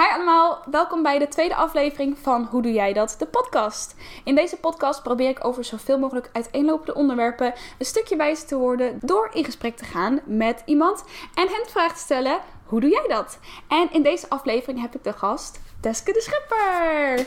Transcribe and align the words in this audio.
Hi 0.00 0.06
allemaal, 0.06 0.62
welkom 0.70 1.02
bij 1.02 1.18
de 1.18 1.28
tweede 1.28 1.54
aflevering 1.54 2.18
van 2.18 2.44
Hoe 2.50 2.62
doe 2.62 2.72
jij 2.72 2.92
dat? 2.92 3.14
De 3.18 3.26
podcast. 3.26 3.94
In 4.24 4.34
deze 4.34 4.56
podcast 4.56 5.02
probeer 5.02 5.28
ik 5.28 5.44
over 5.44 5.64
zoveel 5.64 5.98
mogelijk 5.98 6.30
uiteenlopende 6.32 6.94
onderwerpen 6.94 7.54
een 7.78 7.86
stukje 7.86 8.16
wijzer 8.16 8.46
te 8.46 8.56
worden 8.56 8.98
door 9.02 9.30
in 9.32 9.44
gesprek 9.44 9.76
te 9.76 9.84
gaan 9.84 10.20
met 10.24 10.62
iemand 10.66 11.04
en 11.34 11.48
hen 11.48 11.62
de 11.64 11.70
vraag 11.70 11.92
te 11.92 12.00
stellen: 12.00 12.38
hoe 12.64 12.80
doe 12.80 12.90
jij 12.90 13.08
dat? 13.08 13.38
En 13.68 13.92
in 13.92 14.02
deze 14.02 14.28
aflevering 14.28 14.80
heb 14.80 14.94
ik 14.94 15.04
de 15.04 15.12
gast 15.12 15.60
Teske 15.80 16.12
de 16.12 16.20
Schipper. 16.20 17.26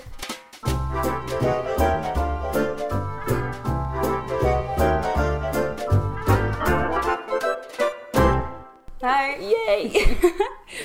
Hi. 9.00 9.46
Yay! 9.46 10.18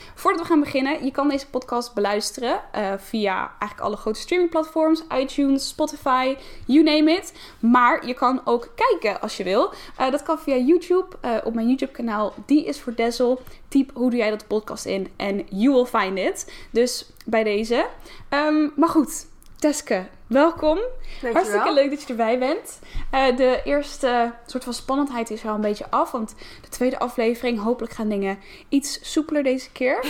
Voordat 0.18 0.40
we 0.40 0.46
gaan 0.46 0.60
beginnen, 0.60 1.04
je 1.04 1.10
kan 1.10 1.28
deze 1.28 1.48
podcast 1.48 1.94
beluisteren 1.94 2.60
uh, 2.76 2.92
via 2.96 3.52
eigenlijk 3.58 3.80
alle 3.80 3.96
grote 3.96 4.20
streamingplatforms, 4.20 5.04
iTunes, 5.14 5.68
Spotify, 5.68 6.36
you 6.66 6.82
name 6.82 7.12
it. 7.12 7.32
Maar 7.58 8.06
je 8.06 8.14
kan 8.14 8.40
ook 8.44 8.68
kijken 8.74 9.20
als 9.20 9.36
je 9.36 9.44
wil. 9.44 9.72
Uh, 10.00 10.10
dat 10.10 10.22
kan 10.22 10.38
via 10.38 10.56
YouTube, 10.56 11.06
uh, 11.24 11.36
op 11.44 11.54
mijn 11.54 11.66
YouTube 11.66 11.92
kanaal. 11.92 12.34
Die 12.46 12.64
is 12.64 12.80
voor 12.80 12.94
Dessel. 12.94 13.40
Typ 13.68 13.90
hoe 13.94 14.10
doe 14.10 14.18
jij 14.18 14.30
dat 14.30 14.46
podcast 14.46 14.84
in 14.84 15.08
en 15.16 15.46
you 15.50 15.74
will 15.74 15.84
find 15.84 16.18
it. 16.18 16.52
Dus 16.70 17.10
bij 17.24 17.44
deze. 17.44 17.86
Um, 18.30 18.72
maar 18.76 18.88
goed, 18.88 19.26
Teske, 19.58 20.06
welkom. 20.26 20.76
Dankjewel. 20.76 21.32
Hartstikke 21.32 21.72
leuk 21.72 21.90
dat 21.90 22.02
je 22.02 22.08
erbij 22.08 22.38
bent. 22.38 22.78
Uh, 23.14 23.36
de 23.36 23.60
eerste 23.64 24.32
soort 24.46 24.64
van 24.64 24.72
spannendheid 24.72 25.30
is 25.30 25.44
al 25.44 25.54
een 25.54 25.60
beetje 25.60 25.90
af. 25.90 26.10
Want 26.10 26.34
de 26.62 26.68
tweede 26.68 26.98
aflevering, 26.98 27.60
hopelijk 27.62 27.92
gaan 27.92 28.08
dingen 28.08 28.38
iets 28.68 29.12
soepeler 29.12 29.42
deze 29.42 29.70
keer. 29.72 30.00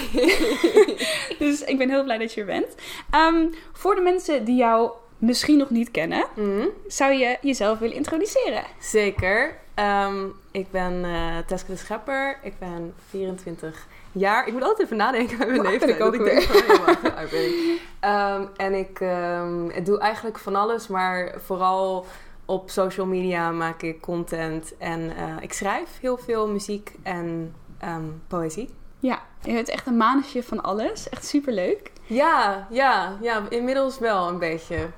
dus 1.38 1.64
ik 1.64 1.78
ben 1.78 1.88
heel 1.88 2.04
blij 2.04 2.18
dat 2.18 2.34
je 2.34 2.40
er 2.40 2.46
bent. 2.46 2.74
Um, 3.14 3.54
voor 3.72 3.94
de 3.94 4.00
mensen 4.00 4.44
die 4.44 4.56
jou 4.56 4.90
misschien 5.18 5.58
nog 5.58 5.70
niet 5.70 5.90
kennen, 5.90 6.26
Mm, 6.36 6.68
zou 6.86 7.12
je 7.12 7.38
jezelf 7.40 7.78
willen 7.78 7.96
introduceren? 7.96 8.64
zeker. 8.80 9.56
Ehm, 9.74 10.26
ik 10.50 10.70
ben 10.70 11.04
eh 11.04 11.38
Teske 11.46 11.70
de 11.70 11.76
Schepper. 11.76 12.38
Ik 12.42 12.58
ben 12.58 12.94
24 13.08 13.86
jaar. 14.12 14.46
Ik 14.46 14.52
moet 14.52 14.62
altijd 14.62 14.80
even 14.80 14.96
nadenken 14.96 15.38
bij 15.38 15.46
mijn 15.46 15.60
leeftijd. 15.62 15.90
ik 15.90 16.00
ook 16.00 16.16
dat 16.16 16.26
denk 16.26 16.42
van, 16.42 17.16
oud 17.16 17.30
ben 17.30 17.44
ik. 17.44 17.80
Ehm, 18.00 18.46
en 18.56 18.74
ik 18.74 19.00
ehm, 19.00 19.84
doe 19.84 19.98
eigenlijk 19.98 20.38
van 20.38 20.54
alles, 20.56 20.88
maar 20.88 21.34
vooral 21.36 22.06
op 22.44 22.70
social 22.70 23.06
media 23.06 23.50
maak 23.50 23.82
ik 23.82 24.00
content. 24.00 24.76
En 24.76 25.16
eh, 25.16 25.36
ik 25.40 25.52
schrijf 25.52 25.88
heel 26.00 26.16
veel 26.16 26.48
muziek 26.48 26.92
en 27.02 27.54
ehm, 27.78 28.04
poëzie. 28.28 28.70
Ja, 29.00 29.22
je 29.42 29.52
bent 29.52 29.68
echt 29.68 29.86
een 29.86 29.96
manusje 29.96 30.42
van 30.42 30.62
alles. 30.62 31.08
Echt 31.08 31.26
superleuk. 31.26 31.92
Ja, 32.06 32.66
ja, 32.70 33.16
ja, 33.20 33.42
inmiddels 33.48 33.98
wel 33.98 34.28
een 34.28 34.38
beetje. 34.38 34.88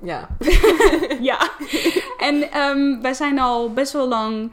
Ja. 0.00 0.28
ja. 1.20 1.50
En 2.18 2.60
um, 2.60 3.02
wij 3.02 3.14
zijn 3.14 3.38
al 3.38 3.72
best 3.72 3.92
wel 3.92 4.08
lang 4.08 4.50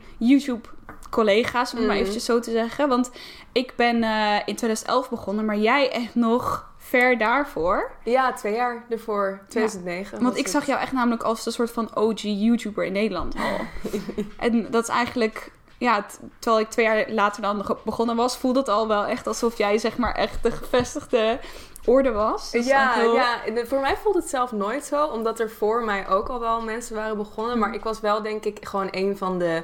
YouTube-collega's, 1.16 1.72
om 1.72 1.78
het 1.78 1.88
maar 1.88 1.96
Mhm. 1.96 2.04
eventjes 2.06 2.26
zo 2.26 2.40
te 2.40 2.52
zeggen. 2.52 2.88
Want 2.90 3.12
ik 3.52 3.74
ben 3.76 3.96
uh, 4.04 4.36
in 4.46 4.56
2011 4.56 5.10
begonnen, 5.10 5.46
maar 5.46 5.58
jij 5.58 5.92
echt 5.92 6.16
nog 6.16 6.74
ver 6.78 7.18
daarvoor. 7.18 7.92
Ja, 8.04 8.34
twee 8.34 8.54
jaar 8.54 8.86
ervoor, 8.90 9.40
2009. 9.50 10.22
Want 10.24 10.38
ik 10.38 10.44
het. 10.44 10.52
zag 10.52 10.66
jou 10.66 10.80
echt 10.82 10.92
namelijk 10.92 11.24
als 11.24 11.46
een 11.46 11.52
soort 11.52 11.72
van 11.72 11.96
OG 11.96 12.22
YouTuber 12.22 12.86
in 12.86 12.92
Nederland 12.94 13.36
al. 13.36 13.66
en 14.48 14.72
dat 14.72 14.84
is 14.84 14.90
eigenlijk... 14.90 15.52
Ja, 15.78 16.06
terwijl 16.40 16.64
ik 16.64 16.70
twee 16.70 16.86
jaar 16.86 17.06
later 17.10 17.42
dan 17.42 17.78
begonnen 17.86 18.16
was, 18.16 18.38
voelde 18.38 18.60
het 18.60 18.70
al 18.70 18.88
wel 18.88 19.06
echt 19.06 19.28
alsof 19.28 19.58
jij 19.58 19.78
zeg 19.78 19.98
maar 19.98 20.16
echt 20.16 20.44
de 20.44 20.52
gevestigde 20.52 21.40
orde 21.86 22.12
was. 22.12 22.50
Ja, 22.52 22.92
heel- 22.92 23.14
ja, 23.16 23.40
voor 23.66 23.80
mij 23.80 23.96
voelt 23.98 24.16
het 24.16 24.30
zelf 24.30 24.52
nooit 24.52 24.86
zo, 24.86 25.06
omdat 25.06 25.40
er 25.40 25.50
voor 25.50 25.84
mij 25.84 26.08
ook 26.08 26.30
al 26.30 26.40
wel 26.40 26.62
mensen 26.62 26.96
waren 26.96 27.18
begonnen. 27.18 27.60
Maar 27.60 27.74
ik 27.74 27.84
was 27.84 28.00
wel, 28.00 28.22
denk 28.22 28.46
ik, 28.46 28.66
gewoon 28.68 28.88
een 28.92 29.18
van 29.18 29.40
de, 29.40 29.64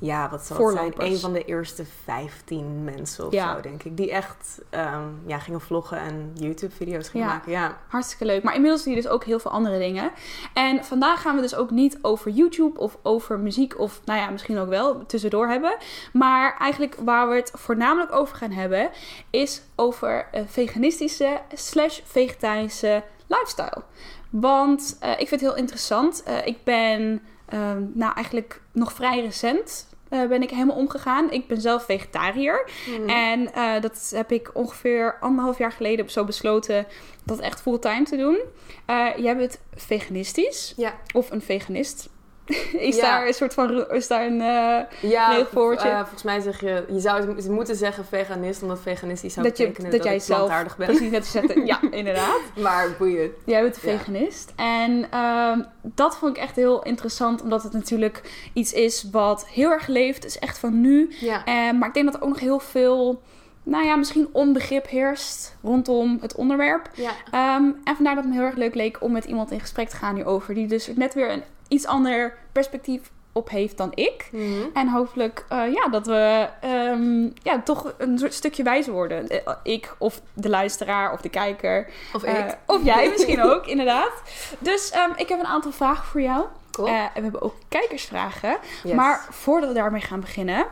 ja, 0.00 0.30
wat 0.30 0.44
zal 0.46 0.66
het 0.66 0.76
zijn? 0.76 0.92
Een 1.12 1.18
van 1.18 1.32
de 1.32 1.44
eerste 1.44 1.84
15 2.04 2.84
mensen 2.84 3.26
of 3.26 3.32
Ja. 3.32 3.54
zo, 3.54 3.60
denk 3.60 3.82
ik. 3.82 3.96
Die 3.96 4.10
echt 4.10 4.60
ehm, 4.70 5.04
ja, 5.26 5.38
gingen 5.38 5.60
vloggen 5.60 5.98
en 5.98 6.30
YouTube-video's 6.34 7.08
gingen 7.08 7.26
Ja. 7.26 7.32
maken. 7.32 7.52
Ja. 7.52 7.78
Hartstikke 7.88 8.24
leuk. 8.24 8.42
Maar 8.42 8.54
inmiddels 8.54 8.82
zie 8.82 8.94
je 8.94 9.02
dus 9.02 9.10
ook 9.10 9.24
heel 9.24 9.38
veel 9.38 9.50
andere 9.50 9.78
dingen. 9.78 10.10
En 10.54 10.84
vandaag 10.84 11.20
gaan 11.22 11.36
we 11.36 11.40
dus 11.42 11.54
ook 11.54 11.70
niet 11.70 11.98
over 12.02 12.30
YouTube 12.30 12.78
of 12.80 12.98
over 13.02 13.38
muziek 13.38 13.78
of 13.78 14.00
nou 14.04 14.18
ja, 14.20 14.30
misschien 14.30 14.58
ook 14.58 14.68
wel 14.68 15.06
tussendoor 15.06 15.48
hebben. 15.48 15.76
Maar 16.12 16.56
eigenlijk 16.58 16.94
waar 17.04 17.28
we 17.28 17.34
het 17.34 17.50
voornamelijk 17.54 18.12
over 18.12 18.36
gaan 18.36 18.52
hebben 18.52 18.90
is 19.30 19.62
over 19.76 20.28
een 20.32 20.48
veganistische 20.48 21.40
slash 21.54 22.00
vegetarische 22.04 23.02
lifestyle. 23.26 23.82
Want 24.30 24.96
eh, 25.00 25.10
ik 25.10 25.28
vind 25.28 25.30
het 25.30 25.40
heel 25.40 25.56
interessant. 25.56 26.22
Eh, 26.22 26.46
ik 26.46 26.64
ben 26.64 27.22
ehm, 27.46 27.82
nou 27.92 28.12
eigenlijk 28.14 28.60
nog 28.72 28.92
vrij 28.92 29.20
recent 29.20 29.88
eh, 30.10 30.28
ben 30.28 30.42
ik 30.42 30.50
helemaal 30.50 30.76
omgegaan. 30.76 31.30
Ik 31.30 31.46
ben 31.46 31.60
zelf 31.60 31.84
vegetariër. 31.84 32.70
Mhm. 32.86 33.08
En 33.08 33.52
eh, 33.52 33.80
dat 33.80 34.12
heb 34.14 34.32
ik 34.32 34.50
ongeveer 34.52 35.16
anderhalf 35.20 35.58
jaar 35.58 35.72
geleden 35.72 36.10
zo 36.10 36.24
besloten 36.24 36.86
dat 37.24 37.38
echt 37.38 37.60
fulltime 37.60 38.04
te 38.04 38.16
doen. 38.16 38.38
Eh, 38.86 39.06
jij 39.16 39.36
bent 39.36 39.60
veganistisch. 39.74 40.74
Ja. 40.76 40.94
Of 41.12 41.30
een 41.30 41.42
veganist. 41.42 42.08
is 42.88 42.96
Ja. 42.96 43.02
daar 43.02 43.26
een 43.26 43.34
soort 43.34 43.54
van... 43.54 43.90
Is 43.90 44.06
daar 44.08 44.26
een... 44.26 44.40
eh, 44.40 45.10
Ja, 45.10 45.38
eh, 45.38 45.44
volgens 45.52 46.22
mij 46.22 46.40
zeg 46.40 46.60
je, 46.60 46.84
je 46.88 47.00
zou 47.00 47.34
het 47.36 47.48
moeten 47.48 47.76
zeggen 47.76 48.04
veganist, 48.04 48.62
omdat 48.62 48.80
veganistisch 48.80 49.32
zou 49.32 49.46
dat, 49.48 49.58
je, 49.58 49.72
dat 49.82 49.90
dat, 49.90 50.04
jij 50.04 50.18
zelf 50.18 50.38
plantaardig 50.38 50.76
ben. 50.76 50.86
precies 50.86 51.10
net 51.10 51.26
zetten. 51.26 51.66
Ja, 51.70 51.78
inderdaad. 51.90 52.40
Maar 52.56 52.88
boeien. 52.98 53.30
Jij 53.46 53.62
bent 53.62 53.78
Ja. 53.82 53.90
veganist. 53.98 54.52
En 54.56 55.06
ehm, 55.10 55.62
dat 55.82 56.16
vond 56.16 56.36
ik 56.36 56.42
echt 56.42 56.56
heel 56.56 56.82
interessant. 56.82 57.42
Omdat 57.42 57.62
het 57.62 57.72
natuurlijk 57.72 58.48
iets 58.52 58.72
is 58.72 59.08
wat 59.12 59.48
heel 59.48 59.70
erg 59.70 59.86
leeft. 59.86 60.24
Is 60.24 60.38
echt 60.38 60.58
van 60.58 60.80
nu. 60.80 61.12
Ja. 61.20 61.44
Eh, 61.44 61.54
maar 61.78 61.88
ik 61.88 61.94
denk 61.94 62.06
dat 62.06 62.14
er 62.14 62.22
ook 62.22 62.28
nog 62.28 62.40
heel 62.40 62.58
veel... 62.58 63.22
Nou 63.62 63.84
ja, 63.84 63.96
misschien 63.96 64.28
onbegrip 64.32 64.88
heerst 64.88 65.56
rondom 65.62 66.18
het 66.20 66.34
onderwerp. 66.34 66.90
Ja. 66.94 67.10
Ehm, 67.30 67.64
en 67.84 67.94
vandaar 67.94 68.14
dat 68.14 68.24
het 68.24 68.32
me 68.32 68.38
heel 68.38 68.48
erg 68.48 68.56
leuk 68.56 68.74
leek 68.74 68.96
om 69.02 69.12
met 69.12 69.24
iemand 69.24 69.50
in 69.50 69.60
gesprek 69.60 69.88
te 69.88 69.96
gaan 69.96 70.14
hierover. 70.14 70.54
Die 70.54 70.66
dus 70.66 70.90
net 70.94 71.14
weer 71.14 71.30
een 71.30 71.42
iets 71.70 71.86
ander 71.86 72.36
perspectief 72.52 73.10
op 73.32 73.48
heeft 73.50 73.76
dan 73.76 73.90
ik. 73.94 74.28
Mhm. 74.32 74.62
En 74.74 74.88
hopelijk 74.88 75.44
eh, 75.48 75.72
ja, 75.72 75.88
dat 75.88 76.06
we 76.06 76.48
ehm, 76.60 77.22
ja, 77.42 77.62
toch 77.64 77.92
een 77.98 78.18
soort 78.18 78.34
stukje 78.34 78.62
wijzer 78.62 78.92
worden. 78.92 79.28
Eh, 79.28 79.54
ik 79.62 79.94
of 79.98 80.20
de 80.34 80.48
luisteraar 80.48 81.12
of 81.12 81.20
de 81.20 81.28
kijker. 81.28 81.88
Of 82.14 82.22
Eh, 82.22 82.38
ik. 82.38 82.56
of 82.66 82.84
jij 82.84 83.08
misschien 83.10 83.42
ook, 83.42 83.66
inderdaad. 83.66 84.12
Dus 84.58 84.90
ehm, 84.90 85.10
ik 85.16 85.28
heb 85.28 85.38
een 85.38 85.46
aantal 85.46 85.72
vragen 85.72 86.04
voor 86.04 86.20
jou. 86.20 86.44
Cool. 86.70 86.88
En 86.88 87.10
we 87.14 87.20
hebben 87.22 87.42
ook 87.42 87.54
kijkersvragen. 87.68 88.58
Yes. 88.84 88.94
Maar 88.94 89.26
voordat 89.30 89.68
we 89.68 89.74
daarmee 89.74 90.00
gaan 90.00 90.20
beginnen, 90.20 90.66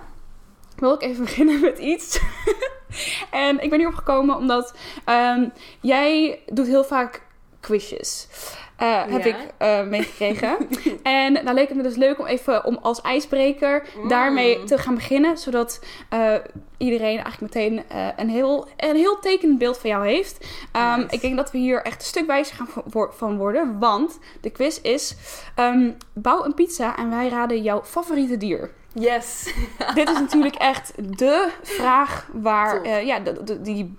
wil 0.76 0.94
ik 0.94 1.03
even 1.03 1.25
beginnen 1.31 1.60
met 1.60 1.78
iets. 1.78 2.20
en 3.31 3.60
ik 3.62 3.70
ben 3.70 3.78
hierop 3.78 3.97
gekomen 3.97 4.37
omdat 4.37 4.75
ehm, 5.04 5.48
jij 5.81 6.41
doet 6.47 6.66
heel 6.66 6.84
vaak 6.84 7.22
quizjes. 7.60 8.28
Eh, 8.78 9.02
Heb 9.08 9.24
Ja. 9.24 9.28
ik 9.30 9.36
eh, 9.58 9.82
meegekregen. 9.82 10.56
en 11.02 11.32
nou 11.32 11.52
leek 11.54 11.68
het 11.68 11.76
me 11.76 11.82
dus 11.82 11.96
leuk 11.96 12.18
om 12.18 12.26
even 12.26 12.64
om 12.64 12.78
als 12.82 13.00
ijsbreker 13.00 13.86
Mm. 13.96 14.08
daarmee 14.08 14.64
te 14.64 14.78
gaan 14.78 14.94
beginnen. 14.94 15.38
Zodat 15.38 15.84
eh, 16.08 16.34
iedereen 16.76 17.18
eigenlijk 17.22 17.40
meteen 17.54 17.82
een, 18.16 18.28
heel, 18.28 18.68
een 18.76 18.96
heel 18.96 19.18
tekenend 19.18 19.58
beeld 19.58 19.78
van 19.78 19.90
jou 19.90 20.06
heeft. 20.06 20.46
Ehm. 20.72 21.04
Ik 21.10 21.20
denk 21.20 21.36
dat 21.36 21.50
we 21.50 21.58
hier 21.58 21.82
echt 21.82 22.00
een 22.00 22.06
stuk 22.06 22.26
wijzer 22.26 22.56
gaan 22.56 22.68
van 23.12 23.36
worden. 23.36 23.78
Want 23.78 24.18
de 24.40 24.50
quiz 24.50 24.78
is: 24.82 25.16
ehm, 25.54 25.90
bouw 26.14 26.44
een 26.44 26.54
pizza 26.54 26.96
en 26.96 27.10
wij 27.10 27.28
raden 27.28 27.62
jouw 27.62 27.84
favoriete 27.84 28.36
dier. 28.36 28.70
Yes. 28.92 29.54
Dit 29.94 30.08
is 30.10 30.18
natuurlijk 30.18 30.54
echt 30.54 30.92
de 31.18 31.48
vraag 31.62 32.28
waar, 32.32 32.88
ja, 33.10 33.18
de, 33.18 33.42
de- 33.44 33.62
die, 33.62 33.94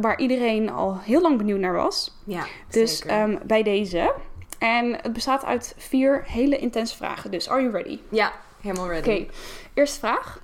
waar 0.00 0.18
iedereen 0.18 0.70
al 0.70 0.98
heel 0.98 1.20
lang 1.20 1.36
benieuwd 1.38 1.58
naar 1.60 1.72
was. 1.72 2.16
Ja, 2.24 2.44
Dus 2.70 3.00
ehm, 3.02 3.36
bij 3.44 3.62
deze. 3.62 4.14
En 4.58 4.92
het 5.02 5.12
bestaat 5.12 5.44
uit 5.44 5.74
vier 5.76 6.22
hele 6.26 6.58
intense 6.58 6.96
vragen. 6.96 7.30
Dus 7.30 7.48
are 7.48 7.60
you 7.60 7.72
ready? 7.72 7.98
ja, 8.08 8.32
helemaal 8.60 8.88
ready. 8.88 9.10
Oké, 9.10 9.26
eerste 9.74 9.98
vraag. 9.98 10.40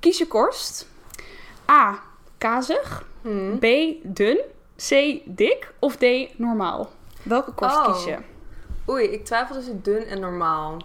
Kies 0.00 0.18
je 0.18 0.26
korst. 0.26 0.88
A. 1.70 1.98
Kazig. 2.38 3.04
Hmm. 3.22 3.58
B. 3.58 3.64
Dun. 4.02 4.38
C. 4.88 5.20
Dik. 5.24 5.72
Of 5.78 5.96
D. 5.96 6.04
Normaal. 6.36 6.90
Welke 7.22 7.52
korst 7.52 7.76
Oh. 7.76 7.92
kies 7.92 8.04
je? 8.04 8.16
Oei, 8.88 9.04
ik 9.04 9.24
twijfel 9.24 9.54
tussen 9.54 9.82
dun 9.82 10.04
en 10.04 10.20
normaal. 10.20 10.76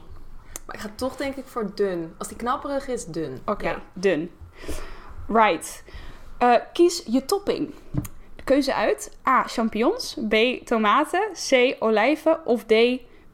Maar 0.66 0.76
ik 0.76 0.82
ga 0.82 0.90
toch 0.96 1.16
denk 1.16 1.36
ik 1.36 1.46
voor 1.48 1.72
dun. 1.76 2.14
Als 2.18 2.28
die 2.28 2.38
knapperig 2.38 2.88
is, 2.88 3.06
dun. 3.06 3.40
Oké, 3.46 3.66
Ja. 3.70 3.82
dun. 3.94 4.32
Right. 5.28 5.84
Eh, 6.44 6.56
kies 6.74 7.04
je 7.06 7.26
topping. 7.26 7.74
De 8.36 8.44
keuze 8.44 8.74
uit 8.74 9.18
A. 9.28 9.44
Champignons. 9.44 10.18
B. 10.30 10.36
Tomaten. 10.66 11.30
C. 11.50 11.76
Olijven. 11.80 12.46
Of 12.46 12.64
D. 12.64 12.74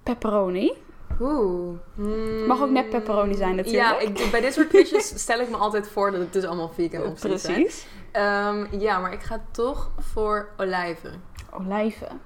Pepperoni. 0.03 0.71
Oeh. 1.19 1.77
Hmm. 1.95 2.45
Mag 2.45 2.61
ook 2.61 2.69
net 2.69 2.89
pepperoni 2.89 3.35
zijn 3.35 3.55
natuurlijk. 3.55 3.83
Ja, 3.83 3.99
ik, 3.99 4.31
bij 4.31 4.41
dit 4.41 4.53
soort 4.53 4.67
quizjes 4.67 5.07
stel 5.23 5.39
ik 5.39 5.49
me 5.49 5.57
altijd 5.57 5.87
voor 5.87 6.11
dat 6.11 6.19
het 6.19 6.33
dus 6.33 6.43
allemaal 6.43 6.69
vegan 6.69 7.03
opties. 7.03 7.41
Precies. 7.41 7.85
Ehm, 8.11 8.79
ja, 8.79 8.99
maar 8.99 9.13
ik 9.13 9.21
ga 9.21 9.45
toch 9.51 9.91
voor 9.97 10.49
olijven. 10.57 11.23
Olijven. 11.53 12.21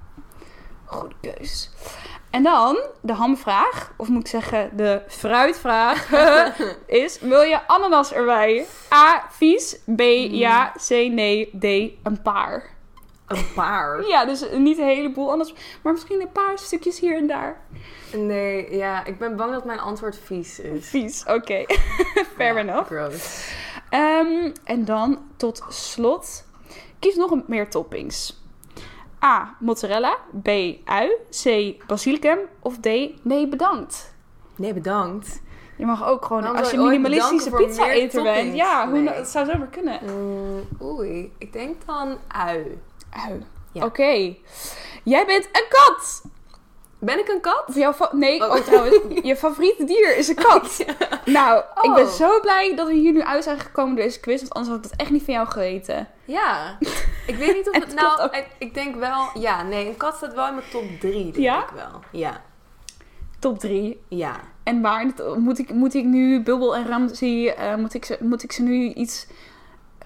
Goede 0.85 1.15
keus. 1.21 1.69
En 2.33 2.43
dan 2.43 2.79
de 3.01 3.13
hamvraag, 3.13 3.93
of 3.97 4.07
moet 4.07 4.21
ik 4.21 4.27
zeggen 4.27 4.77
de 4.77 5.01
fruitvraag, 5.07 6.11
is: 6.85 7.19
wil 7.19 7.41
je 7.41 7.67
ananas 7.67 8.13
erbij? 8.13 8.65
A. 8.93 9.25
Vies. 9.29 9.79
B. 9.95 9.99
Ja. 10.29 10.73
C. 10.87 10.89
Nee. 10.89 11.45
D. 11.59 11.63
Een 12.03 12.21
paar. 12.23 12.69
Een 13.27 13.53
paar? 13.55 14.01
Ja, 14.07 14.25
dus 14.25 14.45
niet 14.51 14.77
een 14.77 14.87
heleboel 14.87 15.31
anders, 15.31 15.53
maar 15.81 15.93
misschien 15.93 16.21
een 16.21 16.31
paar 16.31 16.57
stukjes 16.57 16.99
hier 16.99 17.17
en 17.17 17.27
daar. 17.27 17.61
Nee, 18.15 18.75
ja, 18.75 19.05
ik 19.05 19.17
ben 19.17 19.35
bang 19.35 19.51
dat 19.51 19.65
mijn 19.65 19.79
antwoord 19.79 20.19
vies 20.23 20.59
is. 20.59 20.89
Vies, 20.89 21.23
oké. 21.27 21.65
Fair 22.35 22.53
Ja, 22.53 22.59
enough. 22.59 22.85
Gross. 22.85 23.51
Ehm, 23.89 24.51
en 24.63 24.85
dan 24.85 25.19
tot 25.37 25.63
slot, 25.69 26.45
kies 26.99 27.15
nog 27.15 27.31
een 27.31 27.43
meer 27.47 27.69
toppings. 27.69 28.42
A. 29.23 29.55
Mozzarella. 29.59 30.17
B. 30.43 30.47
Ui. 30.85 31.17
C. 31.43 31.75
Basilicum. 31.87 32.37
Of 32.59 32.77
D. 32.77 32.87
Nee, 33.21 33.47
bedankt. 33.47 34.13
Nee, 34.55 34.73
bedankt. 34.73 35.41
Je 35.77 35.85
mag 35.85 36.05
ook 36.07 36.25
gewoon, 36.25 36.55
als 36.55 36.71
je 36.71 36.77
minimalistische 36.77 37.49
meer 37.49 37.65
pizza-eter 37.65 38.23
bent. 38.23 38.55
Ja, 38.55 38.89
hoe, 38.89 38.99
Nee. 38.99 39.13
het 39.13 39.27
zou 39.27 39.45
zomaar 39.45 39.67
kunnen. 39.67 39.99
Mm, 40.03 40.67
oei, 40.81 41.31
ik 41.37 41.53
denk 41.53 41.85
dan 41.85 42.17
ui. 42.27 42.81
Ui. 43.09 43.45
Ja. 43.71 43.85
Oké. 43.85 44.35
Jij 45.03 45.25
bent 45.25 45.45
een 45.51 45.65
kat. 45.69 46.23
Ben 47.05 47.19
ik 47.19 47.27
een 47.27 47.41
kat? 47.41 47.63
Of 47.67 47.75
jouw 47.75 47.93
nee, 48.11 48.43
Oh. 48.43 48.49
oh. 48.49 48.55
trouwens, 48.55 48.97
je 49.23 49.35
favoriete 49.35 49.83
dier 49.83 50.17
is 50.17 50.27
een 50.27 50.35
kat. 50.35 50.85
Nou, 51.25 51.63
ik 51.81 51.93
ben 51.93 52.05
Oh. 52.05 52.11
zo 52.11 52.39
blij 52.39 52.75
dat 52.75 52.87
we 52.87 52.93
hier 52.93 53.11
nu 53.11 53.21
uit 53.23 53.43
zijn 53.43 53.59
gekomen 53.59 53.95
door 53.95 54.05
deze 54.05 54.19
quiz. 54.19 54.39
Want 54.39 54.53
anders 54.53 54.75
had 54.75 54.85
ik 54.85 54.91
het 54.91 54.99
echt 55.01 55.09
niet 55.09 55.23
van 55.23 55.33
jou 55.33 55.47
geweten. 55.47 56.07
Ja. 56.25 56.77
Ik 57.27 57.35
weet 57.35 57.53
niet 57.53 57.69
of 57.69 57.75
het 57.75 57.93
nou... 57.93 58.23
Ik, 58.37 58.47
ik 58.57 58.73
denk 58.73 58.95
wel... 58.95 59.29
Ja, 59.33 59.63
nee, 59.63 59.87
een 59.87 59.97
kat 59.97 60.15
staat 60.15 60.33
wel 60.33 60.47
in 60.47 60.53
mijn 60.55 60.69
top 60.71 60.83
3, 60.99 61.23
denk 61.23 61.35
Ja? 61.35 61.63
ik 61.63 61.69
wel. 61.75 62.01
Ja. 62.11 62.41
Top 63.39 63.59
3. 63.59 64.01
Ja. 64.07 64.39
En 64.63 64.81
waar 64.81 65.05
moet 65.37 65.59
ik, 65.59 65.69
moet 65.73 65.93
ik 65.93 66.05
nu 66.05 66.41
Bubble 66.43 66.75
en 66.75 66.87
Ramsey, 66.87 67.55
eh, 67.55 67.75
moet, 67.75 67.93
ik 67.93 68.05
ze, 68.05 68.17
moet 68.19 68.43
ik 68.43 68.51
ze 68.51 68.61
nu 68.61 68.93
iets 68.93 69.27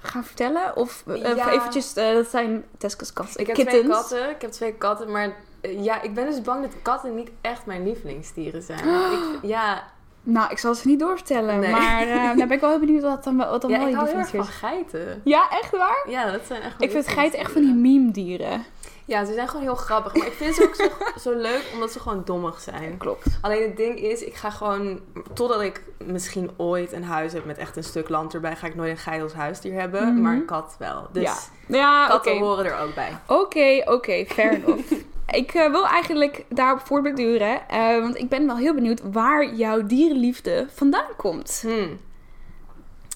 gaan 0.02 0.24
vertellen? 0.24 0.76
Of 0.76 1.04
eh, 1.08 1.36
Ja. 1.36 1.52
eventjes, 1.52 1.94
eh, 1.94 2.14
dat 2.14 2.28
zijn 2.28 2.64
Tesco's 2.78 3.14
katten. 3.14 3.40
Ik 3.40 3.48
heb 3.48 3.56
Kittens. 3.56 3.78
twee 3.80 3.92
katten. 3.92 4.30
Ik 4.30 4.42
heb 4.42 4.52
twee 4.52 4.74
katten, 4.74 5.12
maar... 5.12 5.36
eh, 5.68 5.84
Ja, 5.84 6.02
ik 6.02 6.14
ben 6.14 6.26
dus 6.26 6.42
bang 6.42 6.62
dat 6.62 6.72
katten 6.82 7.16
niet 7.16 7.30
echt 7.42 7.66
mijn 7.66 7.84
lievelingsdieren 7.84 8.62
zijn. 8.62 8.80
Ik, 9.14 9.40
ja, 9.42 9.84
Nou, 10.24 10.52
ik 10.52 10.58
zal 10.58 10.76
ze 10.76 10.88
niet 10.88 11.00
doorvertellen. 11.00 11.60
Nee. 11.60 11.72
Maar 11.72 12.06
nou 12.36 12.38
ben 12.38 12.52
ik 12.52 12.60
wel 12.60 12.70
heel 12.70 12.80
benieuwd 12.80 13.02
wat 13.02 13.24
dan, 13.24 13.38
wat 13.38 13.62
dan 13.62 13.72
ja 13.72 13.78
wel 13.78 13.88
je 13.88 13.96
hou 13.96 14.08
heel 14.08 14.18
erg 14.18 14.32
lievelingsdier 14.32 14.70
van 14.70 14.70
is. 14.80 14.90
geiten. 14.94 15.22
Ja, 15.24 15.50
echt 15.50 15.72
waar? 15.72 16.06
Ja, 16.10 16.32
dat 16.32 16.42
zijn 16.48 16.62
echt 16.62 16.82
Ik 16.82 16.92
vind 16.92 17.08
geiten 17.08 17.40
echt 17.40 17.52
van 17.52 17.62
die 17.62 17.74
lievelingsdieren. 17.74 18.48
meme-dieren. 18.50 18.66
Ja, 19.06 19.26
ze 19.26 19.34
zijn 19.34 19.48
gewoon 19.48 19.62
heel 19.62 19.76
grappig. 19.76 20.16
Maar 20.16 20.28
ik 20.28 20.34
vind 20.34 20.56
ze 20.56 20.64
ook 20.64 20.76
zo, 20.76 20.88
zo 21.30 21.38
leuk 21.40 21.70
omdat 21.74 21.92
ze 21.92 22.00
gewoon 22.00 22.22
dommig 22.26 22.60
zijn. 22.60 22.98
Klopt. 22.98 23.26
Alleen 23.42 23.62
het 23.62 23.78
ding 23.78 24.00
is, 24.00 24.24
ik 24.24 24.36
ga 24.36 24.50
gewoon... 24.50 25.00
Totdat 25.34 25.62
ik 25.62 25.82
misschien 26.06 26.50
ooit 26.58 26.92
een 26.92 27.04
huis 27.04 27.34
heb 27.34 27.46
met 27.46 27.58
echt 27.58 27.76
een 27.78 27.84
stuk 27.84 28.10
land 28.10 28.34
erbij... 28.34 28.56
ga 28.56 28.68
ik 28.68 28.76
nooit 28.76 28.90
een 28.92 28.98
geit 28.98 29.22
als 29.22 29.34
huisdier 29.34 29.74
hebben. 29.80 30.14
Mhm. 30.14 30.22
Maar 30.22 30.34
een 30.34 30.46
kat 30.46 30.76
wel. 30.80 31.08
Dus 31.12 31.50
Ja. 31.68 32.08
Katten 32.08 32.38
horen 32.38 32.66
er 32.66 32.80
ook 32.80 32.94
bij. 32.96 33.18
Oké, 33.28 33.82
oké, 33.86 34.26
fair 34.28 34.54
enough. 34.54 34.92
Ik 35.28 35.54
eh, 35.54 35.72
wil 35.72 35.88
eigenlijk 35.88 36.46
daarop 36.50 36.80
voortbeduren, 36.80 37.70
eh 37.70 38.00
want 38.00 38.18
ik 38.18 38.30
ben 38.30 38.46
wel 38.46 38.58
heel 38.58 38.74
benieuwd 38.74 39.02
waar 39.12 39.56
jouw 39.56 39.86
dierenliefde 39.86 40.66
vandaan 40.70 41.16
komt. 41.18 41.60
Hmm. 41.62 42.00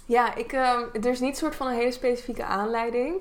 Ja, 0.06 0.36
ik, 0.36 0.54
ehm, 0.54 0.81
er 0.94 1.10
is 1.12 1.19
niet 1.19 1.38
soort 1.38 1.56
van 1.56 1.68
een 1.68 1.75
hele 1.75 1.92
specifieke 1.92 2.44
aanleiding. 2.44 3.16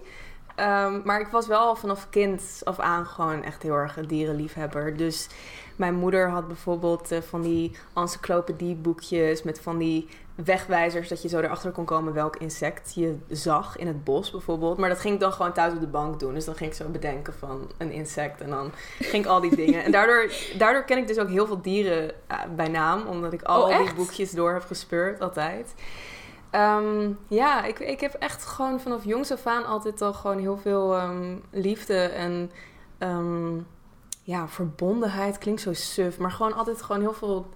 Ehm, 0.54 1.00
maar 1.04 1.20
ik 1.20 1.26
was 1.26 1.46
wel 1.46 1.76
vanaf 1.76 2.10
kind 2.10 2.60
af 2.64 2.78
aan 2.78 3.06
gewoon 3.06 3.42
echt 3.42 3.62
heel 3.62 3.74
erg 3.74 3.96
een 3.96 4.06
dierenliefhebber. 4.06 4.96
Dus 4.96 5.28
mijn 5.76 5.94
moeder 5.94 6.28
had 6.28 6.46
bijvoorbeeld 6.46 7.10
eh, 7.10 7.20
van 7.20 7.42
die 7.42 7.72
encyclopedieboekjes 7.94 9.42
met 9.42 9.60
van 9.60 9.78
die 9.78 10.08
wegwijzers 10.44 11.08
dat 11.08 11.22
je 11.22 11.28
zo 11.28 11.38
erachter 11.38 11.70
kon 11.70 11.84
komen 11.84 12.12
welk 12.12 12.36
insect 12.36 12.94
je 12.94 13.16
zag 13.28 13.76
in 13.76 13.86
het 13.86 14.04
bos 14.04 14.30
bijvoorbeeld. 14.30 14.78
Maar 14.78 14.88
dat 14.88 14.98
ging 14.98 15.14
ik 15.14 15.20
dan 15.20 15.32
gewoon 15.32 15.52
thuis 15.52 15.72
op 15.72 15.80
de 15.80 15.86
bank 15.86 16.20
doen. 16.20 16.34
Dus 16.34 16.44
dan 16.44 16.54
ging 16.54 16.70
ik 16.70 16.76
zo 16.76 16.88
bedenken 16.88 17.34
van 17.34 17.70
een 17.78 17.92
insect 17.92 18.40
en 18.40 18.50
dan 18.50 18.70
ging 18.98 19.24
ik 19.24 19.30
al 19.30 19.40
die 19.40 19.56
dingen. 19.56 19.84
En 19.84 19.92
daardoor, 19.92 20.32
daardoor 20.58 20.84
ken 20.84 20.98
ik 20.98 21.06
dus 21.06 21.18
ook 21.18 21.28
heel 21.28 21.46
veel 21.46 21.62
dieren 21.62 22.10
eh, 22.26 22.38
bij 22.56 22.68
naam, 22.68 23.06
omdat 23.06 23.32
ik 23.32 23.42
al 23.42 23.62
Oh, 23.62 23.78
die 23.78 23.94
boekjes 23.94 24.30
door 24.30 24.52
heb 24.52 24.64
gespeurd 24.64 25.20
altijd. 25.20 25.74
Ehm, 26.50 27.12
ja, 27.28 27.64
ik, 27.64 27.78
ik 27.78 28.00
heb 28.00 28.14
echt 28.14 28.44
gewoon 28.46 28.80
vanaf 28.80 29.04
jongs 29.04 29.32
af 29.32 29.46
aan 29.46 29.66
altijd 29.66 30.02
al 30.02 30.12
gewoon 30.12 30.38
heel 30.38 30.56
veel 30.56 30.96
ehm, 30.96 31.36
liefde 31.50 31.98
en 31.98 32.50
ehm, 32.98 33.56
ja, 34.22 34.48
verbondenheid. 34.48 35.38
Klinkt 35.38 35.60
zo 35.60 35.72
suf, 35.72 36.18
maar 36.18 36.30
gewoon 36.30 36.54
altijd 36.54 36.82
gewoon 36.82 37.00
heel 37.00 37.12
veel 37.12 37.46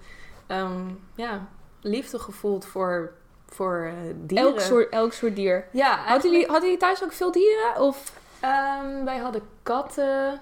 ja, 1.15 1.47
liefde 1.85 2.19
gevoeld 2.19 2.65
voor, 2.65 3.11
voor 3.49 3.85
eh, 3.85 4.13
dieren. 4.15 4.47
Elk 4.47 4.59
soort, 4.59 4.89
elk 4.89 5.13
soort 5.13 5.35
dier. 5.35 5.65
Ja, 5.71 5.97
Hadden 6.05 6.31
jullie, 6.31 6.45
hadden 6.45 6.63
jullie 6.63 6.79
thuis 6.79 7.03
ook 7.03 7.11
veel 7.13 7.31
dieren? 7.31 7.79
Of? 7.79 8.11
Ehm, 8.39 9.03
wij 9.03 9.17
hadden 9.17 9.41
katten. 9.63 10.41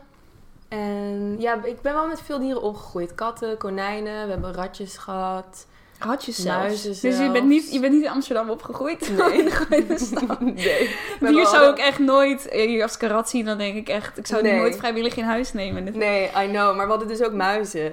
En 0.69 1.35
ja, 1.39 1.63
ik 1.63 1.81
ben 1.81 1.93
wel 1.93 2.07
met 2.07 2.21
veel 2.21 2.39
dieren 2.39 2.61
opgegroeid. 2.61 3.15
Katten, 3.15 3.57
konijnen, 3.57 4.25
we 4.25 4.31
hebben 4.31 4.53
ratjes 4.53 4.97
gehad. 4.97 5.67
Ratjes 5.99 6.35
zelfs. 6.35 6.57
Muizen 6.59 6.89
Dus 6.91 7.01
je 7.01 7.11
zelfs. 7.13 7.31
bent, 7.31 7.47
niet, 7.47 7.71
je 7.73 7.79
bent 7.79 7.93
niet 7.93 8.03
in 8.03 8.09
Amsterdam 8.09 8.49
opgegroeid? 8.49 9.11
Nee. 9.17 9.37
In 9.39 9.45
de 9.45 9.51
grote 9.51 9.97
stad. 10.05 10.39
nee. 10.39 10.95
Hebben 11.19 11.45
zou 11.47 11.71
ik 11.71 11.77
echt 11.77 11.99
nooit, 11.99 12.47
eh, 12.47 12.81
als 12.81 12.97
karat 12.97 13.29
zien, 13.29 13.45
dan 13.45 13.57
denk 13.57 13.75
ik 13.75 13.87
echt, 13.89 14.17
ik 14.17 14.27
zou 14.27 14.43
die 14.43 14.53
nooit 14.53 14.75
vrijwillig 14.75 15.15
in 15.15 15.23
huis 15.23 15.53
nemen. 15.53 15.97
Nee, 15.97 16.23
I 16.37 16.47
know. 16.47 16.75
Maar 16.75 16.85
we 16.85 16.91
hadden 16.91 17.07
dus 17.07 17.21
ook 17.23 17.33
muizen. 17.33 17.91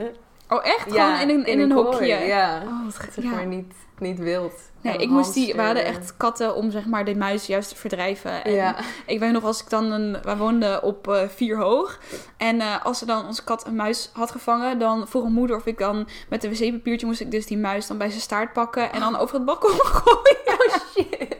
Oh 0.51 0.67
echt? 0.67 0.93
Ja, 0.93 1.17
Gewoon 1.17 1.31
in 1.31 1.39
een, 1.39 1.47
in 1.47 1.61
een 1.61 1.73
hokje? 1.73 2.07
Ja. 2.07 2.63
Oh, 2.67 2.85
wat 2.85 2.95
Zeg 3.15 3.25
ja. 3.25 3.31
maar 3.31 3.47
niet, 3.47 3.73
niet 3.99 4.19
wild. 4.19 4.53
Nee, 4.83 4.97
ik 4.97 5.09
moest 5.09 5.35
die, 5.35 5.55
we 5.55 5.63
hadden 5.63 5.85
echt 5.85 6.17
katten 6.17 6.55
om 6.55 6.71
zeg 6.71 6.87
maar 6.87 7.05
de 7.05 7.15
muis 7.17 7.47
juist 7.47 7.69
te 7.69 7.77
verdrijven. 7.77 8.45
En 8.45 8.53
Ja. 8.53 8.77
ik 9.07 9.19
weet 9.19 9.33
nog 9.33 9.45
als 9.45 9.63
ik 9.63 9.71
dan 9.71 9.91
een, 9.91 10.17
wij 10.23 10.37
woonden 10.37 10.83
op 10.83 11.09
eh, 11.09 11.29
vier 11.29 11.57
hoog. 11.57 11.99
En 12.37 12.61
eh, 12.61 12.85
als 12.85 12.99
ze 12.99 13.07
dan 13.07 13.27
onze 13.27 13.45
kat 13.45 13.67
een 13.67 13.75
muis 13.77 14.11
had 14.13 14.31
gevangen, 14.31 14.79
dan 14.79 15.09
vroeg 15.09 15.25
een 15.25 15.33
moeder 15.33 15.57
of 15.57 15.67
ik 15.67 15.79
dan 15.79 16.09
met 16.29 16.45
een 16.45 16.51
wc-papiertje 16.51 17.07
moest 17.07 17.21
ik 17.21 17.31
dus 17.31 17.47
die 17.47 17.59
muis 17.59 17.87
dan 17.87 17.99
bij 17.99 18.09
zijn 18.09 18.21
staart 18.21 18.53
pakken 18.53 18.93
en 18.93 19.01
dan 19.01 19.17
over 19.17 19.35
het 19.35 19.45
balkon 19.45 19.71
gooien. 19.85 20.39
Oh 20.47 20.77
shit. 20.95 21.40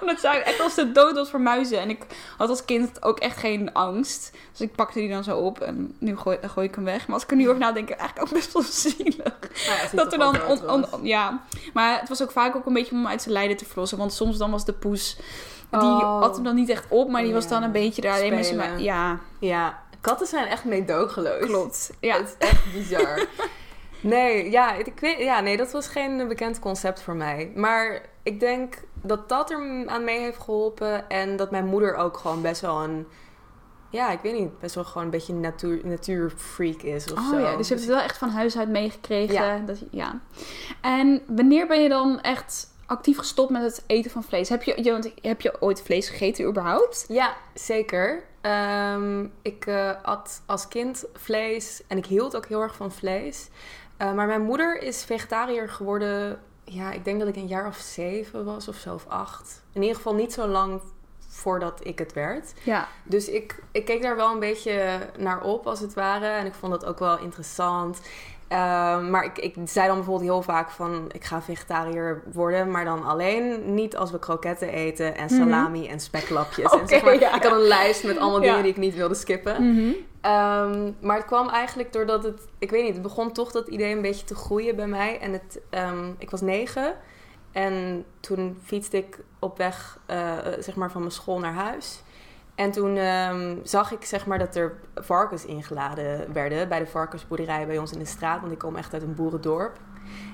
Omdat 0.00 0.20
zij 0.20 0.42
echt 0.42 0.60
als 0.60 0.74
de 0.74 0.92
dood 0.92 1.14
was 1.14 1.30
voor 1.30 1.40
muizen. 1.40 1.80
En 1.80 1.90
ik 1.90 2.06
had 2.36 2.48
als 2.48 2.64
kind 2.64 3.02
ook 3.02 3.18
echt 3.18 3.36
geen 3.36 3.72
angst. 3.72 4.30
Dus 4.50 4.60
ik 4.60 4.74
pakte 4.74 4.98
die 4.98 5.08
dan 5.08 5.24
zo 5.24 5.38
op 5.38 5.60
en 5.60 5.94
nu 5.98 6.16
gooi, 6.16 6.38
ik 6.62 6.74
hem 6.74 6.84
weg. 6.84 7.06
Maar 7.06 7.14
als 7.14 7.22
ik 7.24 7.30
er 7.30 7.36
nu 7.36 7.46
over 7.48 7.60
nadenk, 7.60 7.90
eigenlijk 7.90 8.28
ook 8.28 8.34
best 8.34 8.52
wel 8.52 8.62
zielig. 8.82 9.16
Nou 9.16 9.78
ja, 9.82 9.88
Dat 9.92 10.12
er 10.12 10.18
dan, 10.18 10.42
on- 10.46 10.68
on- 10.68 10.92
on- 10.92 11.06
ja. 11.06 11.42
Maar 11.72 12.00
het 12.00 12.08
was 12.08 12.22
ook 12.22 12.30
vaak 12.30 12.56
ook 12.56 12.66
een 12.66 12.72
beetje 12.72 12.94
om 12.94 13.06
uit 13.06 13.22
zijn 13.22 13.34
lijden 13.34 13.56
te 13.56 13.64
verlossen. 13.64 13.98
Want 13.98 14.12
soms 14.12 14.36
dan 14.38 14.50
was 14.50 14.64
de 14.64 14.72
poes, 14.72 15.16
die 15.70 15.80
Oh. 15.80 16.20
had 16.20 16.34
hem 16.34 16.44
dan 16.44 16.54
niet 16.54 16.68
echt 16.68 16.84
op. 16.88 17.08
Maar 17.10 17.22
die 17.22 17.32
was 17.32 17.48
dan 17.48 17.62
een 17.62 17.72
beetje 17.72 18.02
daar 18.02 18.14
alleen 18.18 18.44
zijn... 18.44 18.60
Spelen. 18.60 18.82
Ja, 18.82 19.18
Ja, 19.38 19.82
katten 20.00 20.26
zijn 20.26 20.46
echt 20.46 20.64
meedogenloos. 20.64 21.44
klopt. 21.46 21.90
Ja. 22.00 22.16
Het 22.16 22.36
is 22.38 22.48
echt 22.48 22.72
bizar. 22.72 23.26
nee, 24.00 24.50
ja, 24.50 24.72
ik 24.74 24.92
weet, 25.00 25.18
ja, 25.18 25.40
nee, 25.40 25.56
dat 25.56 25.72
was 25.72 25.88
geen 25.88 26.28
bekend 26.28 26.58
concept 26.58 27.02
voor 27.02 27.14
mij. 27.14 27.52
Maar 27.54 28.00
ik 28.22 28.40
denk 28.40 28.74
dat 28.94 29.28
dat 29.28 29.50
er 29.50 29.84
aan 29.86 30.04
mee 30.04 30.18
heeft 30.18 30.40
geholpen. 30.40 31.08
En 31.08 31.36
dat 31.36 31.50
mijn 31.50 31.66
moeder 31.66 31.94
ook 31.94 32.16
gewoon 32.16 32.42
best 32.42 32.60
wel 32.60 32.82
een... 32.82 33.06
Ja, 33.90 34.10
ik 34.10 34.20
weet 34.20 34.38
niet, 34.38 34.58
best 34.58 34.74
wel 34.74 34.84
gewoon 34.84 35.04
een 35.04 35.10
beetje 35.10 35.32
een 35.32 35.40
natuur, 35.40 35.80
natuurfreak 35.84 36.82
is 36.82 37.12
of 37.12 37.18
Oh 37.18 37.28
zo. 37.28 37.38
ja, 37.38 37.56
dus 37.56 37.68
je 37.68 37.74
hebt 37.74 37.86
het 37.86 37.94
wel 37.96 38.04
echt 38.04 38.18
van 38.18 38.28
huis 38.28 38.58
uit 38.58 38.68
meegekregen. 38.68 39.34
Ja. 39.34 39.58
Dat, 39.58 39.78
ja. 39.90 40.20
En 40.80 41.22
wanneer 41.26 41.66
ben 41.66 41.82
je 41.82 41.88
dan 41.88 42.20
echt 42.20 42.68
actief 42.86 43.18
gestopt 43.18 43.50
met 43.50 43.62
het 43.62 43.84
eten 43.86 44.10
van 44.10 44.22
vlees? 44.22 44.48
Heb 44.48 44.62
je, 44.62 44.82
je, 44.82 44.90
want 44.90 45.12
heb 45.22 45.40
je 45.40 45.62
ooit 45.62 45.82
vlees 45.82 46.08
gegeten 46.08 46.44
überhaupt? 46.44 47.04
Ja, 47.08 47.36
zeker. 47.54 48.22
Ehm, 48.40 49.26
ik 49.42 49.66
eh, 49.66 49.90
at 50.02 50.42
als 50.46 50.68
kind 50.68 51.04
vlees 51.14 51.82
en 51.88 51.96
ik 51.98 52.06
hield 52.06 52.36
ook 52.36 52.46
heel 52.46 52.60
erg 52.60 52.74
van 52.74 52.92
vlees. 52.92 53.48
Eh, 53.96 54.12
maar 54.12 54.26
mijn 54.26 54.42
moeder 54.42 54.82
is 54.82 55.04
vegetariër 55.04 55.68
geworden. 55.68 56.40
Ja, 56.72 56.92
ik 56.92 57.04
denk 57.04 57.18
dat 57.18 57.28
ik 57.28 57.36
een 57.36 57.46
jaar 57.46 57.66
of 57.66 57.76
zeven 57.76 58.44
was 58.44 58.68
of 58.68 58.76
zo, 58.76 58.94
of 58.94 59.06
acht. 59.08 59.62
In 59.72 59.80
ieder 59.80 59.96
geval 59.96 60.14
niet 60.14 60.32
zo 60.32 60.46
lang 60.46 60.80
voordat 61.28 61.80
ik 61.82 61.98
het 61.98 62.12
werd. 62.12 62.52
Ja. 62.62 62.88
Dus 63.02 63.28
ik, 63.28 63.62
ik 63.72 63.84
keek 63.84 64.02
daar 64.02 64.16
wel 64.16 64.32
een 64.32 64.38
beetje 64.38 64.98
naar 65.18 65.42
op, 65.42 65.66
als 65.66 65.80
het 65.80 65.94
ware. 65.94 66.26
En 66.26 66.46
ik 66.46 66.54
vond 66.54 66.72
dat 66.72 66.84
ook 66.84 66.98
wel 66.98 67.18
interessant. 67.18 68.00
Ehm, 68.50 69.10
maar 69.10 69.24
ik, 69.24 69.38
ik 69.38 69.54
zei 69.64 69.86
dan 69.86 69.96
bijvoorbeeld 69.96 70.30
heel 70.30 70.42
vaak 70.42 70.70
van... 70.70 71.04
ik 71.12 71.24
ga 71.24 71.42
vegetariër 71.42 72.22
worden, 72.32 72.70
maar 72.70 72.84
dan 72.84 73.04
alleen 73.04 73.74
niet 73.74 73.96
als 73.96 74.10
we 74.10 74.18
kroketten 74.18 74.68
eten... 74.68 75.16
en 75.16 75.28
salami 75.28 75.88
en 75.88 76.00
speklapjes. 76.00 76.72
En 76.72 76.88
zeg 76.88 77.02
maar, 77.02 77.18
ja. 77.20 77.34
Ik 77.34 77.42
had 77.42 77.52
een 77.52 77.66
lijst 77.66 78.04
met 78.04 78.18
allemaal 78.18 78.42
Ja. 78.42 78.46
dingen 78.46 78.62
die 78.62 78.72
ik 78.72 78.78
niet 78.78 78.94
wilde 78.94 79.14
skippen. 79.14 79.74
Mhm. 79.74 79.92
Ehm, 80.20 80.92
maar 81.00 81.16
het 81.16 81.24
kwam 81.24 81.48
eigenlijk 81.48 81.92
doordat 81.92 82.24
het, 82.24 82.40
ik 82.58 82.70
weet 82.70 82.82
niet, 82.84 82.92
het 82.92 83.02
begon 83.02 83.32
toch 83.32 83.50
dat 83.50 83.68
idee 83.68 83.94
een 83.94 84.02
beetje 84.02 84.26
te 84.26 84.34
groeien 84.34 84.76
bij 84.76 84.86
mij. 84.86 85.18
En 85.20 85.32
het, 85.32 85.60
ehm, 85.70 86.10
ik 86.18 86.30
was 86.30 86.40
negen 86.40 86.94
en 87.52 88.04
toen 88.20 88.58
fietste 88.64 88.96
ik 88.96 89.18
op 89.38 89.58
weg, 89.58 89.98
eh, 90.06 90.32
zeg 90.58 90.74
maar, 90.76 90.90
van 90.90 91.00
mijn 91.00 91.12
school 91.12 91.38
naar 91.38 91.54
huis. 91.54 92.02
En 92.60 92.70
toen 92.70 92.96
ehm, 92.96 93.56
zag 93.62 93.92
ik 93.92 94.04
zeg 94.04 94.26
maar 94.26 94.38
dat 94.38 94.56
er 94.56 94.72
varkens 94.94 95.44
ingeladen 95.44 96.32
werden 96.32 96.68
bij 96.68 96.78
de 96.78 96.86
varkensboerderij 96.86 97.66
bij 97.66 97.78
ons 97.78 97.92
in 97.92 97.98
de 97.98 98.04
straat. 98.04 98.40
Want 98.40 98.52
ik 98.52 98.58
kom 98.58 98.76
echt 98.76 98.92
uit 98.92 99.02
een 99.02 99.14
boerendorp. 99.14 99.78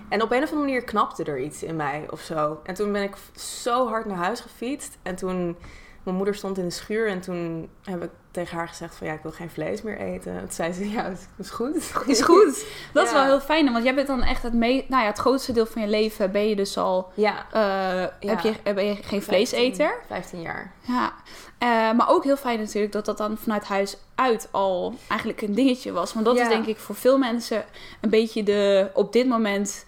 En 0.09 0.23
op 0.23 0.31
een 0.31 0.43
of 0.43 0.51
andere 0.51 0.67
manier 0.67 0.85
knapte 0.85 1.25
er 1.25 1.41
iets 1.41 1.63
in 1.63 1.77
mij 1.77 2.07
of 2.11 2.21
zo. 2.21 2.61
En 2.63 2.75
toen 2.75 2.93
ben 2.93 3.03
ik 3.03 3.17
zo 3.39 3.89
hard 3.89 4.07
naar 4.07 4.17
huis 4.17 4.41
gefietst. 4.41 4.99
En 5.03 5.17
toen, 5.17 5.57
mijn 6.03 6.17
moeder 6.17 6.35
stond 6.35 6.59
in 6.59 6.65
de 6.65 6.71
schuur 6.71 7.09
en 7.09 7.21
toen 7.21 7.69
heb 7.83 8.03
ik 8.03 8.11
tegen 8.37 8.57
haar 8.57 8.69
gezegd 8.69 8.95
van 8.95 9.07
ja, 9.07 9.13
ik 9.13 9.23
wil 9.23 9.31
geen 9.33 9.51
vlees 9.51 9.83
meer 9.83 9.99
eten. 9.99 10.33
En 10.33 10.41
toen 10.41 10.51
zei 10.51 10.73
ze, 10.73 10.91
ja, 10.91 11.03
dat 11.09 11.19
is 11.39 11.51
goed. 11.51 11.93
Is 12.07 12.21
goed. 12.21 12.65
Dat 12.93 13.05
is 13.05 13.11
Ja. 13.11 13.17
wel 13.17 13.25
heel 13.25 13.41
fijn, 13.41 13.73
want 13.73 13.85
jij 13.85 13.95
bent 13.95 14.07
dan 14.07 14.23
echt 14.23 14.43
het, 14.43 14.53
me 14.53 14.85
nou 14.89 15.03
ja, 15.03 15.09
het 15.09 15.19
grootste 15.19 15.53
deel 15.53 15.67
van 15.67 15.83
je 15.83 15.89
leven 15.89 16.31
ben 16.33 16.49
je 16.49 16.57
dus 16.57 16.77
al... 16.79 17.11
Ja, 17.15 17.47
eh, 17.53 18.29
heb 18.31 18.41
je, 18.41 18.73
ben 18.75 18.85
je 18.85 18.95
geen 19.03 19.23
vleeseter? 19.23 19.87
15, 19.89 20.07
15 20.09 20.41
jaar. 20.41 20.73
Ja, 20.81 21.13
Eh, 21.59 21.69
maar 21.69 22.09
ook 22.09 22.25
heel 22.25 22.37
fijn 22.37 22.59
natuurlijk 22.59 22.93
dat 22.93 23.05
dat 23.05 23.19
dan 23.19 23.39
vanuit 23.39 23.65
huis 23.65 23.97
uit 24.15 24.49
al 24.51 24.95
eigenlijk 25.09 25.43
een 25.43 25.55
dingetje 25.55 25.93
was. 25.93 26.13
Want 26.13 26.27
dat 26.27 26.37
Ja. 26.37 26.43
is 26.43 26.49
denk 26.49 26.67
ik 26.67 26.77
voor 26.79 26.95
veel 26.95 27.19
mensen 27.19 27.65
een 28.01 28.11
beetje 28.11 28.43
de, 28.43 28.91
op 28.95 29.13
dit 29.13 29.27
moment 29.29 29.85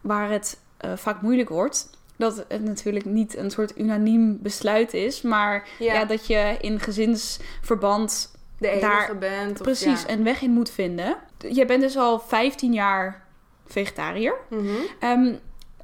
waar 0.00 0.30
het 0.30 0.58
eh, 0.76 0.90
vaak 0.96 1.20
moeilijk 1.22 1.48
wordt. 1.48 1.90
Dat 2.22 2.44
het 2.48 2.64
natuurlijk 2.64 3.04
niet 3.04 3.36
een 3.36 3.50
soort 3.50 3.78
unaniem 3.78 4.38
besluit 4.42 4.94
is, 4.94 5.22
maar 5.22 5.68
ja. 5.78 5.92
Ja, 5.94 6.04
dat 6.04 6.26
je 6.26 6.56
in 6.60 6.80
gezinsverband 6.80 8.30
de 8.58 8.68
enige 8.68 8.86
daar- 8.86 9.18
bent. 9.18 9.52
Of, 9.60 9.62
precies 9.62 10.02
ja. 10.02 10.08
een 10.10 10.24
weg 10.24 10.42
in 10.42 10.50
moet 10.50 10.70
vinden. 10.70 11.16
Je 11.38 11.64
bent 11.66 11.80
dus 11.82 11.96
al 11.96 12.18
15 12.20 12.72
jaar 12.72 13.26
vegetariër. 13.66 14.34
Mhm. 14.48 14.66
Ehm, 15.00 15.34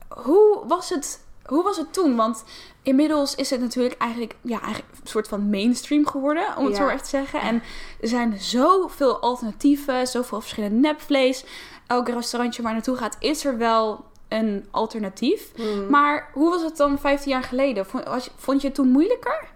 hoe, 0.09 0.63
was 0.67 0.89
het, 0.91 1.21
hoe 1.45 1.63
was 1.63 1.77
het 1.77 1.93
toen? 1.93 2.17
Want 2.17 2.45
inmiddels 2.83 3.35
is 3.35 3.51
het 3.51 3.61
natuurlijk 3.61 4.01
eigenlijk, 4.01 4.37
ja, 4.43 4.61
eigenlijk 4.61 4.93
een 5.01 5.07
soort 5.09 5.29
van 5.29 5.51
mainstream 5.51 6.07
geworden, 6.07 6.57
om 6.57 6.65
het 6.65 6.77
Ja. 6.77 6.83
zo 6.83 6.89
even 6.89 7.03
te 7.03 7.09
zeggen. 7.09 7.41
En 7.41 7.63
er 8.01 8.09
zijn 8.09 8.41
zoveel 8.41 9.19
alternatieven, 9.21 10.07
zoveel 10.07 10.41
verschillende 10.41 10.77
nepvlees. 10.77 11.45
Elk 11.87 12.09
restaurantje 12.09 12.63
waar 12.63 12.73
naartoe 12.73 12.97
gaat, 12.97 13.17
is 13.19 13.45
er 13.45 13.59
wel 13.59 14.05
een 14.29 14.67
alternatief. 14.71 15.53
Mhm. 15.57 15.91
Maar 15.91 16.29
hoe 16.33 16.51
was 16.51 16.63
het 16.63 16.77
dan 16.77 16.99
15 16.99 17.31
jaar 17.31 17.43
geleden? 17.43 17.87
Vond, 17.87 18.05
was 18.05 18.25
je- 18.25 18.31
vond 18.37 18.61
je 18.61 18.67
het 18.67 18.77
toen 18.77 18.89
moeilijker? 18.89 19.47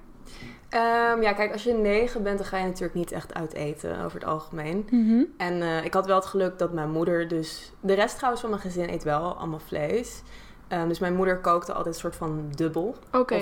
Ehm, 0.69 1.23
ja, 1.23 1.33
kijk, 1.33 1.53
als 1.53 1.63
je 1.65 1.73
negen 1.73 2.23
bent, 2.23 2.39
dan 2.39 2.47
ga 2.47 2.59
je 2.59 2.65
natuurlijk 2.65 2.95
niet 2.95 3.13
echt 3.13 3.35
uit 3.35 3.53
eten 3.53 4.05
over 4.05 4.19
het 4.21 4.29
algemeen. 4.29 4.87
En 5.37 5.63
eh, 5.63 5.85
ik 5.85 5.95
had 5.95 6.07
wel 6.07 6.17
het 6.17 6.27
geluk 6.27 6.59
dat 6.59 6.73
mijn 6.73 6.91
moeder 6.91 7.29
dus... 7.29 7.73
De 7.81 7.93
rest 7.95 8.15
trouwens 8.15 8.41
van 8.43 8.51
mijn 8.51 8.63
gezin 8.63 8.89
eet 8.89 9.03
wel 9.05 9.37
allemaal 9.37 9.59
vlees. 9.67 10.23
Ehm, 10.69 10.89
dus 10.89 10.99
mijn 10.99 11.15
moeder 11.15 11.39
kookte 11.41 11.73
altijd 11.73 11.95
een 11.95 12.01
soort 12.01 12.17
van 12.17 12.49
dubbel. 12.55 12.95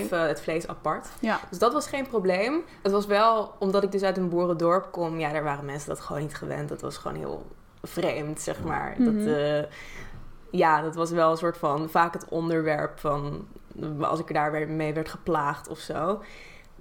Of 0.03 0.13
eh, 0.13 0.27
het 0.27 0.41
vlees 0.41 0.69
apart. 0.69 1.09
Ja. 1.21 1.41
Dus 1.51 1.59
dat 1.59 1.73
was 1.73 1.87
geen 1.87 2.07
probleem. 2.07 2.63
Het 2.83 2.93
was 2.93 3.07
wel, 3.07 3.55
omdat 3.59 3.83
ik 3.83 3.93
dus 3.93 4.03
uit 4.03 4.17
een 4.17 4.29
boerendorp 4.29 4.89
kom... 4.93 5.19
Ja, 5.19 5.33
daar 5.33 5.43
waren 5.45 5.65
mensen 5.65 5.89
dat 5.89 6.01
gewoon 6.01 6.23
niet 6.23 6.35
gewend. 6.35 6.69
Dat 6.69 6.81
was 6.81 6.97
gewoon 6.97 7.17
heel 7.17 7.47
vreemd, 7.83 8.41
zeg 8.41 8.63
maar. 8.63 8.95
Mhm. 8.99 9.05
Dat, 9.27 9.37
eh, 9.37 9.63
ja, 10.51 10.83
dat 10.83 10.95
was 10.95 11.11
wel 11.11 11.31
een 11.31 11.37
soort 11.37 11.57
van... 11.57 11.89
Vaak 11.89 12.13
het 12.13 12.29
onderwerp 12.29 12.99
van... 12.99 13.49
Als 14.01 14.21
ik 14.21 14.29
er 14.29 14.35
daar 14.35 14.53
weer 14.53 14.69
mee 14.69 14.95
werd 14.95 15.09
geplaagd 15.09 15.69
of 15.69 15.79
zo. 15.79 16.23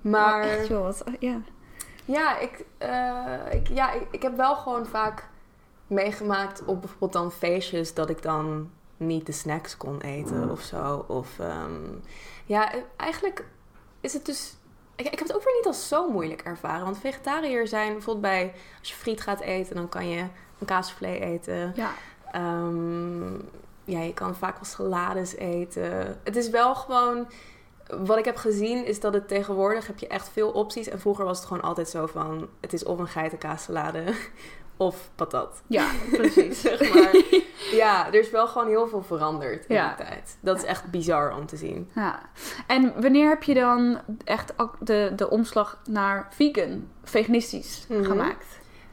Maar... 0.02 0.44
Oh, 0.44 0.52
echt 0.52 0.68
joh, 0.68 0.84
wat, 0.84 1.04
ja. 1.20 1.42
Ja, 2.06 2.38
ik, 2.38 2.66
eh, 2.78 3.36
ik, 3.52 3.68
ja 3.68 3.92
ik, 3.92 4.08
ik 4.12 4.22
heb 4.22 4.38
wel 4.38 4.56
gewoon 4.56 4.86
vaak 4.86 5.28
meegemaakt 5.88 6.66
op 6.66 6.80
bijvoorbeeld 6.80 7.14
dan 7.14 7.32
feestjes 7.32 7.94
dat 7.94 8.10
ik 8.10 8.22
dan 8.22 8.72
niet 8.98 9.26
de 9.26 9.32
snacks 9.32 9.78
kon 9.78 10.02
eten 10.02 10.50
of 10.50 10.62
zo. 10.62 11.06
Of 11.08 11.40
ehm, 11.40 11.82
ja, 12.46 12.74
eh, 12.74 12.82
eigenlijk 12.98 13.46
is 14.02 14.14
het 14.14 14.26
dus. 14.26 14.54
Ik, 14.96 15.06
ik 15.06 15.20
heb 15.20 15.28
het 15.28 15.36
ook 15.36 15.44
weer 15.44 15.56
niet 15.56 15.66
als 15.66 15.88
zo 15.88 16.10
moeilijk 16.10 16.42
ervaren. 16.42 16.86
Want 16.86 17.00
vegetariër 17.00 17.68
zijn 17.68 17.92
bijvoorbeeld 17.92 18.26
bij 18.26 18.54
als 18.80 18.90
je 18.90 18.96
friet 18.96 19.22
gaat 19.22 19.40
eten, 19.40 19.76
dan 19.76 19.90
kan 19.90 20.10
je 20.10 20.20
een 20.60 20.66
kaasvlee 20.66 21.20
eten. 21.20 21.74
ja. 21.76 21.92
Ehm, 22.31 23.33
ja, 23.83 24.00
je 24.01 24.13
kan 24.13 24.36
vaak 24.36 24.55
wel 24.55 24.65
salades 24.65 25.36
eten. 25.36 26.17
Het 26.24 26.36
is 26.36 26.50
wel 26.50 26.75
gewoon... 26.75 27.27
Wat 27.98 28.17
ik 28.17 28.25
heb 28.25 28.36
gezien 28.38 28.86
is 28.86 29.00
dat 29.00 29.13
het 29.13 29.27
tegenwoordig 29.27 29.88
heb 29.88 29.98
je 30.00 30.07
echt 30.07 30.29
veel 30.29 30.50
opties. 30.51 30.88
En 30.89 31.00
vroeger 31.00 31.25
was 31.25 31.38
het 31.38 31.48
gewoon 31.48 31.63
altijd 31.63 31.89
zo 31.89 32.05
van... 32.05 32.48
Het 32.62 32.74
is 32.74 32.83
of 32.83 33.00
een 33.00 33.07
geitenkaassalade 33.07 34.03
of 34.77 35.09
patat. 35.15 35.62
Ja, 35.67 35.89
precies. 36.17 36.62
zeg 36.62 36.93
maar. 36.93 37.12
Ja, 37.71 38.07
er 38.07 38.13
is 38.19 38.29
wel 38.29 38.48
gewoon 38.48 38.67
heel 38.67 38.88
veel 38.88 39.01
veranderd 39.03 39.65
in 39.65 39.75
Ja. 39.75 39.95
die 39.95 40.05
tijd. 40.05 40.38
Dat 40.39 40.57
is 40.57 40.63
echt 40.63 40.91
bizar 40.91 41.36
om 41.38 41.45
te 41.45 41.57
zien. 41.57 41.89
Ja. 41.95 42.19
En 42.67 42.93
wanneer 43.01 43.29
heb 43.29 43.43
je 43.43 43.53
dan 43.53 44.00
echt 44.24 44.53
de, 44.79 45.12
de 45.15 45.29
omslag 45.29 45.79
naar 45.88 46.27
vegan, 46.29 46.88
veganistisch 47.03 47.86
Mhm. 47.89 48.03
gemaakt? 48.03 48.45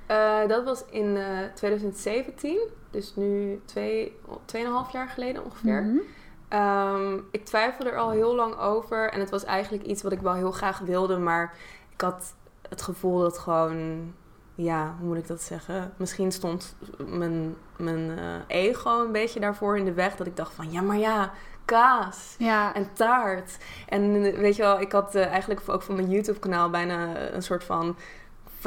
Eh, 0.07 0.47
dat 0.49 0.65
was 0.65 0.85
in 0.91 1.17
eh, 1.17 1.25
2017. 1.55 2.59
Dus 2.97 3.13
nu 3.15 3.61
twee, 3.65 4.19
tweeënhalf 4.45 4.93
jaar 4.93 5.09
geleden 5.09 5.45
ongeveer. 5.45 5.83
Mhm. 5.83 5.97
Ehm, 6.49 7.19
ik 7.31 7.45
twijfelde 7.45 7.91
er 7.91 7.99
al 7.99 8.11
heel 8.11 8.35
lang 8.35 8.59
over. 8.59 9.11
En 9.11 9.21
het 9.21 9.31
was 9.31 9.45
eigenlijk 9.45 9.85
iets 9.85 10.03
wat 10.03 10.13
ik 10.13 10.21
wel 10.21 10.35
heel 10.35 10.51
graag 10.53 10.79
wilde. 10.79 11.19
Maar 11.19 11.55
ik 11.93 12.01
had 12.01 12.35
het 12.69 12.83
gevoel 12.83 13.19
dat 13.19 13.39
gewoon... 13.39 14.13
Ja, 14.55 14.95
hoe 14.99 15.09
moet 15.09 15.17
ik 15.17 15.27
dat 15.27 15.43
zeggen? 15.43 15.93
Misschien 15.97 16.33
stond 16.33 16.77
mijn, 17.07 17.57
mijn 17.77 18.19
eh, 18.19 18.35
ego 18.47 19.05
een 19.05 19.13
beetje 19.13 19.41
daarvoor 19.41 19.79
in 19.79 19.85
de 19.85 19.93
weg. 19.93 20.17
Dat 20.17 20.27
ik 20.27 20.37
dacht 20.37 20.55
van, 20.55 20.71
ja, 20.73 20.81
maar 20.81 20.99
ja, 20.99 21.33
kaas 21.65 22.35
Ja. 22.39 22.75
en 22.75 22.93
taart. 22.93 23.57
En 23.89 24.25
eh, 24.25 24.39
weet 24.39 24.57
je 24.57 24.63
wel, 24.63 24.81
ik 24.81 24.93
had 24.93 25.15
eh, 25.15 25.27
eigenlijk 25.27 25.61
ook 25.67 25.83
van 25.83 25.95
mijn 25.95 26.11
YouTube-kanaal 26.11 26.71
bijna 26.71 27.31
een 27.33 27.43
soort 27.43 27.65
van 27.65 27.97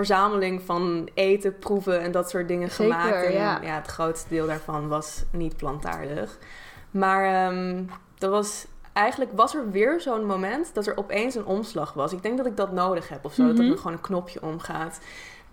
verzameling 0.05 0.61
van 0.61 1.09
eten, 1.13 1.57
proeven 1.57 2.01
en 2.01 2.11
dat 2.11 2.29
soort 2.29 2.47
dingen 2.47 2.71
Zeker, 2.71 2.93
gemaakt. 2.93 3.23
En 3.25 3.31
ja. 3.31 3.59
het 3.61 3.87
grootste 3.87 4.29
deel 4.29 4.47
daarvan 4.47 4.87
was 4.87 5.23
niet 5.31 5.57
plantaardig. 5.57 6.37
Maar 6.91 7.47
ehm, 7.47 7.83
dat 8.17 8.31
was 8.31 8.65
eigenlijk 8.93 9.31
was 9.35 9.55
er 9.55 9.71
weer 9.71 10.01
zo'n 10.01 10.25
moment 10.25 10.73
dat 10.73 10.87
er 10.87 10.97
opeens 10.97 11.35
een 11.35 11.45
omslag 11.45 11.93
was. 11.93 12.13
Ik 12.13 12.21
denk 12.23 12.37
dat 12.37 12.45
ik 12.45 12.57
dat 12.57 12.71
nodig 12.71 13.09
heb 13.09 13.25
of 13.25 13.33
zo, 13.33 13.47
dat 13.47 13.55
Mhm. 13.57 13.71
er 13.71 13.77
gewoon 13.77 13.93
een 13.93 14.01
knopje 14.01 14.41
omgaat. 14.41 14.99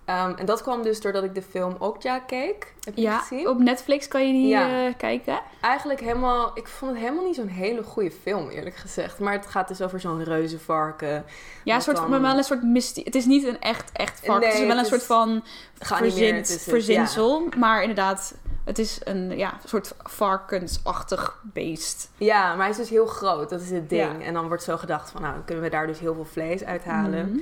Ehm, 0.07 0.33
en 0.37 0.47
dat 0.47 0.63
kwam 0.63 0.83
dus 0.83 1.01
doordat 1.01 1.25
ik 1.25 1.35
de 1.35 1.43
film 1.43 1.77
Okja 1.79 2.19
keek. 2.19 2.75
Heb 2.85 2.97
je 2.97 3.03
ja, 3.03 3.19
gezien? 3.19 3.49
op 3.49 3.59
Netflix 3.59 4.09
kan 4.09 4.27
je 4.27 4.33
die 4.33 4.47
Ja. 4.49 4.87
eh, 4.87 4.95
kijken. 4.97 5.41
Eigenlijk 5.61 6.01
helemaal... 6.01 6.51
Ik 6.55 6.69
vond 6.69 6.91
het 6.93 7.01
helemaal 7.01 7.25
niet 7.25 7.35
zo'n 7.35 7.49
hele 7.49 7.83
goede 7.83 8.11
film, 8.11 8.49
eerlijk 8.49 8.77
gezegd. 8.77 9.19
Maar 9.19 9.33
het 9.33 9.47
gaat 9.47 9.69
dus 9.69 9.83
over 9.83 10.01
zo'n 10.01 10.25
reuzenvarken. 10.25 11.25
Ja, 11.65 11.75
een 11.75 11.81
soort, 11.83 11.97
dan- 11.97 12.11
maar 12.11 12.21
wel 12.21 12.37
een 12.37 12.45
soort 12.45 12.63
mysterie. 12.63 13.05
Het 13.05 13.15
is 13.15 13.25
niet 13.25 13.45
een 13.45 13.61
echt, 13.61 13.91
echt 13.93 14.21
vark. 14.25 14.41
Nee, 14.41 14.51
het 14.51 14.61
is 14.61 14.67
wel 14.67 14.79
een 14.79 14.85
soort 14.85 15.03
van 15.05 15.45
verzin, 15.79 16.35
het, 16.35 16.65
verzinsel. 16.69 17.49
Maar 17.57 17.81
inderdaad, 17.81 18.35
het 18.65 18.79
is 18.79 19.01
een 19.05 19.37
ja, 19.37 19.53
soort 19.65 19.95
varkensachtig 20.03 21.41
beest. 21.43 22.11
Ja. 22.17 22.49
maar 22.49 22.61
hij 22.61 22.71
is 22.71 22.77
dus 22.77 22.89
heel 22.91 23.07
groot. 23.07 23.51
Dat 23.51 23.61
is 23.61 23.71
het 23.71 23.89
ding. 23.89 24.19
Ja. 24.19 24.25
En 24.25 24.35
dan 24.35 24.49
wordt 24.49 24.63
zo 24.63 24.77
gedacht 24.77 25.11
van... 25.11 25.21
Nou, 25.23 25.35
dan 25.35 25.45
kunnen 25.45 25.65
we 25.65 25.71
daar 25.71 25.87
dus 25.87 25.99
heel 25.99 26.15
veel 26.15 26.25
vlees 26.25 26.65
uithalen. 26.65 27.29
Mhm. 27.31 27.39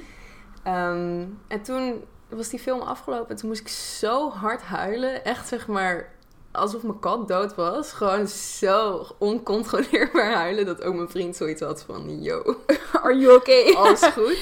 Ehm, 0.63 1.25
en 1.49 1.63
toen 1.63 2.05
was 2.29 2.49
die 2.49 2.59
film 2.59 2.81
afgelopen. 2.81 3.29
En 3.29 3.37
toen 3.37 3.49
moest 3.49 3.61
ik 3.61 3.69
zo 3.69 4.31
hard 4.31 4.63
huilen. 4.63 5.25
Echt 5.25 5.49
zeg 5.49 5.67
maar... 5.67 6.13
Alsof 6.53 6.83
mijn 6.83 6.99
kat 6.99 7.29
dood 7.29 7.55
was. 7.55 7.93
Gewoon 7.93 8.29
zo 8.29 9.07
oncontroleerbaar 9.19 10.33
huilen. 10.35 10.67
Dat 10.67 10.83
ook 10.83 10.95
mijn 10.95 11.09
vriend 11.09 11.37
zoiets 11.37 11.61
had 11.61 11.83
van... 11.83 12.23
Yo, 12.23 12.57
Are 13.03 13.19
you 13.19 13.35
okay? 13.37 13.73
alles 13.75 14.03
goed. 14.03 14.37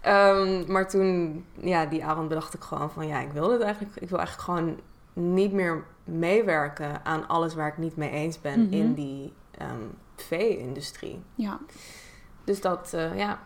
Ehm, 0.00 0.72
maar 0.72 0.88
toen, 0.88 1.44
ja, 1.54 1.86
die 1.86 2.04
avond 2.04 2.28
bedacht 2.28 2.54
ik 2.54 2.62
gewoon 2.62 2.90
van... 2.90 3.06
Ja, 3.06 3.20
ik 3.20 3.32
wil 3.32 3.48
dit 3.48 3.60
eigenlijk... 3.60 3.96
Ik 3.96 4.08
wil 4.08 4.18
eigenlijk 4.18 4.48
gewoon 4.48 4.80
niet 5.12 5.52
meer 5.52 5.84
meewerken 6.04 7.04
aan 7.04 7.28
alles 7.28 7.54
waar 7.54 7.68
ik 7.68 7.78
niet 7.78 7.96
mee 7.96 8.10
eens 8.10 8.40
ben 8.40 8.60
Mhm. 8.64 8.72
in 8.72 8.94
die 8.94 9.32
ehm 9.50 9.82
vee-industrie. 10.16 11.22
Ja. 11.34 11.58
Dus 12.44 12.60
dat, 12.60 12.90
eh, 12.94 13.16
ja. 13.18 13.38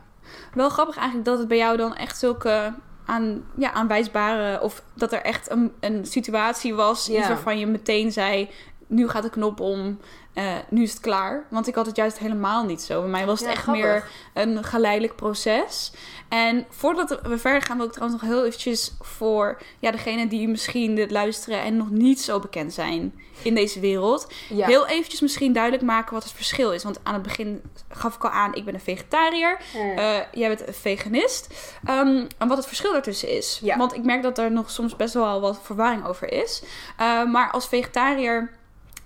Wel 0.55 0.69
grappig 0.69 0.97
eigenlijk 0.97 1.27
dat 1.27 1.39
het 1.39 1.49
bij 1.49 1.57
jou 1.57 1.77
dan 1.77 1.95
echt 1.95 2.19
zulke 2.19 2.75
aan, 3.05 3.45
ja, 3.57 3.73
aanwijsbare... 3.73 4.61
Of 4.61 4.83
dat 4.95 5.13
er 5.13 5.23
echt 5.23 5.51
een, 5.51 5.73
een 5.81 6.07
situatie 6.07 6.75
was. 6.75 7.07
Ja. 7.07 7.19
Iets 7.19 7.29
waarvan 7.29 7.59
je 7.59 7.67
meteen 7.67 8.13
zei... 8.13 8.51
nu 8.87 9.09
gaat 9.09 9.23
de 9.23 9.31
knop 9.31 9.61
om, 9.61 9.99
eh, 10.35 10.55
nu 10.69 10.83
is 10.83 10.91
het 10.91 11.01
klaar. 11.01 11.45
Want 11.49 11.69
ik 11.69 11.75
had 11.75 11.87
het 11.87 11.97
juist 11.97 12.19
helemaal 12.19 12.65
niet 12.65 12.83
zo. 12.83 13.01
Bij 13.01 13.11
mij 13.11 13.27
was 13.27 13.39
het 13.39 13.49
Ja, 13.49 13.55
echt 13.55 13.63
grappig. 13.63 13.85
meer 13.85 14.05
een 14.35 14.65
geleidelijk 14.65 15.17
proces. 15.17 15.93
En 16.29 16.67
voordat 16.71 17.21
we 17.23 17.39
verder 17.39 17.63
gaan, 17.63 17.77
wil 17.77 17.87
ik 17.87 17.93
trouwens 17.93 18.23
nog 18.23 18.31
heel 18.31 18.45
eventjes 18.45 18.93
voor 19.01 19.63
ja, 19.79 19.91
degenen 19.91 20.29
die 20.29 20.49
misschien 20.49 20.95
dit 20.95 21.11
luisteren 21.11 21.61
en 21.61 21.77
nog 21.77 21.91
niet 21.91 22.21
zo 22.21 22.39
bekend 22.41 22.73
zijn 22.73 23.15
in 23.43 23.55
deze 23.55 23.81
wereld. 23.81 24.33
Ja. 24.49 24.67
Heel 24.67 24.87
eventjes 24.87 25.21
misschien 25.21 25.53
duidelijk 25.53 25.83
maken 25.83 26.15
wat 26.15 26.23
het 26.23 26.33
verschil 26.33 26.73
is. 26.73 26.83
Want 26.85 27.01
aan 27.03 27.15
het 27.15 27.23
begin 27.23 27.63
gaf 27.89 28.15
ik 28.15 28.25
al 28.25 28.31
aan, 28.31 28.55
ik 28.55 28.65
ben 28.65 28.75
een 28.75 28.81
vegetariër. 28.81 29.59
Mm. 29.75 29.99
Eh, 29.99 30.17
jij 30.33 30.49
bent 30.49 30.67
een 30.67 30.75
veganist. 30.75 31.55
Ehm, 31.85 32.27
en 32.39 32.49
wat 32.49 32.57
het 32.57 32.67
verschil 32.67 32.93
daartussen 32.93 33.29
is. 33.29 33.61
Ja. 33.63 33.77
Want 33.77 33.95
ik 33.95 34.05
merk 34.05 34.23
dat 34.23 34.39
er 34.39 34.53
nog 34.53 34.71
soms 34.71 34.97
best 34.97 35.15
wel 35.15 35.41
wat 35.41 35.61
verwarring 35.63 36.07
over 36.07 36.33
is. 36.33 36.63
Eh, 36.97 37.25
maar 37.25 37.51
als 37.51 37.69
vegetariër 37.69 38.51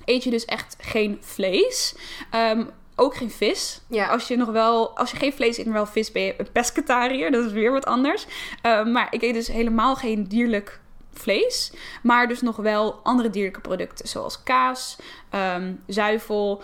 eet 0.07 0.25
je 0.25 0.31
dus 0.31 0.45
echt 0.45 0.77
geen 0.81 1.19
vlees. 1.21 1.95
Ehm, 2.31 2.65
ook 2.97 3.17
geen 3.17 3.31
vis. 3.31 3.81
ja. 3.89 4.09
Als 4.09 4.29
je 4.29 4.37
nog 4.37 4.49
wel, 4.49 4.97
als 4.99 5.11
je 5.11 5.17
geen 5.17 5.33
vlees 5.33 5.59
eet, 5.59 5.65
maar 5.65 5.75
wel 5.75 5.87
vis, 5.87 6.13
ben 6.13 6.23
je 6.23 6.35
een 6.39 6.53
pescatariër. 6.53 7.31
Dat 7.31 7.45
is 7.45 7.53
weer 7.53 7.73
wat 7.73 7.87
anders. 7.87 8.27
Ehm, 8.63 8.93
maar 8.93 9.07
ik 9.11 9.23
eet 9.23 9.35
dus 9.35 9.49
helemaal 9.49 9.97
geen 9.97 10.25
dierlijk 10.25 10.81
vlees. 11.13 11.73
Maar 12.03 12.29
dus 12.29 12.41
nog 12.41 12.57
wel 12.57 13.01
andere 13.03 13.31
dierlijke 13.31 13.61
producten. 13.61 14.09
Zoals 14.09 14.43
kaas, 14.43 14.97
ehm, 15.31 15.73
zuivel, 15.87 16.63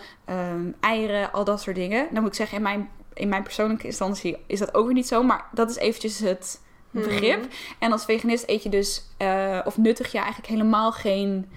eieren, 0.79 1.31
al 1.31 1.43
dat 1.43 1.61
soort 1.61 1.75
dingen. 1.75 2.07
Dan 2.11 2.21
moet 2.21 2.31
ik 2.31 2.37
zeggen, 2.37 2.57
in 2.57 2.63
mijn, 2.63 2.89
in 3.13 3.29
mijn 3.29 3.43
persoonlijke 3.43 3.85
instantie 3.85 4.37
is 4.47 4.59
dat 4.59 4.73
ook 4.73 4.85
weer 4.85 4.93
niet 4.93 5.07
zo. 5.07 5.23
Maar 5.23 5.45
dat 5.51 5.69
is 5.69 5.75
eventjes 5.75 6.19
het 6.19 6.61
begrip. 6.93 7.39
Mhm. 7.39 7.49
En 7.79 7.91
als 7.91 8.05
veganist 8.05 8.43
eet 8.47 8.63
je 8.63 8.69
dus, 8.69 9.03
eh, 9.17 9.59
of 9.63 9.77
nuttig 9.77 10.11
je 10.11 10.17
eigenlijk 10.17 10.47
helemaal 10.47 10.91
geen 10.91 11.51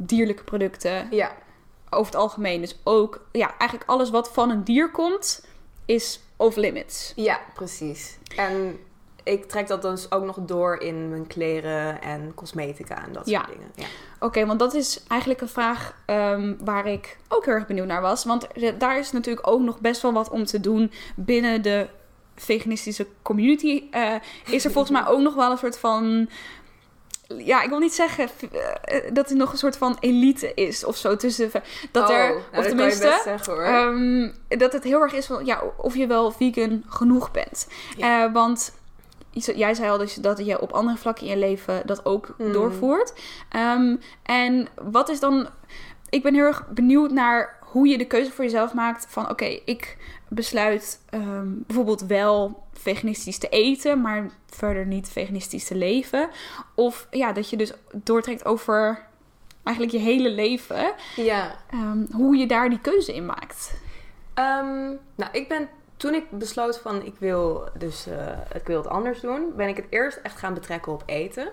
dierlijke 0.00 0.44
producten 0.44 1.08
Ja. 1.10 1.32
over 1.90 2.12
het 2.12 2.20
algemeen. 2.22 2.60
Dus 2.60 2.78
ook, 2.84 3.26
ja, 3.32 3.54
eigenlijk 3.58 3.90
alles 3.90 4.10
wat 4.10 4.32
van 4.32 4.50
een 4.50 4.64
dier 4.64 4.90
komt, 4.90 5.44
is 5.84 6.20
off 6.36 6.56
limits. 6.56 7.12
ja, 7.16 7.40
precies. 7.54 8.18
En 8.36 8.78
ik 9.22 9.44
trek 9.48 9.66
dat 9.66 9.82
dus 9.82 10.10
ook 10.12 10.24
nog 10.24 10.36
door 10.40 10.76
in 10.80 11.08
mijn 11.08 11.26
kleren 11.26 12.02
en 12.02 12.34
cosmetica 12.34 13.04
en 13.04 13.12
dat 13.12 13.28
Ja. 13.28 13.38
soort 13.40 13.52
dingen. 13.52 13.72
Ja. 13.74 13.86
Oké, 14.20 14.46
want 14.46 14.58
dat 14.58 14.74
is 14.74 15.02
eigenlijk 15.08 15.40
een 15.40 15.48
vraag 15.48 15.94
ehm, 16.06 16.54
waar 16.64 16.86
ik 16.86 17.16
ook 17.28 17.44
heel 17.44 17.54
erg 17.54 17.66
benieuwd 17.66 17.86
naar 17.86 18.00
was. 18.00 18.24
Want 18.24 18.46
daar 18.78 18.98
is 18.98 19.12
natuurlijk 19.12 19.46
ook 19.46 19.60
nog 19.60 19.80
best 19.80 20.02
wel 20.02 20.12
wat 20.12 20.30
om 20.30 20.44
te 20.44 20.60
doen 20.60 20.92
binnen 21.16 21.62
de 21.62 21.86
veganistische 22.36 23.06
community. 23.22 23.82
eh, 23.90 24.14
is 24.46 24.64
er 24.64 24.70
volgens 24.72 24.92
mij 25.00 25.06
ook 25.10 25.20
nog 25.20 25.34
wel 25.34 25.50
een 25.50 25.58
soort 25.58 25.78
van. 25.78 26.28
Ja, 27.36 27.62
ik 27.62 27.68
wil 27.68 27.78
niet 27.78 27.94
zeggen 27.94 28.28
eh, 28.82 29.00
dat 29.12 29.30
er 29.30 29.36
nog 29.36 29.52
een 29.52 29.58
soort 29.58 29.76
van 29.76 29.96
elite 30.00 30.54
is 30.54 30.84
of 30.84 30.96
zo 30.96 31.16
tussen. 31.16 31.50
Dat 31.92 32.08
Oh, 32.08 32.14
er, 32.14 32.28
nou, 32.28 32.38
of 32.38 32.54
dat 32.54 32.64
tenminste, 32.64 33.20
zeggen 33.24 33.52
hoor. 33.52 33.62
Ehm, 33.62 34.30
dat 34.58 34.72
het 34.72 34.84
heel 34.84 35.00
erg 35.00 35.12
is 35.12 35.26
van 35.26 35.44
ja, 35.46 35.62
of 35.76 35.96
je 35.96 36.06
wel 36.06 36.30
vegan 36.30 36.84
genoeg 36.88 37.30
bent. 37.30 37.68
Ja. 37.96 38.24
Eh, 38.24 38.32
want 38.32 38.72
jij 39.32 39.74
zei 39.74 39.90
al 39.90 39.98
dus 39.98 40.14
dat 40.14 40.46
je 40.46 40.60
op 40.60 40.72
andere 40.72 40.96
vlakken 40.98 41.24
in 41.26 41.30
je 41.30 41.38
leven 41.38 41.82
dat 41.86 42.04
ook 42.04 42.34
Mm. 42.38 42.52
doorvoert. 42.52 43.12
Ehm, 43.48 43.96
en 44.22 44.68
wat 44.82 45.08
is 45.08 45.20
dan. 45.20 45.48
Ik 46.10 46.22
ben 46.22 46.34
heel 46.34 46.44
erg 46.44 46.66
benieuwd 46.68 47.10
naar 47.10 47.57
hoe 47.70 47.88
je 47.88 47.98
de 47.98 48.06
keuze 48.06 48.30
voor 48.30 48.44
jezelf 48.44 48.74
maakt 48.74 49.06
van 49.08 49.30
oké, 49.30 49.44
ik 49.64 49.96
besluit 50.28 51.00
ehm, 51.10 51.46
bijvoorbeeld 51.66 52.00
wel 52.00 52.62
veganistisch 52.72 53.38
te 53.38 53.48
eten, 53.48 54.00
maar 54.00 54.30
verder 54.46 54.86
niet 54.86 55.08
veganistisch 55.08 55.64
te 55.64 55.74
leven. 55.74 56.28
Of 56.74 57.06
ja, 57.10 57.32
dat 57.32 57.50
je 57.50 57.56
dus 57.56 57.72
doortrekt 57.92 58.44
over 58.44 59.06
eigenlijk 59.62 59.96
je 59.96 60.02
hele 60.02 60.30
leven. 60.30 60.92
ja. 61.16 61.56
Ehm, 61.70 62.04
hoe 62.12 62.36
je 62.36 62.46
daar 62.46 62.68
die 62.68 62.80
keuze 62.80 63.14
in 63.14 63.26
maakt. 63.26 63.80
Ehm, 64.34 64.86
nou, 65.14 65.30
ik 65.32 65.48
ben 65.48 65.68
toen 65.96 66.14
ik 66.14 66.30
besloot 66.30 66.78
van 66.78 67.02
ik 67.04 67.14
wil 67.18 67.68
dus 67.78 68.06
eh, 68.06 68.38
ik 68.54 68.66
wil 68.66 68.76
het 68.76 68.88
anders 68.88 69.20
doen, 69.20 69.52
ben 69.56 69.68
ik 69.68 69.76
het 69.76 69.86
eerst 69.90 70.18
echt 70.22 70.38
gaan 70.38 70.54
betrekken 70.54 70.92
op 70.92 71.02
eten. 71.06 71.48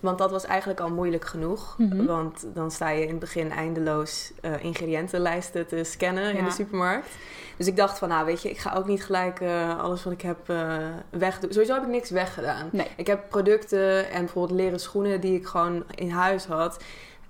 Want 0.00 0.18
dat 0.18 0.30
was 0.30 0.44
eigenlijk 0.44 0.80
al 0.80 0.90
moeilijk 0.90 1.24
genoeg. 1.24 1.74
Mhm. 1.78 2.04
Want 2.06 2.46
dan 2.54 2.70
sta 2.70 2.88
je 2.88 3.02
in 3.02 3.08
het 3.08 3.18
begin 3.18 3.50
eindeloos 3.50 4.32
eh, 4.40 4.64
ingrediëntenlijsten 4.64 5.66
te 5.66 5.84
scannen 5.84 6.36
in 6.36 6.44
de 6.44 6.50
supermarkt. 6.50 7.08
Dus 7.56 7.66
ik 7.66 7.76
dacht 7.76 7.98
van, 7.98 8.08
nou 8.08 8.26
weet 8.26 8.42
je, 8.42 8.50
ik 8.50 8.58
ga 8.58 8.74
ook 8.76 8.86
niet 8.86 9.04
gelijk 9.04 9.40
eh, 9.40 9.78
alles 9.78 10.04
wat 10.04 10.12
ik 10.12 10.22
heb 10.22 10.48
eh 10.48 10.76
wegdoen. 11.10 11.52
Sowieso 11.52 11.74
heb 11.74 11.82
ik 11.82 11.88
niks 11.88 12.10
weggedaan. 12.10 12.68
Nee. 12.72 12.88
Ik 12.96 13.06
heb 13.06 13.28
producten 13.28 14.10
en 14.10 14.20
bijvoorbeeld 14.20 14.60
leren 14.60 14.80
schoenen 14.80 15.20
die 15.20 15.38
ik 15.38 15.46
gewoon 15.46 15.84
in 15.94 16.10
huis 16.10 16.44
had. 16.46 16.82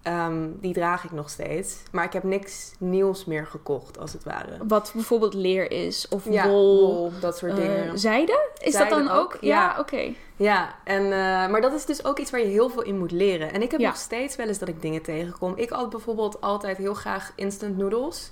Ehm, 0.06 0.48
die 0.60 0.72
draag 0.72 1.04
ik 1.04 1.12
nog 1.12 1.30
steeds. 1.30 1.76
Maar 1.92 2.04
ik 2.04 2.12
heb 2.12 2.22
niks 2.22 2.72
nieuws 2.78 3.24
meer 3.24 3.46
gekocht, 3.46 3.98
als 3.98 4.12
het 4.12 4.24
ware. 4.24 4.56
Wat 4.68 4.90
bijvoorbeeld 4.94 5.34
leer 5.34 5.70
is 5.70 6.08
of 6.08 6.24
Ja, 6.30 6.48
wol. 6.48 6.80
wol, 6.86 7.12
dat 7.20 7.36
soort 7.38 7.52
eh, 7.52 7.58
dingen. 7.58 7.98
zijde? 7.98 8.48
Is 8.58 8.72
Zijde 8.72 8.94
dat 8.94 8.98
dan 9.06 9.16
ook? 9.16 9.34
ook, 9.34 9.36
Ja, 9.40 9.48
ja. 9.60 9.76
oké. 9.80 10.12
Ja, 10.36 10.74
en, 10.84 11.02
eh, 11.04 11.10
maar 11.48 11.60
dat 11.60 11.72
is 11.72 11.84
dus 11.84 12.04
ook 12.04 12.18
iets 12.18 12.30
waar 12.30 12.40
je 12.40 12.46
heel 12.46 12.68
veel 12.68 12.82
in 12.82 12.98
moet 12.98 13.10
leren. 13.10 13.52
En 13.52 13.62
ik 13.62 13.70
heb 13.70 13.80
Ja. 13.80 13.86
nog 13.88 13.96
steeds 13.96 14.36
wel 14.36 14.46
eens 14.46 14.58
dat 14.58 14.68
ik 14.68 14.82
dingen 14.82 15.02
tegenkom. 15.02 15.52
Ik 15.56 15.70
had 15.70 15.90
bijvoorbeeld 15.90 16.40
altijd 16.40 16.76
heel 16.76 16.94
graag 16.94 17.32
instant 17.36 17.76
noodles. 17.76 18.28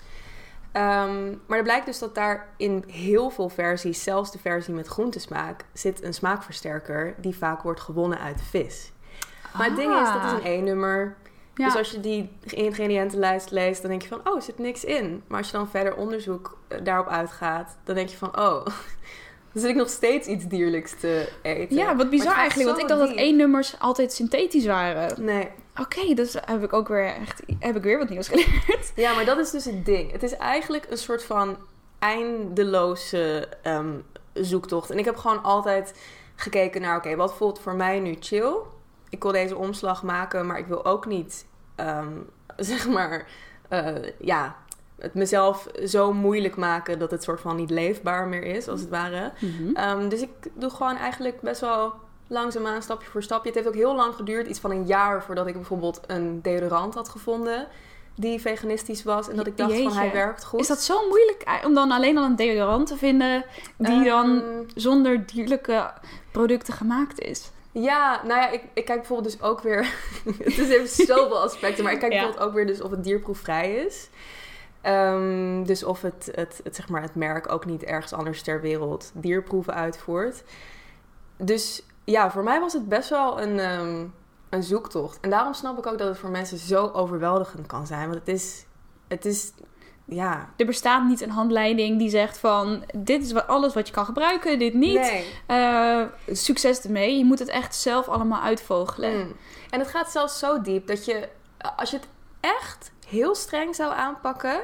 Ehm, 0.73 1.29
maar 1.47 1.59
er 1.59 1.63
blijkt 1.65 1.87
dus 1.87 1.99
dat 1.99 2.15
daar 2.15 2.49
in 2.57 2.85
heel 2.87 3.31
veel 3.31 3.49
versies, 3.49 4.03
zelfs 4.03 4.33
de 4.33 4.39
versie 4.39 4.75
met 4.75 4.87
groentesmaak, 4.87 5.65
zit 5.73 6.03
een 6.03 6.15
smaakversterker 6.15 7.15
die 7.19 7.37
vaak 7.37 7.63
wordt 7.63 7.81
gewonnen 7.81 8.19
uit 8.19 8.41
vis. 8.51 8.93
Maar 9.57 9.67
het 9.67 9.77
ding 9.77 9.93
is, 10.01 10.13
dat 10.13 10.25
is 10.25 10.31
een 10.33 10.47
E-nummer. 10.53 11.17
Ja. 11.55 11.65
Dus 11.67 11.77
als 11.77 11.91
je 11.91 12.01
die 12.01 12.31
ingrediëntenlijst 12.45 13.51
leest, 13.51 13.81
dan 13.81 13.91
denk 13.91 14.03
je 14.03 14.09
van, 14.09 14.21
oh, 14.25 14.37
er 14.37 14.43
zit 14.43 14.59
niks 14.59 14.85
in. 14.85 15.23
Maar 15.27 15.39
als 15.39 15.51
je 15.51 15.57
dan 15.57 15.69
verder 15.69 15.97
onderzoek 15.97 16.59
eh, 16.69 16.79
daarop 16.83 17.09
uitgaat, 17.09 17.77
dan 17.85 17.95
denk 17.95 18.09
je 18.09 18.17
van, 18.17 18.39
oh, 18.39 18.65
dan 19.53 19.63
zit 19.63 19.71
ik 19.71 19.77
nog 19.77 19.89
steeds 19.89 20.29
iets 20.29 20.45
dierlijks 20.47 20.95
te 21.01 21.29
eten. 21.43 21.77
ja, 21.77 21.97
wat 21.97 22.11
bizar 22.11 22.35
eigenlijk. 22.35 22.69
Want 22.69 22.83
ik 22.83 22.89
dacht 22.89 23.09
dat 23.09 23.17
één 23.17 23.37
nummers 23.37 23.75
altijd 23.79 24.13
synthetisch 24.13 24.67
waren. 24.67 25.25
Nee. 25.25 25.49
Oké, 25.81 26.15
dus 26.15 26.37
heb 26.45 26.63
ik 26.63 26.73
ook 26.73 26.89
weer 26.89 27.07
echt 27.07 27.43
heb 27.59 27.77
ik 27.77 27.83
weer 27.83 27.99
wat 27.99 28.09
nieuws 28.09 28.29
geleerd. 28.33 28.93
Ja, 28.95 29.15
maar 29.15 29.25
dat 29.25 29.39
is 29.39 29.51
dus 29.51 29.65
het 29.65 29.85
ding. 29.87 30.13
Het 30.13 30.23
is 30.23 30.37
eigenlijk 30.37 30.87
een 30.91 30.99
soort 30.99 31.25
van 31.25 31.57
eindeloze 31.99 33.49
ehm, 33.63 33.93
zoektocht. 34.33 34.91
En 34.91 34.99
ik 34.99 35.05
heb 35.05 35.17
gewoon 35.17 35.43
altijd 35.43 35.95
gekeken 36.37 36.81
naar, 36.81 36.97
oké, 36.97 37.17
wat 37.17 37.35
voelt 37.35 37.61
voor 37.61 37.75
mij 37.75 38.01
nu 38.01 38.17
chill? 38.21 38.55
Ik 39.15 39.23
wil 39.23 39.33
deze 39.33 39.57
omslag 39.57 40.03
maken, 40.03 40.47
maar 40.47 40.59
ik 40.59 40.67
wil 40.67 40.85
ook 40.85 41.07
niet, 41.07 41.47
ehm, 41.75 42.13
zeg 42.57 42.89
maar, 42.89 43.27
eh, 43.69 43.95
ja, 44.19 44.57
het 44.99 45.15
mezelf 45.15 45.69
zo 45.87 46.13
moeilijk 46.13 46.57
maken 46.57 46.99
dat 46.99 47.11
het 47.11 47.23
soort 47.23 47.41
van 47.41 47.57
niet 47.57 47.71
leefbaar 47.71 48.29
meer 48.29 48.43
is, 48.43 48.69
als 48.69 48.81
het 48.81 48.89
ware. 48.89 49.33
Ehm, 49.75 50.09
dus 50.09 50.21
ik 50.21 50.31
doe 50.55 50.71
gewoon 50.71 50.97
eigenlijk 50.97 51.41
best 51.41 51.61
wel 51.61 51.93
langzaamaan, 52.27 52.83
stapje 52.83 53.11
voor 53.11 53.23
stapje. 53.23 53.47
Het 53.47 53.55
heeft 53.55 53.69
ook 53.69 53.75
heel 53.75 53.95
lang 53.95 54.15
geduurd, 54.15 54.47
iets 54.47 54.61
van 54.61 54.71
een 54.71 54.87
jaar 54.87 55.23
voordat 55.23 55.47
ik 55.47 55.55
bijvoorbeeld 55.55 56.01
een 56.07 56.43
deodorant 56.43 56.95
had 56.95 57.09
gevonden 57.09 57.67
die 58.17 58.41
veganistisch 58.41 59.03
was 59.03 59.29
en 59.29 59.37
dat 59.37 59.47
ik 59.47 59.57
dacht 59.57 59.83
van 59.83 59.93
hij 59.93 60.13
werkt 60.13 60.45
goed. 60.45 60.61
Is 60.61 60.67
dat 60.67 60.83
zo 60.83 61.09
moeilijk 61.09 61.43
eh, 61.43 61.55
om 61.65 61.75
dan 61.75 61.91
alleen 61.91 62.19
al 62.19 62.25
een 62.25 62.37
deodorant 62.37 62.87
te 62.87 62.97
vinden 62.97 63.45
die 63.77 64.05
dan 64.05 64.43
Ehm, 64.43 64.63
zonder 64.75 65.27
dierlijke 65.27 65.93
producten 66.33 66.75
gemaakt 66.75 67.21
is? 67.21 67.51
Ja, 67.75 68.21
nou 68.25 68.41
ja, 68.41 68.51
ik, 68.51 68.63
ik 68.73 68.85
kijk 68.85 68.99
bijvoorbeeld 68.99 69.33
dus 69.33 69.43
ook 69.43 69.61
weer. 69.61 69.95
het 70.39 70.59
is 70.59 70.69
even 70.69 71.07
zoveel 71.07 71.43
aspecten, 71.43 71.85
maar 71.85 71.93
ik 71.93 71.99
kijk 71.99 72.13
Ja. 72.13 72.19
bijvoorbeeld 72.19 72.49
ook 72.49 72.55
weer 72.55 72.67
dus 72.67 72.81
of 72.81 72.91
het 72.91 73.05
dierproefvrij 73.05 73.75
is. 73.75 74.09
Ehm, 74.81 75.63
dus 75.65 75.85
of 75.85 76.03
het, 76.03 76.31
het, 76.35 76.61
het, 76.65 76.77
zeg 76.77 76.89
maar, 76.89 77.03
het 77.03 77.15
merk 77.15 77.53
ook 77.53 77.65
niet 77.65 77.83
ergens 77.83 78.13
anders 78.13 78.43
ter 78.43 78.61
wereld 78.61 79.11
dierproeven 79.15 79.75
uitvoert. 79.75 80.45
Dus 81.37 81.83
ja, 82.05 82.31
voor 82.31 82.43
mij 82.43 82.61
was 82.61 82.73
het 82.73 82.89
best 82.89 83.09
wel 83.09 83.41
een, 83.41 83.59
ehm, 83.59 84.05
een 84.49 84.63
zoektocht. 84.63 85.19
En 85.21 85.31
daarom 85.31 85.55
snap 85.55 85.79
ik 85.79 85.87
ook 85.87 85.99
dat 85.99 86.09
het 86.09 86.19
voor 86.19 86.31
mensen 86.31 86.59
zo 86.59 86.91
overweldigend 86.93 87.67
kan 87.67 87.87
zijn. 87.87 88.09
Want 88.09 88.19
het 88.19 88.29
is, 88.29 88.65
het 89.09 89.25
is 89.25 89.53
ja. 90.05 90.49
Er 90.57 90.67
bestaat 90.67 91.05
niet 91.05 91.21
een 91.21 91.31
handleiding 91.31 91.99
die 91.99 92.11
zegt 92.11 92.39
van 92.39 92.85
dit 92.97 93.23
is 93.23 93.33
wat, 93.33 93.47
alles 93.47 93.75
wat 93.75 93.87
je 93.87 93.95
kan 93.95 94.05
gebruiken, 94.05 94.59
dit 94.59 94.75
niet. 94.75 95.01
Nee. 95.01 95.25
Eh, 95.47 96.03
succes 96.27 96.81
ermee. 96.81 97.19
Je 97.19 97.25
moet 97.25 97.39
het 97.39 97.49
echt 97.49 97.75
zelf 97.75 98.09
allemaal 98.09 98.41
uitvogelen. 98.41 99.17
Mm. 99.17 99.33
En 99.71 99.79
het 99.79 99.89
gaat 99.89 100.11
zelfs 100.11 100.39
zo 100.39 100.61
diep 100.61 100.87
dat 100.87 101.05
je, 101.05 101.29
als 101.77 101.91
je 101.91 101.97
het 101.97 102.09
echt 102.41 102.93
heel 103.07 103.35
streng 103.35 103.75
zou 103.75 103.95
aanpakken, 103.95 104.61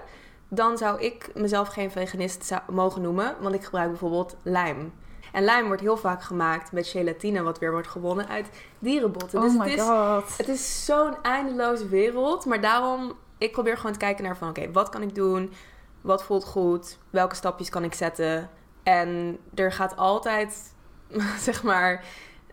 dan 0.49 0.79
zou 0.79 1.01
ik 1.01 1.31
mezelf 1.35 1.69
geen 1.69 1.91
veganist 1.91 2.45
zou, 2.45 2.61
mogen 2.71 3.03
noemen, 3.03 3.37
want 3.41 3.55
ik 3.55 3.65
gebruik 3.65 3.89
bijvoorbeeld 3.89 4.37
lijm. 4.43 4.93
En 5.33 5.45
lijm 5.45 5.67
wordt 5.67 5.83
heel 5.83 5.97
vaak 5.97 6.23
gemaakt 6.23 6.73
met 6.73 6.87
gelatine, 6.87 7.43
wat 7.43 7.59
weer 7.59 7.73
wordt 7.73 7.89
gewonnen 7.89 8.29
uit 8.29 8.49
dierenbotten. 8.79 9.39
Oh 9.39 9.45
dus 9.45 9.57
my 9.57 9.71
het 9.71 9.79
is, 9.79 9.87
god. 9.87 10.37
het 10.37 10.49
is 10.49 10.85
zo'n 10.85 11.23
eindeloze 11.23 11.89
wereld, 11.89 12.45
maar 12.45 12.61
daarom, 12.61 13.13
ik 13.41 13.53
probeer 13.53 13.77
gewoon 13.77 13.93
te 13.93 13.99
kijken 13.99 14.25
naar 14.25 14.37
van, 14.37 14.49
oké, 14.49 14.71
wat 14.73 14.89
kan 14.89 15.03
ik 15.03 15.15
doen? 15.15 15.53
Wat 16.01 16.25
voelt 16.25 16.45
goed? 16.45 16.99
Welke 17.11 17.35
stapjes 17.35 17.69
kan 17.69 17.85
ik 17.85 17.95
zetten? 17.95 18.51
En 18.83 19.39
er 19.55 19.73
gaat 19.73 19.97
altijd, 19.97 20.75
zeg 21.49 21.63
maar, 21.63 22.05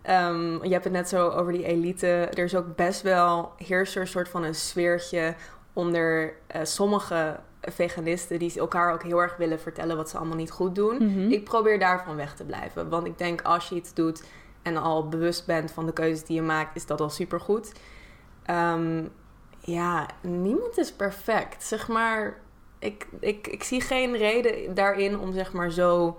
ehm, 0.02 0.64
je 0.64 0.72
hebt 0.72 0.84
het 0.84 0.92
net 0.92 1.08
zo 1.08 1.28
over 1.28 1.52
die 1.52 1.64
elite. 1.64 2.06
Er 2.06 2.44
is 2.44 2.56
ook 2.56 2.76
best 2.76 3.02
wel, 3.02 3.52
heerst 3.56 3.94
er 3.94 4.00
een 4.00 4.06
soort 4.06 4.28
van 4.28 4.42
een 4.42 4.54
sfeertje 4.54 5.34
onder 5.72 6.34
eh, 6.46 6.64
sommige 6.64 7.40
veganisten 7.60 8.38
die 8.38 8.58
elkaar 8.58 8.92
ook 8.92 9.02
heel 9.02 9.22
erg 9.22 9.36
willen 9.36 9.60
vertellen 9.60 9.96
wat 9.96 10.10
ze 10.10 10.16
allemaal 10.16 10.36
niet 10.36 10.50
goed 10.50 10.74
doen. 10.74 10.96
Mhm. 10.96 11.30
Ik 11.30 11.44
probeer 11.44 11.78
daarvan 11.78 12.16
weg 12.16 12.34
te 12.34 12.44
blijven. 12.44 12.88
Want 12.88 13.06
ik 13.06 13.18
denk 13.18 13.42
als 13.42 13.68
je 13.68 13.74
iets 13.74 13.94
doet 13.94 14.24
en 14.62 14.76
al 14.76 15.08
bewust 15.08 15.46
bent 15.46 15.70
van 15.70 15.86
de 15.86 15.92
keuzes 15.92 16.24
die 16.24 16.36
je 16.36 16.42
maakt, 16.42 16.76
is 16.76 16.86
dat 16.86 17.00
al 17.00 17.10
supergoed. 17.10 17.72
Ehm 18.44 19.04
ja, 19.70 20.06
niemand 20.20 20.78
is 20.78 20.92
perfect. 20.92 21.64
Zeg 21.64 21.88
maar, 21.88 22.36
ik, 22.78 23.06
ik, 23.20 23.46
ik 23.46 23.62
zie 23.62 23.80
geen 23.80 24.16
reden 24.16 24.74
daarin 24.74 25.18
om 25.18 25.32
zeg 25.32 25.52
maar 25.52 25.70
zo 25.70 26.16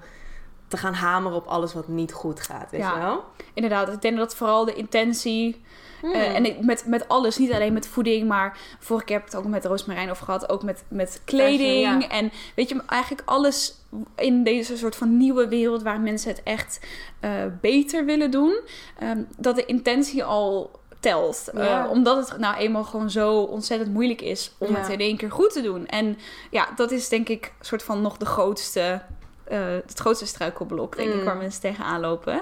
te 0.68 0.78
gaan 0.78 0.94
hameren 0.94 1.38
op 1.38 1.46
alles 1.46 1.74
wat 1.74 1.88
niet 1.88 2.14
goed 2.14 2.40
gaat. 2.40 2.72
Weet 2.72 2.82
Ja. 2.82 2.94
je 2.94 3.00
wel? 3.02 3.24
Inderdaad, 3.54 3.88
ik 3.94 4.02
denk 4.02 4.18
dat 4.18 4.36
vooral 4.36 4.66
de 4.66 4.74
intentie 4.74 5.62
Hmm. 6.02 6.12
Eh, 6.14 6.36
en 6.36 6.46
ik, 6.46 6.62
met, 6.62 6.86
met 6.86 7.08
alles, 7.08 7.38
niet 7.38 7.52
alleen 7.54 7.74
met 7.74 7.88
voeding, 7.88 8.28
maar 8.28 8.58
vorige 8.80 9.06
keer 9.06 9.16
heb 9.16 9.26
ik 9.26 9.32
het 9.32 9.42
ook 9.42 9.48
met 9.48 9.66
Roosmarijn 9.66 10.10
over 10.10 10.26
gehad. 10.26 10.50
Ook 10.50 10.64
met, 10.64 10.84
met 10.88 11.22
kleding. 11.26 11.86
Fashion, 11.86 12.02
ja. 12.02 12.10
En 12.10 12.32
weet 12.56 12.70
je, 12.70 12.82
eigenlijk 12.86 13.30
alles 13.30 13.76
in 14.16 14.44
deze 14.44 14.78
soort 14.78 14.96
van 14.96 15.18
nieuwe 15.18 15.48
wereld 15.48 15.84
waar 15.84 16.00
mensen 16.00 16.30
het 16.30 16.44
echt 16.44 16.80
eh, 17.20 17.32
beter 17.62 18.06
willen 18.06 18.32
doen. 18.32 18.60
ehm, 19.00 19.24
dat 19.38 19.56
de 19.56 19.66
intentie 19.66 20.24
al 20.24 20.72
telt. 21.00 21.48
Eh, 21.54 21.86
omdat 21.90 22.30
het 22.30 22.40
nou 22.40 22.56
eenmaal 22.56 22.84
gewoon 22.84 23.10
zo 23.10 23.40
ontzettend 23.42 23.94
moeilijk 23.94 24.22
is 24.22 24.52
om 24.58 24.72
Ja. 24.72 24.80
het 24.80 24.90
in 24.90 25.00
één 25.00 25.18
keer 25.18 25.32
goed 25.32 25.54
te 25.54 25.62
doen. 25.62 25.86
En 25.88 26.18
ja, 26.52 26.68
dat 26.76 26.92
is 26.92 27.10
denk 27.10 27.30
ik 27.30 27.54
soort 27.62 27.84
van 27.84 28.02
nog 28.02 28.18
de 28.18 28.26
grootste... 28.26 29.02
eh, 29.44 29.60
het 29.86 30.00
grootste 30.00 30.26
struikelblok, 30.26 30.96
denk 30.96 31.10
ik, 31.10 31.16
Mm. 31.20 31.24
waar 31.24 31.38
mensen 31.38 31.62
tegenaan 31.62 32.00
lopen. 32.00 32.42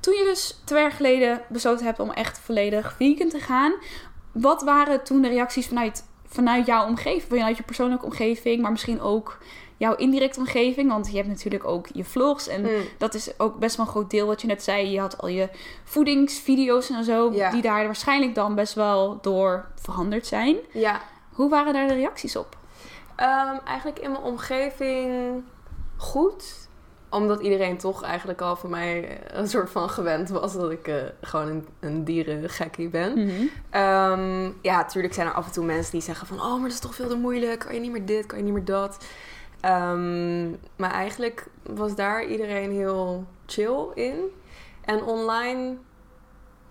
Toen 0.00 0.14
je 0.14 0.24
dus 0.24 0.60
twee 0.64 0.82
jaar 0.82 0.92
geleden 0.92 1.40
besloten 1.48 1.86
hebt 1.86 2.00
om 2.00 2.10
echt 2.10 2.38
volledig 2.38 2.94
vegan 2.96 3.28
te 3.28 3.38
gaan, 3.40 3.72
wat 4.32 4.62
waren 4.62 5.02
toen 5.04 5.22
de 5.22 5.28
reacties 5.28 5.66
vanuit, 5.66 6.04
vanuit 6.26 6.66
jouw 6.66 6.86
omgeving, 6.86 7.22
vanuit 7.28 7.56
je 7.56 7.62
persoonlijke 7.62 8.04
omgeving, 8.04 8.62
maar 8.62 8.70
misschien 8.70 9.00
ook 9.00 9.38
jouw 9.76 9.94
indirecte 9.96 10.38
omgeving? 10.40 10.90
Want 10.90 11.10
je 11.10 11.16
hebt 11.16 11.28
natuurlijk 11.28 11.64
ook 11.66 11.86
je 11.92 12.04
vlogs 12.04 12.48
en 12.48 12.64
Hmm. 12.64 12.82
dat 12.98 13.14
is 13.14 13.38
ook 13.38 13.58
best 13.58 13.76
wel 13.76 13.86
een 13.86 13.92
groot 13.92 14.10
deel 14.10 14.26
wat 14.26 14.40
je 14.40 14.46
net 14.46 14.62
zei. 14.62 14.90
Je 14.90 15.00
had 15.00 15.18
al 15.18 15.28
je 15.28 15.48
voedingsvideo's 15.84 16.90
en 16.90 17.04
zo, 17.04 17.30
Ja. 17.32 17.50
die 17.50 17.62
daar 17.62 17.84
waarschijnlijk 17.84 18.34
dan 18.34 18.54
best 18.54 18.74
wel 18.74 19.18
door 19.20 19.66
veranderd 19.74 20.26
zijn. 20.26 20.56
Ja, 20.72 21.00
Hoe 21.32 21.50
waren 21.50 21.72
daar 21.72 21.88
de 21.88 21.94
reacties 21.94 22.36
op? 22.36 22.56
Ehm, 23.16 23.56
eigenlijk 23.64 23.98
in 23.98 24.10
mijn 24.10 24.22
omgeving 24.22 25.42
goed. 25.96 26.68
Omdat 27.10 27.40
iedereen 27.40 27.76
toch 27.78 28.02
eigenlijk 28.02 28.40
al 28.40 28.56
voor 28.56 28.70
mij 28.70 29.20
een 29.26 29.48
soort 29.48 29.70
van 29.70 29.90
gewend 29.90 30.28
was 30.28 30.52
dat 30.52 30.70
ik 30.70 30.88
eh, 30.88 30.94
gewoon 31.20 31.48
een, 31.48 31.66
een 31.80 32.04
dierengekkie 32.04 32.88
ben. 32.88 33.12
Mhm. 33.12 33.30
Ehm, 33.70 34.44
ja, 34.62 34.76
natuurlijk 34.76 35.14
zijn 35.14 35.26
er 35.26 35.32
af 35.32 35.46
en 35.46 35.52
toe 35.52 35.64
mensen 35.64 35.92
die 35.92 36.00
zeggen 36.00 36.26
van... 36.26 36.40
Oh, 36.40 36.52
maar 36.52 36.60
dat 36.62 36.70
is 36.72 36.78
toch 36.80 36.94
veel 36.94 37.08
te 37.08 37.16
moeilijk. 37.16 37.58
Kan 37.60 37.74
je 37.74 37.80
niet 37.80 37.92
meer 37.92 38.06
dit, 38.06 38.26
kan 38.26 38.38
je 38.38 38.44
niet 38.44 38.52
meer 38.52 38.64
dat. 38.64 39.04
Ehm, 39.60 40.50
maar 40.50 40.90
eigenlijk 40.90 41.46
was 41.62 41.94
daar 41.94 42.24
iedereen 42.24 42.70
heel 42.70 43.24
chill 43.46 43.86
in. 43.94 44.18
En 44.84 45.04
online... 45.04 45.76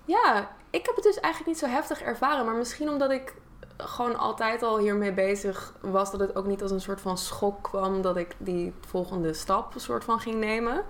Ja, 0.06 0.52
ik 0.70 0.86
heb 0.86 0.96
het 0.96 1.04
dus 1.04 1.20
eigenlijk 1.20 1.54
niet 1.54 1.64
zo 1.64 1.76
heftig 1.76 2.02
ervaren. 2.02 2.46
Maar 2.46 2.56
misschien 2.56 2.90
omdat 2.90 3.12
ik 3.12 3.34
gewoon 3.78 4.18
altijd 4.18 4.64
al 4.64 4.78
hiermee 4.78 5.14
bezig 5.14 5.74
was... 5.82 6.12
dat 6.12 6.20
het 6.20 6.36
ook 6.36 6.46
niet 6.46 6.62
als 6.62 6.72
een 6.72 6.82
soort 6.82 7.02
van 7.02 7.18
schok 7.18 7.64
kwam... 7.64 8.02
dat 8.02 8.18
ik 8.18 8.36
die 8.38 8.74
volgende 8.88 9.34
stap 9.34 9.74
soort 9.76 10.04
van 10.04 10.20
ging 10.20 10.36
nemen. 10.36 10.84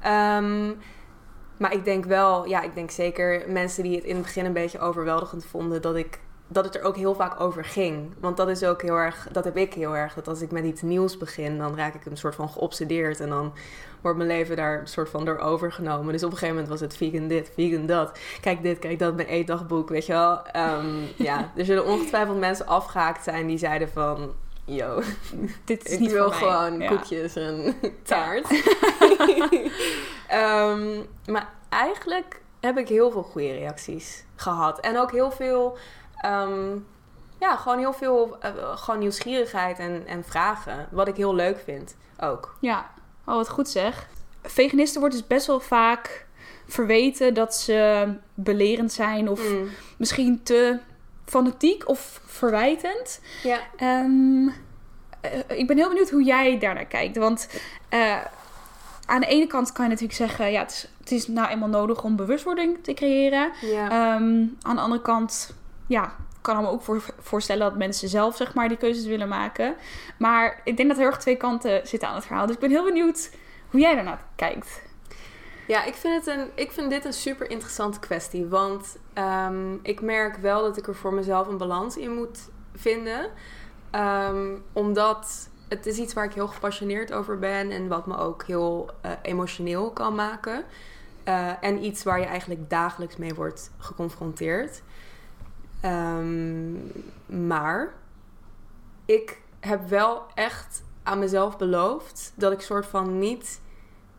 Ehm, 0.00 0.72
maar 1.56 1.72
ik 1.72 1.84
denk 1.84 2.04
wel, 2.04 2.46
ja, 2.46 2.62
ik 2.62 2.74
denk 2.74 2.90
zeker 2.90 3.50
mensen 3.50 3.82
die 3.82 3.96
het 3.96 4.04
in 4.04 4.14
het 4.14 4.24
begin 4.24 4.44
een 4.44 4.52
beetje 4.52 4.78
overweldigend 4.78 5.44
vonden, 5.44 5.82
dat 5.82 5.96
ik 5.96 6.20
dat 6.48 6.64
het 6.64 6.74
er 6.74 6.82
ook 6.82 6.96
heel 6.96 7.14
vaak 7.14 7.40
over 7.40 7.64
ging. 7.64 8.14
Want 8.20 8.36
dat 8.36 8.48
is 8.48 8.64
ook 8.64 8.82
heel 8.82 8.96
erg, 8.96 9.28
dat 9.32 9.44
heb 9.44 9.56
ik 9.56 9.74
heel 9.74 9.96
erg. 9.96 10.14
Dat 10.14 10.28
als 10.28 10.40
ik 10.40 10.50
met 10.50 10.64
iets 10.64 10.82
nieuws 10.82 11.16
begin, 11.18 11.58
dan 11.58 11.76
raak 11.76 11.94
ik 11.94 12.04
een 12.06 12.16
soort 12.16 12.34
van 12.34 12.48
geobsedeerd. 12.48 13.20
En 13.20 13.28
dan 13.28 13.52
wordt 14.00 14.16
mijn 14.16 14.28
leven 14.30 14.56
daar 14.56 14.80
een 14.80 14.86
soort 14.86 15.08
van 15.08 15.24
door 15.24 15.38
overgenomen. 15.38 16.12
Dus 16.12 16.22
op 16.22 16.30
een 16.30 16.36
gegeven 16.36 16.54
moment 16.54 16.72
was 16.72 16.80
het 16.80 16.96
vegan 16.96 17.28
dit, 17.28 17.50
vegan 17.54 17.86
dat. 17.86 18.18
Kijk 18.40 18.62
dit, 18.62 18.78
kijk 18.78 18.98
dat, 18.98 19.14
mijn 19.14 19.28
eetdagboek, 19.28 19.88
weet 19.88 20.06
je 20.06 20.12
wel. 20.12 20.46
Ehm, 20.46 20.86
ja, 21.28 21.50
er 21.56 21.64
zullen 21.64 21.86
ongetwijfeld 21.86 22.38
mensen 22.38 22.66
afgehaakt 22.66 23.24
zijn 23.24 23.46
die 23.46 23.58
zeiden 23.58 23.88
van... 23.88 24.32
Yo, 24.66 25.00
Dit 25.64 25.86
is 25.86 25.92
ik 25.92 26.00
niet 26.00 26.12
wil 26.12 26.30
gewoon 26.30 26.80
Ja. 26.80 26.88
koekjes 26.88 27.36
en 27.36 27.74
taart. 28.02 28.46
Ehm, 30.28 31.00
maar 31.26 31.48
eigenlijk 31.68 32.40
heb 32.60 32.78
ik 32.78 32.88
heel 32.88 33.10
veel 33.10 33.22
goede 33.22 33.52
reacties 33.52 34.24
gehad. 34.36 34.80
En 34.80 34.98
ook 34.98 35.10
heel 35.12 35.30
veel, 35.30 35.76
ehm, 36.24 36.76
ja, 37.40 37.56
gewoon 37.56 37.78
heel 37.78 37.92
veel 37.92 38.36
eh, 38.40 38.50
gewoon 38.76 39.00
nieuwsgierigheid 39.00 39.78
en, 39.78 40.02
en 40.06 40.24
vragen. 40.24 40.88
Wat 40.90 41.08
ik 41.08 41.16
heel 41.16 41.34
leuk 41.34 41.58
vind 41.64 41.96
ook. 42.20 42.56
Ja, 42.60 42.90
oh 43.26 43.34
wat 43.34 43.48
goed 43.48 43.68
zeg. 43.68 44.08
Veganisten 44.42 45.00
wordt 45.00 45.14
dus 45.16 45.26
best 45.26 45.46
wel 45.46 45.60
vaak 45.60 46.26
verweten 46.66 47.34
dat 47.34 47.54
ze 47.54 48.08
belerend 48.34 48.92
zijn 48.92 49.28
of 49.28 49.48
Mm. 49.50 49.68
misschien 49.96 50.42
te 50.42 50.78
fanatiek 51.24 51.88
of 51.88 52.20
verwijtend. 52.26 53.20
Ja. 53.42 53.58
Ehm, 53.76 54.48
eh, 55.20 55.58
ik 55.58 55.66
ben 55.66 55.76
heel 55.76 55.88
benieuwd 55.88 56.10
hoe 56.10 56.24
jij 56.24 56.58
daarnaar 56.58 56.86
kijkt. 56.86 57.16
Want 57.16 57.48
eh, 57.88 58.16
aan 59.06 59.20
de 59.20 59.26
ene 59.26 59.46
kant 59.46 59.72
kan 59.72 59.84
je 59.84 59.90
natuurlijk 59.90 60.18
zeggen, 60.18 60.52
ja, 60.52 60.60
het 60.60 60.70
is, 60.70 60.88
het 60.98 61.10
is 61.10 61.26
nou 61.26 61.48
eenmaal 61.48 61.68
nodig 61.68 62.04
om 62.04 62.16
bewustwording 62.16 62.78
te 62.82 62.94
creëren. 62.94 63.52
Ja. 63.60 63.84
Ehm, 63.90 64.44
aan 64.62 64.74
de 64.76 64.80
andere 64.80 65.02
kant, 65.02 65.54
ja, 65.86 66.04
ik 66.04 66.38
kan 66.40 66.62
me 66.62 66.68
ook 66.68 66.82
voor, 66.82 67.02
voorstellen 67.20 67.68
dat 67.68 67.78
mensen 67.78 68.08
zelf 68.08 68.36
zeg 68.36 68.54
maar 68.54 68.68
die 68.68 68.76
keuzes 68.76 69.06
willen 69.06 69.28
maken. 69.28 69.74
Maar 70.18 70.60
ik 70.64 70.76
denk 70.76 70.88
dat 70.88 70.96
er 70.96 71.02
heel 71.04 71.12
erg 71.12 71.20
twee 71.20 71.36
kanten 71.36 71.86
zitten 71.86 72.08
aan 72.08 72.14
het 72.14 72.24
verhaal. 72.24 72.46
Dus 72.46 72.54
ik 72.54 72.60
ben 72.60 72.70
heel 72.70 72.84
benieuwd 72.84 73.30
hoe 73.70 73.80
jij 73.80 73.94
daarnaar 73.94 74.24
kijkt. 74.36 74.82
Ja, 75.66 75.84
ik 75.84 75.94
vind, 75.94 76.24
het 76.24 76.36
een, 76.36 76.50
ik 76.54 76.72
vind 76.72 76.90
dit 76.90 77.04
een 77.04 77.12
super 77.12 77.50
interessante 77.50 77.98
kwestie. 77.98 78.46
Want 78.46 78.96
ehm, 79.12 79.74
ik 79.82 80.00
merk 80.00 80.36
wel 80.36 80.62
dat 80.62 80.76
ik 80.76 80.86
er 80.86 80.94
voor 80.94 81.14
mezelf 81.14 81.48
een 81.48 81.58
balans 81.58 81.96
in 81.96 82.14
moet 82.14 82.38
vinden. 82.74 83.30
Ehm, 83.90 84.56
omdat 84.72 85.48
het 85.68 85.86
is 85.86 85.98
iets 85.98 86.12
waar 86.12 86.24
ik 86.24 86.32
heel 86.32 86.48
gepassioneerd 86.48 87.12
over 87.12 87.38
ben. 87.38 87.70
En 87.70 87.88
wat 87.88 88.06
me 88.06 88.16
ook 88.16 88.44
heel 88.44 88.90
eh, 89.00 89.10
emotioneel 89.22 89.90
kan 89.90 90.14
maken. 90.14 90.64
Eh, 91.24 91.50
en 91.60 91.84
iets 91.84 92.02
waar 92.02 92.20
je 92.20 92.26
eigenlijk 92.26 92.70
dagelijks 92.70 93.16
mee 93.16 93.34
wordt 93.34 93.70
geconfronteerd. 93.78 94.82
Ehm, 95.84 96.72
maar 97.46 97.92
ik 99.04 99.40
heb 99.60 99.88
wel 99.88 100.22
echt 100.34 100.82
aan 101.02 101.18
mezelf 101.18 101.58
beloofd 101.58 102.32
dat 102.34 102.52
ik 102.52 102.60
soort 102.60 102.86
van 102.86 103.18
niet 103.18 103.60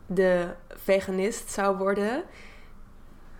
de 0.06 0.48
veganist 0.68 1.50
zou 1.50 1.76
worden. 1.76 2.24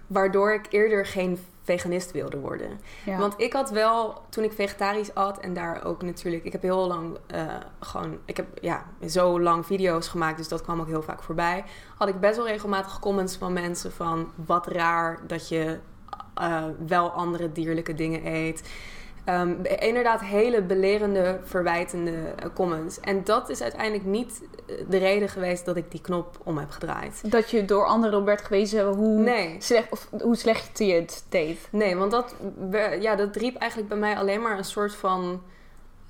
Waardoor 0.06 0.52
ik 0.52 0.66
eerder 0.70 1.06
geen 1.06 1.38
veganist 1.62 2.12
wilde 2.12 2.38
worden. 2.38 2.80
Ja. 3.04 3.18
Want 3.18 3.34
ik 3.36 3.52
had 3.52 3.70
wel, 3.70 4.22
toen 4.28 4.44
ik 4.44 4.52
vegetarisch 4.52 5.14
at 5.14 5.38
en 5.38 5.54
daar 5.54 5.84
ook 5.84 6.02
natuurlijk... 6.02 6.44
Ik 6.44 6.52
heb 6.52 6.62
heel 6.62 6.86
lang 6.86 7.18
eh, 7.26 7.44
gewoon... 7.80 8.18
Ik 8.24 8.36
heb 8.36 8.46
ja, 8.60 8.86
zo 9.08 9.40
lang 9.40 9.66
video's 9.66 10.08
gemaakt, 10.08 10.36
dus 10.36 10.48
dat 10.48 10.62
kwam 10.62 10.80
ook 10.80 10.86
heel 10.86 11.02
vaak 11.02 11.22
voorbij. 11.22 11.64
Had 11.96 12.08
ik 12.08 12.20
best 12.20 12.36
wel 12.36 12.46
regelmatig 12.46 12.98
comments 12.98 13.36
van 13.36 13.52
mensen 13.52 13.92
van... 13.92 14.32
Wat 14.46 14.66
raar 14.66 15.20
dat 15.26 15.48
je 15.48 15.78
eh, 16.36 16.64
wel 16.86 17.10
andere 17.10 17.52
dierlijke 17.52 17.94
dingen 17.94 18.26
eet. 18.26 18.62
Ehm, 19.24 19.54
inderdaad 19.78 20.20
hele 20.20 20.62
belerende, 20.62 21.40
verwijtende 21.44 22.10
eh, 22.10 22.48
comments. 22.54 23.00
En 23.00 23.24
dat 23.24 23.48
is 23.48 23.62
uiteindelijk 23.62 24.04
niet 24.04 24.42
eh, 24.66 24.74
de 24.88 24.96
reden 24.98 25.28
geweest 25.28 25.64
dat 25.64 25.76
ik 25.76 25.90
die 25.90 26.00
knop 26.00 26.38
om 26.44 26.58
heb 26.58 26.70
gedraaid. 26.70 27.30
dat 27.30 27.50
je 27.50 27.64
door 27.64 27.86
anderen 27.86 28.24
werd 28.24 28.42
gewezen 28.42 28.86
hoe, 28.86 29.18
Nee. 29.20 29.56
slecht, 29.58 29.90
of 29.90 30.08
hoe 30.22 30.36
slecht 30.36 30.78
je 30.78 30.92
het 30.92 31.24
deed. 31.28 31.68
Nee, 31.70 31.96
want 31.96 32.10
dat, 32.10 32.34
ja, 33.00 33.14
dat 33.14 33.36
riep 33.36 33.56
eigenlijk 33.56 33.90
bij 33.90 33.98
mij 33.98 34.16
alleen 34.16 34.42
maar 34.42 34.58
een 34.58 34.64
soort 34.64 34.94
van... 34.94 35.42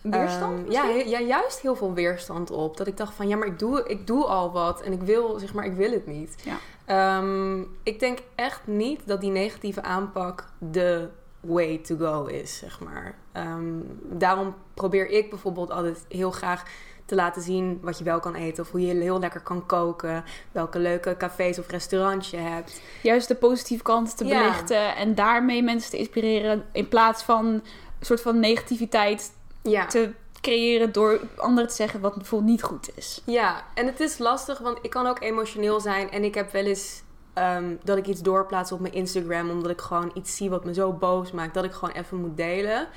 Weerstand? 0.01 0.59
Ehm, 0.65 0.73
ja, 0.73 0.85
misschien? 0.85 1.05
he- 1.12 1.19
ja, 1.19 1.27
juist 1.27 1.61
heel 1.61 1.77
veel 1.77 1.93
weerstand 1.93 2.51
op. 2.51 2.77
Dat 2.77 2.87
ik 2.87 2.97
dacht 2.97 3.15
van, 3.15 3.29
ja, 3.29 3.37
maar 3.37 3.47
ik 3.47 3.59
doe, 3.59 3.85
ik 3.89 4.07
doe 4.07 4.25
al 4.25 4.53
wat 4.53 4.81
en 4.83 4.93
ik 4.93 5.03
wil, 5.03 5.39
zeg 5.39 5.55
maar, 5.55 5.65
ik 5.65 5.73
wil 5.75 5.91
het 5.91 6.07
niet. 6.07 6.35
Ja. 6.45 6.57
Ehm, 6.87 7.61
ik 7.83 8.01
denk 8.01 8.18
echt 8.35 8.61
niet 8.66 9.01
dat 9.07 9.20
die 9.20 9.31
negatieve 9.31 9.83
aanpak 9.83 10.44
de 10.59 11.09
way 11.40 11.79
to 11.79 11.96
go 11.96 12.25
is, 12.25 12.59
zeg 12.59 12.81
maar. 12.81 13.14
Ehm, 13.33 13.72
daarom 14.03 14.55
probeer 14.75 15.09
ik 15.11 15.31
bijvoorbeeld 15.31 15.70
altijd 15.70 16.05
heel 16.09 16.31
graag 16.31 16.62
te 17.05 17.14
laten 17.14 17.42
zien 17.42 17.79
wat 17.83 17.99
je 17.99 18.05
wel 18.05 18.20
kan 18.20 18.35
eten. 18.35 18.64
Of 18.64 18.70
hoe 18.70 18.81
je 18.81 18.94
heel 18.94 19.18
lekker 19.18 19.40
kan 19.40 19.66
koken. 19.66 20.25
Welke 20.53 20.79
leuke 20.79 21.16
cafés 21.16 21.59
of 21.59 21.68
restaurants 21.68 22.31
je 22.31 22.37
hebt. 22.37 22.81
Juist 23.03 23.29
de 23.29 23.35
positieve 23.35 23.83
kant 23.83 24.16
te 24.16 24.25
Ja. 24.25 24.38
belichten 24.42 24.96
en 24.96 25.14
daarmee 25.14 25.62
mensen 25.62 25.90
te 25.90 25.96
inspireren 25.99 26.64
in 26.72 26.88
plaats 26.88 27.22
van 27.22 27.46
een 27.46 27.62
soort 28.01 28.20
van 28.20 28.40
negativiteit 28.40 29.33
Ja. 29.62 29.87
te 29.87 30.11
creëren 30.40 30.92
door 30.92 31.20
anderen 31.37 31.68
te 31.68 31.75
zeggen 31.75 32.01
wat 32.01 32.14
bijvoorbeeld 32.14 32.51
niet 32.51 32.62
goed 32.62 32.88
is. 32.94 33.22
Ja, 33.25 33.64
en 33.75 33.87
het 33.87 34.01
is 34.01 34.18
lastig, 34.18 34.59
want 34.59 34.79
ik 34.83 34.90
kan 34.90 35.07
ook 35.07 35.20
emotioneel 35.22 35.81
zijn. 35.81 36.11
En 36.11 36.25
ik 36.25 36.35
heb 36.35 36.53
wel 36.53 36.64
eens 36.64 37.03
ehm, 37.33 37.75
dat 37.85 37.96
ik 37.96 38.07
iets 38.07 38.20
doorplaats 38.22 38.72
op 38.72 38.81
mijn 38.81 38.94
Instagram. 38.94 39.51
Omdat 39.51 39.70
ik 39.70 39.81
gewoon 39.81 40.11
iets 40.14 40.37
zie 40.37 40.51
wat 40.51 40.64
me 40.64 40.75
zo 40.75 40.92
boos 40.92 41.31
maakt. 41.33 41.55
Dat 41.55 41.64
ik 41.64 41.72
gewoon 41.72 41.94
even 41.94 42.16
moet 42.20 42.37
delen. 42.37 42.88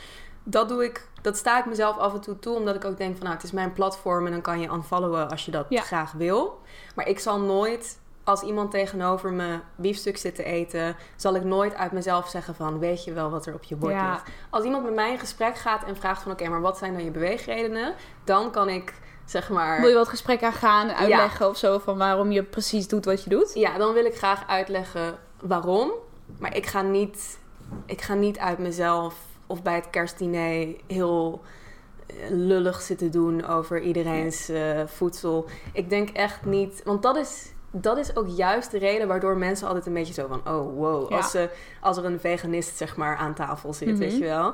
dat 0.43 0.69
doe 0.69 0.83
ik, 0.83 1.07
dat 1.21 1.37
sta 1.37 1.59
ik 1.59 1.65
mezelf 1.65 1.97
af 1.97 2.13
en 2.13 2.21
toe 2.21 2.39
toe, 2.39 2.55
omdat 2.55 2.75
ik 2.75 2.85
ook 2.85 2.97
denk 2.97 3.15
van 3.15 3.23
nou, 3.23 3.35
het 3.35 3.43
is 3.45 3.51
mijn 3.51 3.73
platform 3.73 4.25
en 4.25 4.31
dan 4.31 4.41
kan 4.41 4.59
je 4.59 4.67
unfollowen 4.71 5.29
als 5.29 5.45
je 5.45 5.51
dat 5.51 5.65
Ja. 5.69 5.81
graag 5.81 6.11
wil. 6.11 6.59
Maar 6.95 7.07
ik 7.07 7.19
zal 7.19 7.39
nooit, 7.39 7.99
als 8.29 8.41
iemand 8.41 8.71
tegenover 8.71 9.31
me 9.31 9.59
biefstuk 9.75 10.17
zit 10.17 10.35
te 10.35 10.43
eten, 10.43 10.95
zal 11.15 11.35
ik 11.35 11.43
nooit 11.43 11.75
uit 11.75 11.91
mezelf 11.91 12.29
zeggen 12.29 12.55
van 12.55 12.79
weet 12.79 13.03
je 13.03 13.13
wel 13.13 13.29
wat 13.29 13.45
er 13.45 13.53
op 13.53 13.63
je 13.63 13.75
bord 13.75 13.93
Ja. 13.93 14.11
ligt. 14.11 14.23
Als 14.49 14.63
iemand 14.63 14.83
met 14.83 14.93
mij 14.93 15.11
in 15.11 15.19
gesprek 15.19 15.55
gaat 15.55 15.83
en 15.83 15.95
vraagt 15.95 16.21
van 16.21 16.31
oké, 16.31 16.47
maar 16.49 16.61
wat 16.61 16.77
zijn 16.77 16.93
dan 16.93 17.03
je 17.03 17.11
beweegredenen? 17.11 17.93
Dan 18.23 18.51
kan 18.51 18.69
ik 18.69 18.93
zeg 19.25 19.49
maar. 19.49 19.79
Wil 19.79 19.89
je 19.89 19.95
wat 19.95 20.07
gesprek 20.07 20.43
aangaan, 20.43 20.91
uitleggen 20.91 21.49
of 21.49 21.57
zo 21.57 21.79
van 21.79 21.97
waarom 21.97 22.31
je 22.31 22.43
precies 22.43 22.87
doet 22.87 23.05
wat 23.05 23.23
je 23.23 23.29
doet? 23.29 23.51
Ja, 23.53 23.77
dan 23.77 23.93
wil 23.93 24.05
ik 24.05 24.17
graag 24.17 24.47
uitleggen 24.47 25.17
waarom. 25.41 25.91
Maar 26.39 26.55
ik 26.55 26.65
ga 26.65 26.81
niet, 26.81 27.39
ik 27.85 28.01
ga 28.01 28.13
niet 28.13 28.37
uit 28.39 28.57
mezelf 28.57 29.15
of 29.47 29.61
bij 29.61 29.75
het 29.75 29.89
kerstdiner 29.89 30.75
heel 30.87 31.41
eh, 32.07 32.15
lullig 32.29 32.81
zitten 32.81 33.11
doen 33.11 33.45
over 33.45 33.81
iedereen's 33.81 34.49
eh, 34.49 34.81
voedsel. 34.85 35.45
Ik 35.73 35.89
denk 35.89 36.09
echt 36.09 36.45
niet, 36.45 36.81
want 36.85 37.01
dat 37.03 37.15
is, 37.15 37.51
dat 37.71 37.97
is 37.97 38.15
ook 38.15 38.27
juist 38.27 38.71
de 38.71 38.77
reden 38.77 39.07
waardoor 39.07 39.37
mensen 39.37 39.67
altijd 39.67 39.85
een 39.85 39.93
beetje 39.93 40.13
zo 40.13 40.27
van, 40.27 40.41
oh 40.55 40.75
wow, 40.77 41.09
Ja. 41.09 41.17
als, 41.17 41.31
ze, 41.31 41.49
als 41.81 41.97
er 41.97 42.05
een 42.05 42.19
veganist 42.19 42.77
zeg 42.77 42.95
maar 42.95 43.15
aan 43.15 43.33
tafel 43.33 43.73
zit, 43.73 43.87
Mhm. 43.87 43.97
weet 43.97 44.17
je 44.17 44.23
wel. 44.23 44.53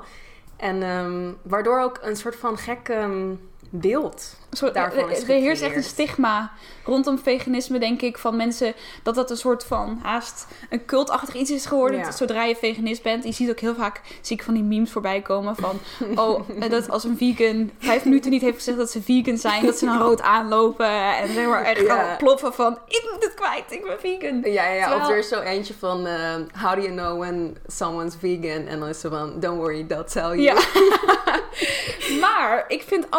En 0.57 0.83
ehm, 0.83 1.31
waardoor 1.41 1.79
ook 1.81 1.99
een 2.01 2.15
soort 2.15 2.35
van 2.35 2.57
gek 2.57 2.89
ehm, 2.89 3.33
beeld 3.69 4.35
soort, 4.55 4.73
Daarvan 4.73 5.09
is 5.09 5.21
er, 5.23 5.29
er 5.29 5.39
heerst 5.41 5.61
echt 5.61 5.75
een 5.75 5.83
stigma 5.83 6.51
rondom 6.83 7.19
veganisme, 7.19 7.79
denk 7.79 8.01
ik, 8.01 8.17
van 8.17 8.35
mensen 8.35 8.73
dat 9.03 9.15
dat 9.15 9.31
een 9.31 9.37
soort 9.37 9.63
van 9.63 9.99
haast 10.03 10.47
een 10.69 10.85
cultachtig 10.85 11.35
iets 11.35 11.51
is 11.51 11.65
geworden. 11.65 11.99
Ja. 11.99 12.11
Zodra 12.11 12.43
je 12.43 12.55
veganist 12.55 13.03
bent. 13.03 13.23
Je 13.23 13.31
ziet 13.31 13.49
ook 13.49 13.59
heel 13.59 13.75
vaak, 13.75 14.01
zie 14.21 14.35
ik 14.37 14.43
van 14.43 14.53
die 14.53 14.63
memes 14.63 14.91
voorbij 14.91 15.21
komen 15.21 15.55
van, 15.55 15.79
oh, 16.25 16.41
dat 16.69 16.89
als 16.89 17.03
een 17.03 17.17
vegan 17.17 17.71
vijf 17.79 18.05
minuten 18.05 18.31
niet 18.31 18.41
heeft 18.41 18.55
gezegd 18.55 18.77
dat 18.77 18.91
ze 18.91 19.01
vegan 19.01 19.37
zijn, 19.37 19.65
dat 19.65 19.77
ze 19.77 19.85
dan 19.85 19.97
rood 20.01 20.21
aanlopen 20.21 21.15
en 21.15 21.33
zeg 21.33 21.45
maar 21.47 21.63
echt 21.63 21.81
Ja. 21.81 21.95
gaan 21.95 22.17
ploffen 22.17 22.53
van, 22.53 22.77
ik 22.87 23.09
moet 23.11 23.23
het 23.23 23.33
kwijt, 23.33 23.71
ik 23.71 23.83
ben 23.83 23.99
vegan. 23.99 24.51
Ja, 24.53 24.63
ja, 24.67 24.73
ja. 24.73 24.81
Terwijl- 24.81 25.01
of 25.01 25.09
er 25.09 25.17
is 25.17 25.27
zo 25.27 25.39
eentje 25.39 25.73
van 25.79 26.05
eh, 26.05 26.35
How 26.61 26.75
do 26.75 26.81
you 26.81 26.91
know 26.91 27.19
when 27.19 27.57
someone's 27.67 28.15
vegan? 28.19 28.67
En 28.67 28.79
dan 28.79 28.89
is 28.89 28.99
ze 28.99 29.09
van 29.09 29.39
Don't 29.39 29.57
worry, 29.57 29.83
they'll 29.83 30.03
tell 30.03 30.21
you. 30.21 30.41
Ja. 30.41 30.55
maar 32.25 32.65
ik 32.67 32.83
vind 32.87 33.11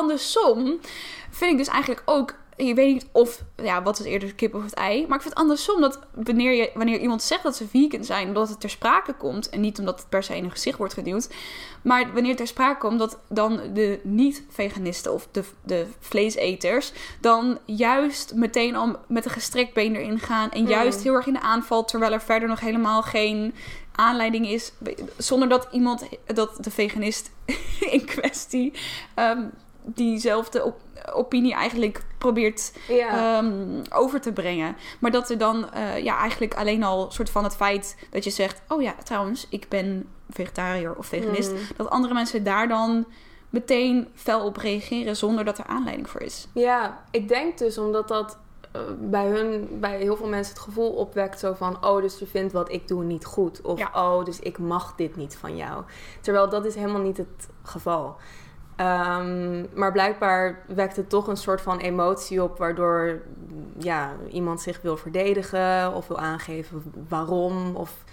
andersom, 0.45 0.81
vind 1.31 1.53
ik 1.53 1.59
dus 1.59 1.69
eigenlijk 1.69 2.03
ook. 2.05 2.35
Je 2.59 2.75
weet 2.75 2.93
niet 2.93 3.07
of, 3.13 3.43
ja, 3.63 3.83
wat 3.83 3.99
is 3.99 4.05
eerder 4.07 4.29
de 4.29 4.35
kip 4.35 4.55
of 4.55 4.63
het 4.63 4.75
ei. 4.75 5.07
Maar 5.07 5.17
ik 5.17 5.23
vind 5.23 5.35
andersom 5.35 5.81
dat 5.81 5.99
wanneer, 6.15 6.53
je, 6.53 6.71
wanneer 6.75 6.99
iemand 6.99 7.23
zegt 7.23 7.43
dat 7.43 7.57
ze 7.57 7.69
vegan 7.69 8.05
zijn, 8.05 8.27
omdat 8.29 8.49
het 8.49 8.61
ter 8.61 8.71
sprake 8.71 9.13
komt. 9.15 9.49
En 9.49 9.61
niet 9.61 9.79
omdat 9.79 9.99
het 9.99 10.09
per 10.09 10.23
se 10.23 10.37
in 10.37 10.45
een 10.45 10.51
gezicht 10.51 10.79
wordt 10.79 10.95
geduwd. 10.95 11.29
Maar 11.83 12.05
wanneer 12.13 12.29
het 12.29 12.37
ter 12.37 12.47
sprake 12.47 12.79
komt 12.79 12.99
dat 12.99 13.19
dan 13.29 13.61
de 13.73 14.01
niet-veganisten 14.03 15.13
of 15.13 15.29
de, 15.31 15.45
de 15.63 15.87
vleeseters. 16.01 16.93
dan 17.21 17.59
juist 17.65 18.35
meteen 18.35 18.77
al 18.77 18.97
met 19.09 19.25
een 19.25 19.31
gestrekt 19.31 19.75
been 19.75 19.97
erin 19.97 20.19
gaan. 20.19 20.51
En 20.51 20.63
Mm. 20.63 20.69
juist 20.69 21.03
heel 21.03 21.15
erg 21.15 21.27
in 21.27 21.33
de 21.33 21.41
aanval. 21.41 21.85
Terwijl 21.85 22.13
er 22.13 22.21
verder 22.21 22.49
nog 22.49 22.61
helemaal 22.61 23.03
geen 23.03 23.55
aanleiding 23.93 24.49
is. 24.49 24.73
Zonder 25.17 25.49
dat 25.49 25.69
iemand, 25.73 26.03
dat 26.27 26.57
de 26.65 26.71
veganist 26.71 27.31
in 27.91 28.05
kwestie. 28.05 28.73
ehm, 29.15 29.43
diezelfde 29.95 30.65
op- 30.65 30.81
opinie 31.13 31.55
eigenlijk 31.55 32.03
probeert 32.19 32.73
Ja. 32.89 33.37
ehm, 33.39 33.83
over 33.91 34.21
te 34.21 34.33
brengen. 34.33 34.77
Maar 35.01 35.11
dat 35.11 35.31
er 35.31 35.39
dan 35.39 35.71
eh, 35.73 35.99
ja, 36.05 36.19
eigenlijk 36.19 36.55
alleen 36.55 36.83
al 36.83 37.11
soort 37.11 37.31
van 37.31 37.45
het 37.45 37.57
feit 37.57 37.97
dat 38.11 38.25
je 38.25 38.31
zegt: 38.31 38.63
Oh 38.69 38.83
ja, 38.83 38.95
trouwens, 39.05 39.47
ik 39.51 39.69
ben 39.69 40.09
vegetariër 40.31 40.95
of 40.97 41.07
veganist. 41.07 41.51
Mm. 41.53 41.59
Dat 41.77 41.91
andere 41.91 42.15
mensen 42.15 42.45
daar 42.45 42.69
dan 42.69 43.07
meteen 43.51 44.09
fel 44.15 44.45
op 44.45 44.57
reageren 44.57 45.17
zonder 45.17 45.45
dat 45.45 45.59
er 45.59 45.67
aanleiding 45.67 46.09
voor 46.11 46.21
is. 46.21 46.49
Ja, 46.55 47.05
ik 47.11 47.29
denk 47.29 47.59
dus 47.59 47.79
omdat 47.79 48.09
dat 48.09 48.39
eh, 48.73 48.81
bij 49.01 49.27
hun, 49.27 49.69
bij 49.81 49.99
heel 49.99 50.17
veel 50.17 50.29
mensen 50.29 50.55
het 50.55 50.63
gevoel 50.63 50.91
opwekt 50.91 51.39
zo 51.41 51.53
van... 51.53 51.85
Oh, 51.85 52.01
dus 52.01 52.19
je 52.19 52.27
vindt 52.27 52.53
wat 52.53 52.73
ik 52.73 52.89
doe 52.89 53.05
niet 53.05 53.25
goed. 53.25 53.61
Of 53.61 53.79
Ja. 53.79 53.91
oh, 53.95 54.25
dus 54.25 54.39
ik 54.41 54.59
mag 54.59 54.95
dit 54.97 55.17
niet 55.17 55.37
van 55.37 55.57
jou. 55.57 55.83
Terwijl 56.21 56.49
dat 56.49 56.65
is 56.65 56.75
helemaal 56.75 57.01
niet 57.01 57.17
het 57.17 57.49
geval. 57.63 58.17
Ehm, 58.77 59.65
maar 59.75 59.93
blijkbaar 59.93 60.63
wekt 60.67 60.97
het 60.97 61.09
toch 61.09 61.27
een 61.27 61.37
soort 61.37 61.61
van 61.61 61.79
emotie 61.79 62.43
op... 62.43 62.59
waardoor 62.59 63.21
ja, 63.79 64.13
iemand 64.31 64.61
zich 64.61 64.83
wil 64.83 64.97
verdedigen 64.97 65.95
of 65.95 66.07
wil 66.09 66.19
aangeven 66.19 66.83
waarom... 67.09 67.77
Of 67.77 68.05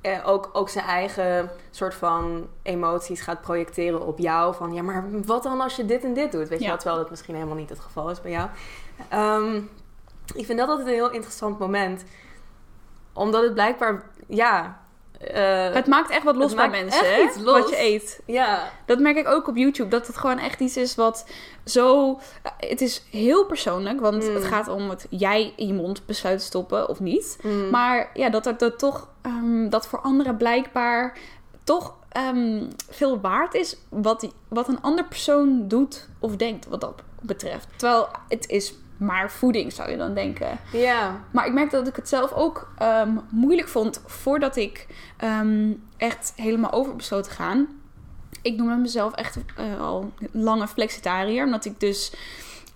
eh, 0.00 0.28
ook, 0.28 0.50
ook 0.52 0.68
zijn 0.68 0.84
eigen 0.84 1.50
soort 1.70 1.94
van 1.94 2.46
emoties 2.62 3.20
gaat 3.20 3.40
projecteren 3.40 4.06
op 4.06 4.18
jou. 4.18 4.54
Van 4.54 4.74
ja, 4.74 4.82
maar 4.82 5.04
wat 5.24 5.42
dan 5.42 5.60
als 5.60 5.76
je 5.76 5.84
dit 5.84 6.04
en 6.04 6.14
dit 6.14 6.32
doet? 6.32 6.48
Weet 6.48 6.60
je 6.60 6.66
wel, 6.66 6.76
terwijl 6.76 7.00
dat 7.00 7.10
misschien 7.10 7.34
helemaal 7.34 7.56
niet 7.56 7.68
het 7.68 7.80
geval 7.80 8.10
is 8.10 8.20
bij 8.20 8.30
jou. 8.30 8.48
Ehm, 9.08 9.56
ik 10.34 10.46
vind 10.46 10.58
dat 10.58 10.68
altijd 10.68 10.86
een 10.86 10.92
heel 10.92 11.10
interessant 11.10 11.58
moment. 11.58 12.04
Omdat 13.12 13.42
het 13.42 13.54
blijkbaar, 13.54 14.02
ja... 14.26 14.84
eh, 15.32 15.72
Het 15.74 15.86
maakt 15.86 16.10
echt 16.10 16.22
wat 16.24 16.36
los 16.36 16.54
bij 16.54 16.68
mensen, 16.70 17.14
hè? 17.14 17.42
Wat 17.44 17.68
je 17.68 17.80
eet. 17.80 18.20
ja, 18.26 18.70
Dat 18.86 18.98
merk 18.98 19.16
ik 19.16 19.28
ook 19.28 19.48
op 19.48 19.56
YouTube. 19.56 19.88
Dat 19.90 20.06
het 20.06 20.16
gewoon 20.16 20.38
echt 20.38 20.60
iets 20.60 20.76
is 20.76 20.94
wat 20.94 21.26
zo. 21.64 22.18
Het 22.58 22.80
is 22.80 23.02
heel 23.10 23.44
persoonlijk, 23.46 24.00
want 24.00 24.28
Mm. 24.28 24.34
het 24.34 24.44
gaat 24.44 24.68
om 24.68 24.90
het 24.90 25.06
jij 25.10 25.52
in 25.56 25.66
je 25.66 25.74
mond 25.74 26.06
besluit 26.06 26.38
te 26.38 26.44
stoppen 26.44 26.88
of 26.88 27.00
niet. 27.00 27.38
mm, 27.42 27.70
Maar 27.70 28.10
ja, 28.14 28.28
dat 28.30 28.44
het 28.44 28.58
dat 28.58 28.78
toch. 28.78 29.08
ehm, 29.22 29.68
dat 29.68 29.86
voor 29.88 30.00
anderen 30.00 30.36
blijkbaar 30.36 31.18
toch 31.64 31.94
ehm, 32.08 32.62
veel 32.90 33.20
waard 33.20 33.54
is. 33.54 33.76
Wat, 33.88 34.20
die, 34.20 34.32
wat 34.48 34.68
een 34.68 34.80
ander 34.82 35.04
persoon 35.04 35.68
doet 35.68 36.08
of 36.18 36.36
denkt, 36.36 36.66
wat 36.68 36.80
dat 36.80 37.02
betreft. 37.22 37.68
Terwijl 37.76 38.08
het 38.28 38.48
is 38.48 38.74
maar 38.96 39.30
voeding, 39.30 39.72
zou 39.72 39.90
je 39.90 39.96
dan 39.96 40.14
denken. 40.14 40.58
ja, 40.72 41.20
Maar 41.30 41.46
ik 41.46 41.52
merkte 41.52 41.76
dat 41.76 41.86
ik 41.86 41.96
het 41.96 42.08
zelf 42.08 42.32
ook 42.32 42.68
ehm, 42.78 43.10
moeilijk 43.30 43.68
vond 43.68 44.02
voordat 44.06 44.56
ik 44.56 44.86
ehm, 45.16 45.72
echt 45.96 46.32
helemaal 46.36 46.72
over 46.72 46.96
besloot 46.96 47.24
te 47.24 47.30
gaan. 47.30 47.66
Ik 48.42 48.56
noemde 48.56 48.76
mezelf 48.76 49.12
echt 49.12 49.38
eh, 49.56 49.80
al 49.80 50.12
lange 50.32 50.68
flexitariër, 50.68 51.44
omdat 51.44 51.64
ik 51.64 51.80
dus... 51.80 52.12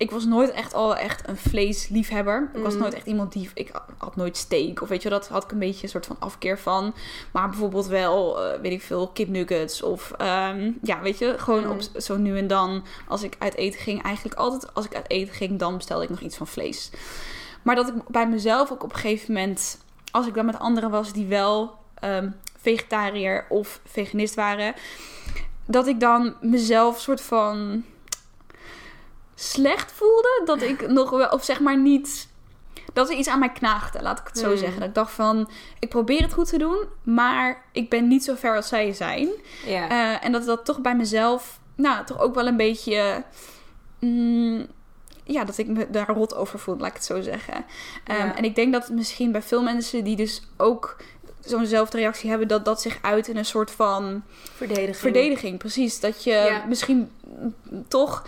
Ik 0.00 0.10
was 0.10 0.24
nooit 0.24 0.50
echt 0.50 0.74
al 0.74 0.96
echt 0.96 1.28
een 1.28 1.36
vleesliefhebber. 1.36 2.50
Ik 2.54 2.62
was 2.62 2.74
Mm. 2.74 2.80
nooit 2.80 2.94
echt 2.94 3.06
iemand 3.06 3.32
die... 3.32 3.50
Ik 3.54 3.70
had 3.98 4.16
nooit 4.16 4.36
steak 4.36 4.82
of 4.82 4.88
weet 4.88 5.02
je, 5.02 5.08
dat 5.08 5.28
had 5.28 5.44
ik 5.44 5.50
een 5.50 5.58
beetje 5.58 5.82
een 5.82 5.88
soort 5.88 6.06
van 6.06 6.16
afkeer 6.18 6.58
van. 6.58 6.94
Maar 7.32 7.48
bijvoorbeeld 7.48 7.86
wel, 7.86 8.42
eh, 8.44 8.60
weet 8.60 8.72
ik 8.72 8.82
veel, 8.82 9.08
kipnuggets 9.08 9.82
of... 9.82 10.10
ehm, 10.18 10.70
ja, 10.82 11.00
weet 11.00 11.18
je, 11.18 11.34
gewoon 11.38 11.64
Mm. 11.64 11.70
op 11.70 11.80
zo 12.02 12.16
nu 12.16 12.38
en 12.38 12.46
dan 12.46 12.84
als 13.08 13.22
ik 13.22 13.36
uit 13.38 13.54
eten 13.56 13.80
ging. 13.80 14.02
Eigenlijk 14.02 14.38
altijd 14.38 14.74
als 14.74 14.84
ik 14.84 14.94
uit 14.94 15.10
eten 15.10 15.34
ging, 15.34 15.58
dan 15.58 15.76
bestelde 15.76 16.02
ik 16.04 16.10
nog 16.10 16.20
iets 16.20 16.36
van 16.36 16.46
vlees. 16.46 16.90
Maar 17.62 17.74
dat 17.74 17.88
ik 17.88 17.94
bij 18.08 18.28
mezelf 18.28 18.72
ook 18.72 18.82
op 18.84 18.92
een 18.92 18.98
gegeven 18.98 19.32
moment, 19.34 19.78
als 20.10 20.26
ik 20.26 20.34
dan 20.34 20.46
met 20.46 20.58
anderen 20.58 20.90
was 20.90 21.12
die 21.12 21.26
wel 21.26 21.78
ehm, 21.94 22.30
vegetariër 22.60 23.46
of 23.48 23.80
veganist 23.84 24.34
waren, 24.34 24.74
dat 25.66 25.86
ik 25.86 26.00
dan 26.00 26.34
mezelf 26.40 27.00
soort 27.00 27.20
van 27.20 27.84
slecht 29.42 29.92
voelde. 29.92 30.42
Dat 30.44 30.62
ik 30.62 30.88
nog 30.88 31.10
wel, 31.10 31.28
of 31.28 31.44
zeg 31.44 31.60
maar 31.60 31.78
niet. 31.78 32.28
Dat 32.92 33.10
er 33.10 33.16
iets 33.16 33.28
aan 33.28 33.38
mij 33.38 33.52
knaagde, 33.52 34.02
laat 34.02 34.18
ik 34.18 34.26
het 34.26 34.38
zo 34.38 34.46
Hmm. 34.48 34.56
zeggen. 34.56 34.78
Dat 34.78 34.88
ik 34.88 34.94
dacht 34.94 35.12
van, 35.12 35.50
ik 35.78 35.88
probeer 35.88 36.22
het 36.22 36.32
goed 36.32 36.48
te 36.48 36.58
doen, 36.58 36.78
maar 37.02 37.64
ik 37.72 37.90
ben 37.90 38.08
niet 38.08 38.24
zo 38.24 38.34
ver 38.34 38.56
als 38.56 38.68
zij 38.68 38.92
zijn. 38.92 39.28
Eh, 39.66 40.24
en 40.24 40.32
dat 40.32 40.44
dat 40.44 40.64
toch 40.64 40.80
bij 40.80 40.96
mezelf, 40.96 41.60
nou, 41.74 42.04
toch 42.04 42.20
ook 42.20 42.34
wel 42.34 42.46
een 42.46 42.56
beetje. 42.56 43.24
mm, 43.98 44.66
ja, 45.24 45.44
dat 45.44 45.58
ik 45.58 45.66
me 45.66 45.90
daar 45.90 46.08
rot 46.08 46.34
over 46.34 46.58
voel, 46.58 46.76
laat 46.78 46.88
ik 46.88 46.94
het 46.94 47.04
zo 47.04 47.20
zeggen. 47.20 47.64
Ehm, 48.04 48.18
Ja. 48.26 48.36
En 48.36 48.44
ik 48.44 48.54
denk 48.54 48.72
dat 48.72 48.82
het 48.86 48.96
misschien 48.96 49.32
bij 49.32 49.42
veel 49.42 49.62
mensen 49.62 50.04
die 50.04 50.16
dus 50.16 50.42
ook 50.56 50.96
zo'nzelfde 51.44 51.96
reactie 51.98 52.30
hebben, 52.30 52.48
dat 52.48 52.64
dat 52.64 52.80
zich 52.80 52.98
uit 53.02 53.28
in 53.28 53.36
een 53.36 53.44
soort 53.44 53.70
van 53.70 54.22
Verdediging. 54.54 54.96
verdediging. 54.96 55.58
Precies. 55.58 56.00
Dat 56.00 56.24
je 56.24 56.30
Ja. 56.30 56.64
misschien 56.68 57.10
toch 57.88 58.26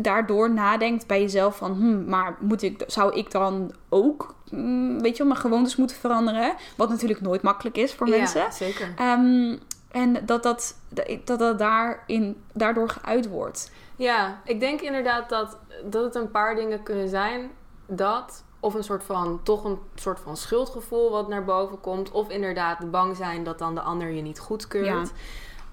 daardoor 0.00 0.50
nadenkt 0.50 1.06
bij 1.06 1.20
jezelf 1.20 1.56
van, 1.56 1.72
hm, 1.72 2.04
maar 2.04 2.36
moet 2.40 2.62
ik, 2.62 2.84
zou 2.86 3.14
ik 3.14 3.30
dan 3.30 3.74
ook, 3.88 4.34
mm, 4.50 5.00
weet 5.00 5.12
je 5.12 5.18
wel, 5.18 5.32
mijn 5.32 5.44
gewoontes 5.44 5.76
moeten 5.76 5.96
veranderen? 5.96 6.54
Wat 6.76 6.88
natuurlijk 6.88 7.20
nooit 7.20 7.42
makkelijk 7.42 7.76
is 7.76 7.94
voor 7.94 8.08
mensen. 8.08 8.40
Ja, 8.40 8.50
zeker. 8.50 8.92
Ehm, 8.96 9.56
en 9.90 10.26
dat 10.26 10.42
dat, 10.42 10.76
dat, 11.24 11.38
dat 11.38 11.58
daarin, 11.58 12.42
daardoor 12.52 12.88
geuit 12.88 13.28
wordt. 13.28 13.72
Ja, 13.96 14.40
ik 14.44 14.60
denk 14.60 14.80
inderdaad 14.80 15.28
dat, 15.28 15.58
dat 15.84 16.04
het 16.04 16.14
een 16.14 16.30
paar 16.30 16.54
dingen 16.54 16.82
kunnen 16.82 17.08
zijn. 17.08 17.50
Dat, 17.86 18.44
of 18.60 18.74
een 18.74 18.84
soort 18.84 19.04
van, 19.04 19.40
toch 19.42 19.64
een 19.64 19.78
soort 19.94 20.20
van 20.20 20.36
schuldgevoel 20.36 21.10
wat 21.10 21.28
naar 21.28 21.44
boven 21.44 21.80
komt. 21.80 22.10
Of 22.10 22.30
inderdaad 22.30 22.90
bang 22.90 23.16
zijn 23.16 23.44
dat 23.44 23.58
dan 23.58 23.74
de 23.74 23.80
ander 23.80 24.10
je 24.10 24.22
niet 24.22 24.38
goedkeurt. 24.38 25.12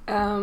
Ja, 0.06 0.40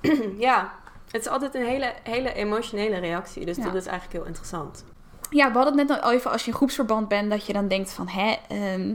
ja 0.48 0.72
het 1.10 1.20
is 1.20 1.28
altijd 1.28 1.54
een 1.54 1.64
hele, 1.66 1.92
hele 2.02 2.32
emotionele 2.32 2.98
reactie. 2.98 3.46
Dus 3.46 3.56
Ja. 3.56 3.64
dat 3.64 3.74
is 3.74 3.86
eigenlijk 3.86 4.18
heel 4.18 4.26
interessant. 4.26 4.84
Ja, 5.30 5.48
we 5.52 5.58
hadden 5.58 5.78
het 5.78 5.88
net 5.88 6.00
al 6.02 6.12
even 6.12 6.30
als 6.30 6.44
je 6.44 6.50
in 6.50 6.56
groepsverband 6.56 7.08
bent, 7.08 7.30
dat 7.30 7.46
je 7.46 7.52
dan 7.52 7.68
denkt 7.68 7.90
van, 7.92 8.08
hè, 8.08 8.36
ehm, 8.48 8.94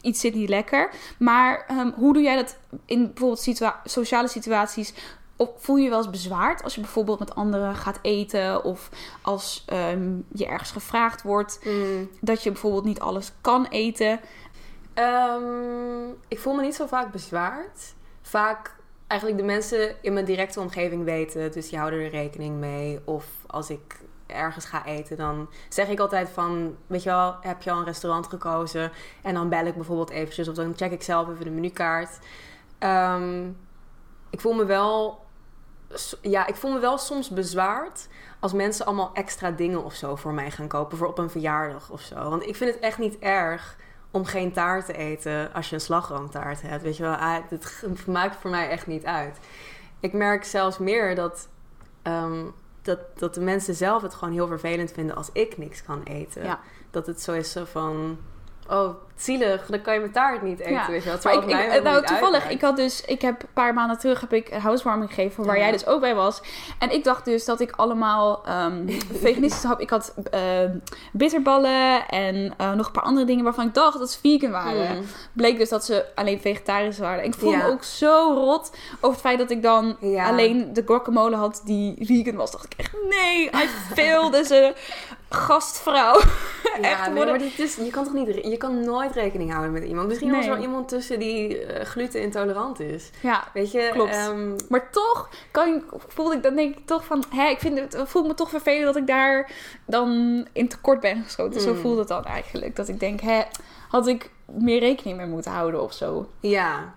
iets 0.00 0.20
zit 0.20 0.34
niet 0.34 0.48
lekker. 0.48 0.90
Maar 1.18 1.64
ehm, 1.68 1.90
hoe 1.94 2.12
doe 2.12 2.22
jij 2.22 2.36
dat 2.36 2.56
in 2.86 3.04
bijvoorbeeld 3.06 3.40
situa- 3.40 3.80
sociale 3.84 4.28
situaties 4.28 4.94
Of 5.36 5.48
voel 5.58 5.76
je 5.76 5.82
je 5.82 5.88
wel 5.88 5.98
eens 5.98 6.10
bezwaard 6.10 6.62
als 6.62 6.74
je 6.74 6.80
bijvoorbeeld 6.80 7.18
met 7.18 7.34
anderen 7.34 7.74
gaat 7.74 7.98
eten 8.02 8.64
of 8.64 8.90
als 9.22 9.62
ehm, 9.66 10.12
je 10.32 10.46
ergens 10.46 10.70
gevraagd 10.70 11.22
wordt 11.22 11.58
Mm. 11.64 12.10
dat 12.20 12.42
je 12.42 12.50
bijvoorbeeld 12.50 12.84
niet 12.84 13.00
alles 13.00 13.32
kan 13.40 13.66
eten? 13.66 14.20
Ik 16.28 16.38
voel 16.38 16.54
me 16.54 16.62
niet 16.62 16.74
zo 16.74 16.86
vaak 16.86 17.12
bezwaard. 17.12 17.94
Vaak 18.22 18.74
eigenlijk 19.14 19.40
de 19.40 19.52
mensen 19.52 19.94
in 20.00 20.12
mijn 20.12 20.24
directe 20.24 20.60
omgeving 20.60 21.04
weten, 21.04 21.52
dus 21.52 21.68
die 21.68 21.78
houden 21.78 22.00
er 22.00 22.10
rekening 22.10 22.56
mee. 22.56 23.00
Of 23.04 23.26
als 23.46 23.70
ik 23.70 24.00
ergens 24.26 24.64
ga 24.64 24.84
eten, 24.84 25.16
dan 25.16 25.48
zeg 25.68 25.88
ik 25.88 26.00
altijd 26.00 26.28
van, 26.28 26.76
weet 26.86 27.02
je 27.02 27.08
wel, 27.08 27.36
heb 27.40 27.62
je 27.62 27.70
al 27.70 27.78
een 27.78 27.84
restaurant 27.84 28.26
gekozen? 28.26 28.92
En 29.22 29.34
dan 29.34 29.48
bel 29.48 29.66
ik 29.66 29.74
bijvoorbeeld 29.74 30.10
eventjes 30.10 30.48
of 30.48 30.54
dan 30.54 30.72
check 30.76 30.92
ik 30.92 31.02
zelf 31.02 31.28
even 31.28 31.44
de 31.44 31.50
menukaart. 31.50 32.18
Ehm, 32.78 33.48
ik 34.30 34.40
voel 34.40 34.54
me 34.54 34.64
wel, 34.64 35.24
ja, 36.20 36.46
ik 36.46 36.56
voel 36.56 36.72
me 36.72 36.78
wel 36.78 36.98
soms 36.98 37.30
bezwaard 37.30 38.08
als 38.40 38.52
mensen 38.52 38.86
allemaal 38.86 39.10
extra 39.12 39.50
dingen 39.50 39.84
of 39.84 39.94
zo 39.94 40.16
voor 40.16 40.32
mij 40.32 40.50
gaan 40.50 40.68
kopen 40.68 40.98
voor 40.98 41.08
op 41.08 41.18
een 41.18 41.30
verjaardag 41.30 41.90
of 41.90 42.00
zo. 42.00 42.30
Want 42.30 42.46
ik 42.46 42.56
vind 42.56 42.74
het 42.74 42.82
echt 42.82 42.98
niet 42.98 43.18
erg 43.18 43.76
om 44.14 44.24
geen 44.24 44.52
taart 44.52 44.86
te 44.86 44.92
eten 44.96 45.52
als 45.52 45.68
je 45.68 45.74
een 45.74 45.80
slagroomtaart 45.80 46.62
hebt. 46.62 46.82
Weet 46.82 46.96
je 46.96 47.02
wel, 47.02 47.14
ah, 47.14 47.36
het 47.48 47.64
g- 47.64 48.06
maakt 48.06 48.36
voor 48.36 48.50
mij 48.50 48.68
echt 48.68 48.86
niet 48.86 49.04
uit. 49.04 49.38
Ik 50.00 50.12
merk 50.12 50.44
zelfs 50.44 50.78
meer 50.78 51.14
dat, 51.14 51.48
ehm, 52.02 52.44
dat, 52.82 52.98
dat 53.18 53.34
de 53.34 53.40
mensen 53.40 53.74
zelf 53.74 54.02
het 54.02 54.14
gewoon 54.14 54.34
heel 54.34 54.46
vervelend 54.46 54.92
vinden 54.92 55.16
als 55.16 55.30
ik 55.32 55.58
niks 55.58 55.82
kan 55.82 56.02
eten. 56.02 56.44
Ja. 56.44 56.60
Dat 56.90 57.06
het 57.06 57.22
zo 57.22 57.32
is 57.32 57.52
zo 57.52 57.64
van, 57.64 58.18
oh, 58.70 58.88
zielig, 59.16 59.66
dan 59.66 59.82
kan 59.82 59.94
je 59.94 60.00
mijn 60.00 60.12
taart 60.12 60.42
niet 60.42 60.58
eten, 60.60 60.72
Ja. 60.72 60.86
weet 60.90 61.02
je 61.02 61.08
wel. 61.08 61.18
Maar 61.22 61.34
ik, 61.34 61.74
ik, 61.74 61.82
nou, 61.82 62.04
toevallig, 62.06 62.22
uitmaakt. 62.34 62.50
ik 62.54 62.60
had 62.60 62.76
dus, 62.76 63.00
ik 63.04 63.22
heb 63.22 63.42
een 63.42 63.48
paar 63.52 63.74
maanden 63.74 63.98
terug 63.98 64.20
heb 64.20 64.32
ik 64.32 64.50
een 64.50 64.60
housewarming 64.60 65.14
gegeven 65.14 65.44
waar 65.44 65.56
Ja. 65.56 65.62
jij 65.62 65.72
dus 65.72 65.86
ook 65.86 66.00
bij 66.00 66.14
was. 66.14 66.42
En 66.78 66.90
ik 66.92 67.04
dacht 67.04 67.24
dus 67.24 67.44
dat 67.44 67.60
ik 67.60 67.70
allemaal 67.76 68.46
ehm 68.46 68.88
veganistisch 69.22 69.62
had. 69.64 69.80
Ik 69.80 69.90
had 69.90 70.14
ehm, 70.30 70.78
bitterballen 71.12 72.08
en 72.08 72.54
eh, 72.56 72.72
nog 72.72 72.86
een 72.86 72.92
paar 72.92 73.02
andere 73.02 73.26
dingen 73.26 73.44
waarvan 73.44 73.66
ik 73.66 73.74
dacht 73.74 73.98
dat 73.98 74.10
ze 74.10 74.18
vegan 74.18 74.50
waren. 74.50 74.96
Mm. 74.96 75.04
Bleek 75.32 75.58
dus 75.58 75.68
dat 75.68 75.84
ze 75.84 76.04
alleen 76.14 76.40
vegetarisch 76.40 76.98
waren. 76.98 77.24
Ik 77.24 77.34
voelde 77.34 77.56
Ja. 77.56 77.66
me 77.66 77.72
ook 77.72 77.84
zo 77.84 78.32
rot 78.34 78.70
over 78.96 79.10
het 79.10 79.20
feit 79.20 79.38
dat 79.38 79.50
ik 79.50 79.62
dan 79.62 79.96
alleen 80.18 80.72
de 80.72 80.82
guacamole 80.86 81.36
had 81.36 81.62
die 81.64 81.94
vegan 82.00 82.34
was. 82.36 82.50
Dacht 82.50 82.64
ik 82.64 82.74
echt, 82.76 82.92
nee, 83.10 83.44
I 83.44 83.68
failed 83.94 84.52
a 84.52 84.72
gastvrouw. 85.34 86.20
Ja, 86.80 86.80
Echt 86.90 87.10
nee, 87.12 87.24
maar 87.26 87.38
dit 87.38 87.58
is, 87.58 87.76
je 87.76 87.90
kan 87.90 88.04
toch 88.04 88.12
niet, 88.12 88.26
je 88.44 88.56
kan 88.56 88.84
nooit 88.84 89.14
rekening 89.14 89.50
houden 89.50 89.72
met 89.72 89.84
iemand. 89.84 90.08
Misschien 90.08 90.30
was 90.30 90.44
er 90.46 90.50
wel 90.52 90.62
iemand 90.62 90.88
tussen 90.88 91.18
die 91.18 91.58
eh, 91.64 91.84
glutenintolerant 91.86 92.80
is. 92.80 93.10
Ja, 93.22 93.44
Weet 93.52 93.72
je? 93.72 93.88
Klopt. 93.92 94.10
ehm, 94.14 94.56
Maar 94.68 94.90
toch 94.90 95.28
kan 95.50 95.74
ik, 95.74 95.82
voelde 96.08 96.34
ik, 96.34 96.42
dan 96.42 96.54
denk 96.54 96.76
ik 96.78 96.86
toch 96.86 97.04
van, 97.04 97.24
hè, 97.30 97.48
ik 97.48 97.58
vind 97.58 97.78
het, 97.78 97.96
voel 98.04 98.22
me 98.26 98.34
toch 98.34 98.48
vervelend 98.48 98.84
dat 98.84 98.96
ik 98.96 99.06
daar 99.06 99.50
dan 99.86 100.08
in 100.52 100.68
tekort 100.68 101.00
ben 101.00 101.22
geschoten. 101.22 101.60
Zo 101.60 101.72
Mm. 101.72 101.80
voelt 101.80 101.98
het 101.98 102.08
dan 102.08 102.24
eigenlijk. 102.24 102.76
Dat 102.76 102.88
ik 102.88 103.00
denk, 103.00 103.20
hè, 103.20 103.42
had 103.88 104.06
ik 104.06 104.30
meer 104.46 104.78
rekening 104.80 105.16
mee 105.16 105.26
moeten 105.26 105.52
houden 105.52 105.82
of 105.82 105.92
zo. 105.92 106.28
ja. 106.40 106.94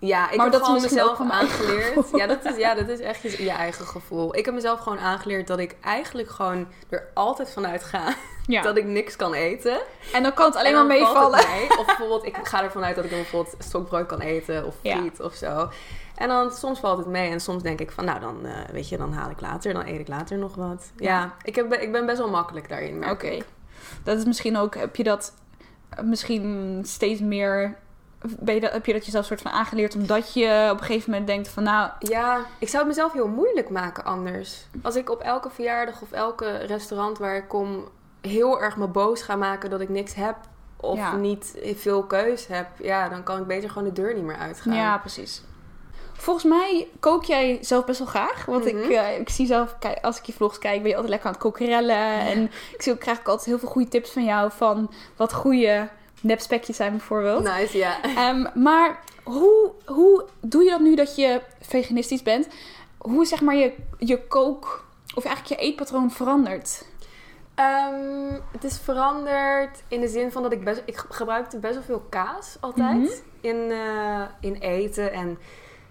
Ja, 0.00 0.30
ik 0.30 0.36
Maar 0.36 0.44
heb 0.44 0.54
dat 0.54 0.64
gewoon 0.64 0.82
mezelf 0.82 1.16
van 1.16 1.32
aangeleerd. 1.32 2.10
Ja 2.18 2.26
dat, 2.26 2.44
is, 2.44 2.56
ja, 2.56 2.74
dat 2.74 2.88
is 2.88 3.00
echt 3.00 3.22
je, 3.22 3.42
je 3.42 3.50
eigen 3.50 3.86
gevoel. 3.86 4.36
Ik 4.36 4.44
heb 4.44 4.54
mezelf 4.54 4.80
gewoon 4.80 4.98
aangeleerd 4.98 5.46
dat 5.46 5.58
ik 5.58 5.76
eigenlijk 5.80 6.30
gewoon 6.30 6.66
er 6.88 7.08
altijd 7.14 7.50
vanuit 7.50 7.84
ga 7.84 8.14
Ja. 8.46 8.62
dat 8.62 8.76
ik 8.76 8.84
niks 8.84 9.16
kan 9.16 9.32
eten. 9.34 9.78
en 10.12 10.22
dan 10.22 10.34
kan 10.34 10.44
het 10.46 10.54
alleen 10.56 10.68
En 10.72 10.74
maar 10.74 10.86
meevallen. 10.86 11.46
mee. 11.48 11.78
Of 11.78 11.86
bijvoorbeeld, 11.86 12.26
ik 12.26 12.36
ga 12.42 12.62
ervan 12.62 12.84
uit 12.84 12.94
dat 12.96 13.04
ik 13.04 13.10
dan 13.10 13.20
bijvoorbeeld 13.20 13.54
stokbrood 13.58 14.06
kan 14.06 14.20
eten 14.20 14.66
of 14.66 14.74
Ja. 14.80 14.96
friet 14.96 15.20
of 15.20 15.34
zo. 15.34 15.68
En 16.14 16.28
dan 16.28 16.50
soms 16.50 16.78
valt 16.80 16.98
het 16.98 17.06
mee 17.06 17.30
en 17.30 17.40
soms 17.40 17.62
denk 17.62 17.80
ik 17.80 17.90
van, 17.90 18.04
nou 18.04 18.20
dan, 18.20 18.46
eh, 18.46 18.52
weet 18.72 18.88
je, 18.88 18.96
dan 18.96 19.12
haal 19.12 19.30
ik 19.30 19.40
later, 19.40 19.72
dan 19.72 19.86
eet 19.86 20.00
ik 20.00 20.08
later 20.08 20.38
nog 20.38 20.54
wat. 20.54 20.90
Ja, 20.96 21.18
Ja. 21.18 21.34
ik, 21.42 21.54
heb, 21.54 21.74
ik 21.74 21.92
ben 21.92 22.06
best 22.06 22.18
wel 22.18 22.30
makkelijk 22.30 22.68
daarin. 22.68 23.10
Oké. 23.10 23.38
Dat 24.04 24.18
is 24.18 24.24
misschien 24.24 24.56
ook, 24.56 24.74
heb 24.74 24.96
je 24.96 25.04
dat 25.04 25.32
misschien 26.02 26.80
steeds 26.86 27.20
meer, 27.20 27.76
ben 28.38 28.54
je 28.54 28.60
dat, 28.60 28.72
heb 28.72 28.86
je 28.86 28.92
dat 28.92 29.04
jezelf 29.04 29.24
soort 29.24 29.40
van 29.42 29.50
aangeleerd 29.50 29.94
omdat 29.94 30.32
je 30.32 30.68
op 30.72 30.78
een 30.80 30.84
gegeven 30.86 31.10
moment 31.10 31.28
denkt 31.28 31.48
van, 31.48 31.62
nou, 31.62 31.90
Ja, 31.98 32.40
ik 32.58 32.68
zou 32.68 32.78
het 32.78 32.86
mezelf 32.92 33.12
heel 33.12 33.28
moeilijk 33.28 33.70
maken 33.70 34.04
anders. 34.04 34.66
Als 34.82 34.96
ik 34.96 35.10
op 35.10 35.20
elke 35.20 35.50
verjaardag 35.50 36.02
of 36.02 36.12
elke 36.12 36.56
restaurant 36.56 37.18
waar 37.18 37.36
ik 37.36 37.48
kom 37.48 37.88
heel 38.20 38.60
erg 38.60 38.76
me 38.76 38.86
boos 38.86 39.22
ga 39.22 39.36
maken 39.36 39.70
dat 39.70 39.80
ik 39.80 39.88
niks 39.88 40.14
heb 40.14 40.36
of 40.76 40.96
Ja. 40.96 41.16
niet 41.16 41.58
veel 41.76 42.02
keus 42.04 42.46
heb, 42.46 42.66
ja, 42.78 43.08
dan 43.08 43.22
kan 43.22 43.38
ik 43.40 43.46
beter 43.46 43.70
gewoon 43.70 43.88
de 43.88 44.00
deur 44.02 44.14
niet 44.14 44.24
meer 44.24 44.36
uitgaan. 44.36 44.74
Ja, 44.74 44.98
precies. 44.98 45.42
Volgens 46.12 46.44
mij 46.44 46.88
kook 47.00 47.24
jij 47.24 47.58
zelf 47.60 47.84
best 47.84 47.98
wel 47.98 48.08
graag. 48.08 48.44
Want 48.44 48.64
Mhm. 48.64 48.76
ik, 48.76 48.90
eh, 48.90 49.18
ik 49.18 49.28
zie 49.28 49.46
zelf, 49.46 49.76
kijk, 49.78 49.98
als 50.04 50.18
ik 50.18 50.24
je 50.24 50.32
vlogs 50.32 50.58
kijk, 50.58 50.78
ben 50.78 50.88
je 50.88 50.94
altijd 50.94 51.10
lekker 51.10 51.26
aan 51.28 51.34
het 51.34 51.42
kokerellen. 51.42 51.96
En 52.20 52.42
ik 52.72 52.82
zie 52.82 52.92
ook, 52.92 52.98
krijg 52.98 53.18
ik 53.18 53.28
altijd 53.28 53.46
heel 53.48 53.58
veel 53.58 53.68
goede 53.68 53.88
tips 53.88 54.10
van 54.10 54.24
jou 54.24 54.50
van 54.56 54.92
wat 55.16 55.32
goede 55.32 55.88
nepspekjes 56.20 56.76
zijn 56.76 56.90
bijvoorbeeld. 56.90 57.42
Nice, 57.42 57.78
ja. 57.78 58.02
Ehm, 58.02 58.46
maar 58.54 59.00
hoe, 59.24 59.70
hoe 59.86 60.24
doe 60.40 60.62
je 60.64 60.70
dat 60.70 60.80
nu 60.80 60.94
dat 60.94 61.16
je 61.16 61.40
veganistisch 61.60 62.22
bent? 62.22 62.48
Hoe 62.98 63.26
zeg 63.26 63.40
maar 63.40 63.54
je, 63.56 63.72
je 63.98 64.26
kook, 64.26 64.84
of 65.14 65.24
eigenlijk 65.24 65.60
je 65.60 65.66
eetpatroon 65.66 66.10
verandert? 66.10 66.84
Ehm, 67.54 68.40
het 68.52 68.64
is 68.64 68.78
veranderd 68.78 69.82
in 69.88 70.00
de 70.00 70.08
zin 70.08 70.32
van 70.32 70.42
dat 70.42 70.52
ik 70.52 70.64
best... 70.64 70.82
Ik 70.84 70.96
gebruikte 71.08 71.58
best 71.58 71.74
wel 71.74 71.82
veel 71.82 72.06
kaas 72.08 72.56
altijd 72.60 72.96
Mhm. 72.98 73.08
in, 73.40 73.70
eh, 73.70 74.22
in 74.40 74.54
eten. 74.54 75.12
En 75.12 75.38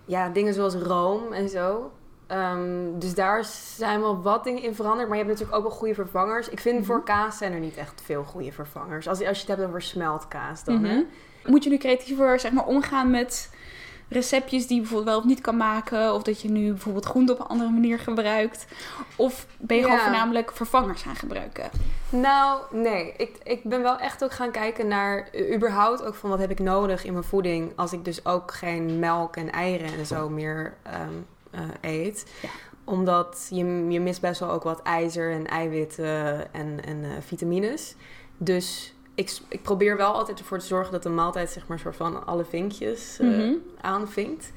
ja, 0.06 0.30
dingen 0.30 0.54
zoals 0.54 0.76
room 0.76 1.34
en 1.34 1.50
zo. 1.50 1.92
Ehm, 2.28 3.00
dus 3.00 3.14
daar 3.14 3.44
zijn 3.76 4.02
wel 4.02 4.22
wat 4.22 4.44
dingen 4.44 4.62
in 4.64 4.76
veranderd. 4.76 5.08
Maar 5.10 5.18
je 5.18 5.24
hebt 5.24 5.34
natuurlijk 5.40 5.64
ook 5.64 5.70
wel 5.70 5.78
goede 5.80 5.94
vervangers. 5.94 6.50
Ik 6.50 6.60
vind 6.60 6.76
Mhm. 6.78 6.86
voor 6.86 7.04
kaas 7.04 7.38
zijn 7.38 7.54
er 7.54 7.60
niet 7.60 7.78
echt 7.78 8.02
veel 8.06 8.24
goede 8.24 8.52
vervangers. 8.52 9.08
Als, 9.08 9.26
als 9.26 9.38
je 9.42 9.46
het 9.48 9.56
hebt 9.58 9.68
over 9.70 9.82
smeltkaas 9.82 10.64
dan, 10.64 10.84
hè? 10.84 10.94
Mhm. 10.96 11.04
Moet 11.46 11.64
je 11.64 11.70
nu 11.70 11.78
creatiever 11.78 12.40
zeg 12.40 12.52
maar, 12.52 12.66
omgaan 12.66 13.10
met 13.12 13.50
receptjes 14.10 14.68
die 14.68 14.76
je 14.76 14.82
bijvoorbeeld 14.82 15.10
wel 15.10 15.20
of 15.20 15.26
niet 15.26 15.42
kan 15.42 15.58
maken? 15.58 16.14
Of 16.14 16.24
dat 16.24 16.42
je 16.42 16.50
nu 16.50 16.70
bijvoorbeeld 16.72 17.06
groente 17.06 17.34
op 17.34 17.40
een 17.40 17.48
andere 17.48 17.70
manier 17.70 18.00
gebruikt? 18.00 18.68
Of 19.16 19.48
ben 19.58 19.78
je 19.78 19.84
gewoon 19.84 20.00
voornamelijk 20.00 20.52
vervangers 20.52 21.02
gaan 21.02 21.16
gebruiken? 21.16 21.70
Nou, 22.10 22.62
nee. 22.72 23.14
Ik, 23.18 23.38
ik 23.44 23.64
ben 23.64 23.82
wel 23.82 23.98
echt 23.98 24.24
ook 24.24 24.32
gaan 24.32 24.52
kijken 24.52 24.88
naar 24.88 25.30
uh, 25.34 25.56
überhaupt 25.56 26.04
ook 26.06 26.16
van 26.16 26.30
wat 26.30 26.40
heb 26.40 26.50
ik 26.52 26.60
nodig 26.60 27.04
in 27.06 27.12
mijn 27.14 27.26
voeding. 27.26 27.72
Als 27.76 27.94
ik 27.94 28.06
dus 28.06 28.26
ook 28.26 28.54
geen 28.54 29.00
melk 29.00 29.36
en 29.36 29.52
eieren 29.52 29.94
en 29.98 30.06
zo 30.06 30.30
meer 30.30 30.74
ehm, 30.84 31.14
eh, 31.82 31.92
eet. 31.92 32.26
Ja. 32.42 32.50
Omdat 32.84 33.48
je, 33.50 33.66
je 33.90 34.00
mist 34.00 34.22
best 34.22 34.40
wel 34.40 34.50
ook 34.52 34.64
wat 34.64 34.82
ijzer 34.82 35.32
en 35.32 35.48
eiwitten 35.48 36.54
en, 36.54 36.80
en 36.86 37.04
eh, 37.04 37.10
vitamines. 37.20 37.96
Dus 38.38 38.94
ik, 39.16 39.38
ik 39.50 39.62
probeer 39.62 39.98
wel 39.98 40.14
altijd 40.14 40.40
ervoor 40.40 40.60
te 40.60 40.66
zorgen 40.66 40.92
dat 40.92 41.04
de 41.04 41.10
maaltijd 41.10 41.50
zeg 41.50 41.68
maar 41.68 41.80
soort 41.80 41.96
van 41.96 42.26
alle 42.26 42.46
vinkjes 42.46 43.20
eh, 43.20 43.28
Mhm. 43.28 43.54
aanvinkt. 43.82 44.52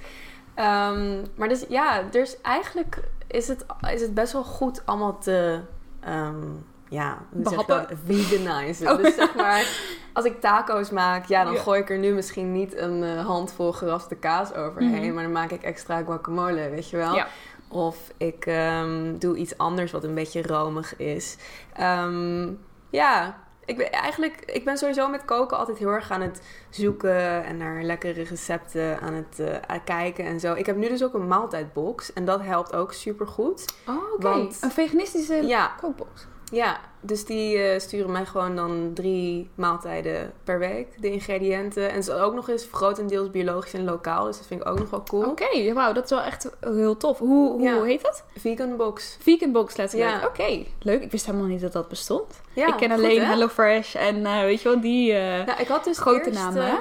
Ehm, 0.55 1.25
maar 1.35 1.49
dus 1.49 1.65
ja, 1.69 2.03
dus 2.03 2.41
eigenlijk 2.41 3.03
is 3.27 3.49
het, 3.49 3.67
is 3.93 4.01
het 4.01 4.15
best 4.15 4.33
wel 4.33 4.45
goed 4.45 4.83
allemaal 4.87 5.19
te, 5.19 5.61
ehm, 6.01 6.45
ja, 6.91 7.19
Behappen? 7.31 7.87
veganizen. 8.07 8.91
Oh. 8.91 8.97
Dus 8.97 9.15
zeg 9.15 9.35
maar, 9.35 9.67
als 10.13 10.25
ik 10.25 10.41
taco's 10.41 10.91
maak, 10.91 11.25
ja, 11.27 11.45
dan 11.45 11.53
Ja. 11.53 11.61
gooi 11.61 11.81
ik 11.81 11.91
er 11.91 11.99
nu 11.99 12.13
misschien 12.13 12.53
niet 12.53 12.77
een 12.77 13.03
eh, 13.05 13.27
handvol 13.27 13.73
geraspte 13.73 14.15
kaas 14.15 14.55
overheen, 14.55 15.05
Mhm. 15.05 15.15
maar 15.15 15.23
dan 15.23 15.33
maak 15.33 15.51
ik 15.51 15.63
extra 15.63 16.03
guacamole, 16.03 16.69
weet 16.71 16.91
je 16.91 16.97
wel. 16.97 17.15
Ja. 17.15 17.27
Of 17.69 17.97
ik 18.17 18.47
ehm, 18.47 19.19
doe 19.19 19.37
iets 19.37 19.59
anders 19.59 19.93
wat 19.93 20.05
een 20.05 20.15
beetje 20.15 20.43
romig 20.43 20.97
is. 20.97 21.37
Ehm, 21.73 22.49
ja, 22.91 23.39
ik 23.65 23.77
ben 23.77 23.93
eigenlijk, 23.93 24.43
ik 24.47 24.65
ben 24.65 24.77
sowieso 24.77 25.09
met 25.09 25.25
koken 25.25 25.59
altijd 25.59 25.79
heel 25.79 25.89
erg 25.89 26.11
aan 26.11 26.21
het 26.21 26.43
zoeken 26.71 27.45
en 27.45 27.57
naar 27.57 27.83
lekkere 27.83 28.23
recepten 28.23 29.01
aan 29.01 29.15
het 29.15 29.39
eh, 29.39 29.77
kijken 29.85 30.25
en 30.25 30.41
zo. 30.41 30.55
Ik 30.55 30.67
heb 30.67 30.77
nu 30.77 30.89
dus 30.89 31.05
ook 31.05 31.15
een 31.15 31.29
maaltijdbox 31.29 32.13
en 32.13 32.25
dat 32.25 32.43
helpt 32.43 32.75
ook 32.75 32.93
super 32.93 33.27
goed. 33.27 33.65
Oh, 33.87 34.13
oké. 34.15 34.29
Een 34.61 34.71
veganistische 34.71 35.35
Ja, 35.47 35.71
kookbox. 35.81 36.27
Ja, 36.51 36.81
dus 37.01 37.25
die 37.25 37.59
eh, 37.59 37.81
sturen 37.81 38.13
mij 38.13 38.27
gewoon 38.27 38.57
dan 38.57 38.91
drie 38.95 39.51
maaltijden 39.55 40.33
per 40.45 40.59
week, 40.59 40.87
de 41.03 41.11
ingrediënten. 41.11 41.91
En 41.91 42.03
ze 42.03 42.15
ook 42.15 42.35
nog 42.35 42.49
eens 42.49 42.69
grotendeels 42.73 43.31
biologisch 43.31 43.73
en 43.75 43.85
lokaal, 43.85 44.25
dus 44.25 44.37
dat 44.37 44.47
vind 44.47 44.61
ik 44.61 44.69
ook 44.69 44.79
nog 44.79 44.91
wel 44.91 45.03
cool. 45.03 45.25
Oké, 45.25 45.73
wauw, 45.73 45.93
dat 45.93 46.05
is 46.05 46.11
wel 46.11 46.23
echt 46.23 46.51
heel 46.61 46.97
tof. 46.97 47.19
Hoe, 47.19 47.51
hoe 47.53 47.63
Ja. 47.63 47.83
heet 47.83 48.03
dat? 48.03 48.25
Vegan 48.37 48.77
box. 48.77 49.17
Vegan 49.21 49.53
box 49.53 49.77
letterlijk. 49.77 50.11
Ja. 50.21 50.27
Oké, 50.27 50.65
leuk. 50.81 51.03
Ik 51.03 51.11
wist 51.11 51.27
helemaal 51.27 51.47
niet 51.47 51.61
dat 51.61 51.73
dat 51.73 51.89
bestond. 51.89 52.41
Ja, 52.53 52.67
ik 52.67 52.77
ken 52.77 52.91
alleen? 52.91 53.23
HelloFresh 53.23 53.95
en 53.95 54.27
eh, 54.27 54.41
weet 54.41 54.63
je 54.63 54.69
wel, 54.69 54.81
die... 54.81 55.13
eh, 55.13 55.47
Nou, 55.47 55.61
ik 55.61 55.69
had 55.69 55.85
dus 55.85 55.99
Grote 55.99 56.27
eerst, 56.29 56.39
namen, 56.39 56.67
ehm, 56.67 56.79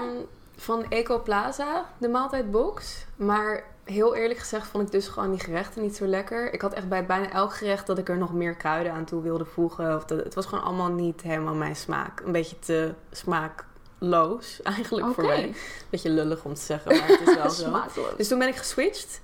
van 0.57 0.85
Eco 0.89 1.19
Plaza 1.19 1.85
de 1.97 2.07
maaltijdbox. 2.09 3.05
Maar 3.15 3.63
heel 3.89 4.15
eerlijk 4.15 4.39
gezegd 4.39 4.67
vond 4.67 4.85
ik 4.85 4.91
dus 4.91 5.07
gewoon 5.07 5.31
die 5.31 5.39
gerechten 5.39 5.81
niet 5.81 5.95
zo 5.95 6.05
lekker. 6.05 6.53
Ik 6.53 6.61
had 6.61 6.73
echt 6.73 6.89
bij 6.89 7.05
bijna 7.05 7.31
elk 7.31 7.53
gerecht 7.53 7.87
dat 7.87 7.97
ik 7.97 8.09
er 8.09 8.17
nog 8.17 8.33
meer 8.33 8.55
kruiden 8.55 8.91
aan 8.91 9.05
toe 9.05 9.21
wilde 9.21 9.45
voegen. 9.45 9.95
Of 9.95 10.05
dat, 10.05 10.23
het 10.23 10.33
was 10.33 10.45
gewoon 10.45 10.63
allemaal 10.63 10.91
niet 10.91 11.21
helemaal 11.21 11.53
mijn 11.53 11.75
smaak. 11.75 12.19
Een 12.19 12.31
beetje 12.31 12.59
te 12.59 12.93
smaakloos 13.11 14.61
eigenlijk 14.75 15.13
voor 15.13 15.25
mij. 15.25 15.53
Beetje 15.89 16.09
lullig 16.09 16.43
om 16.43 16.53
te 16.53 16.61
zeggen, 16.61 16.97
maar 16.97 17.07
het 17.07 17.27
is 17.27 17.35
wel 17.35 17.49
zo. 17.93 18.05
Dus 18.17 18.27
toen 18.27 18.39
ben 18.39 18.47
ik 18.47 18.55
geswitcht. 18.55 19.21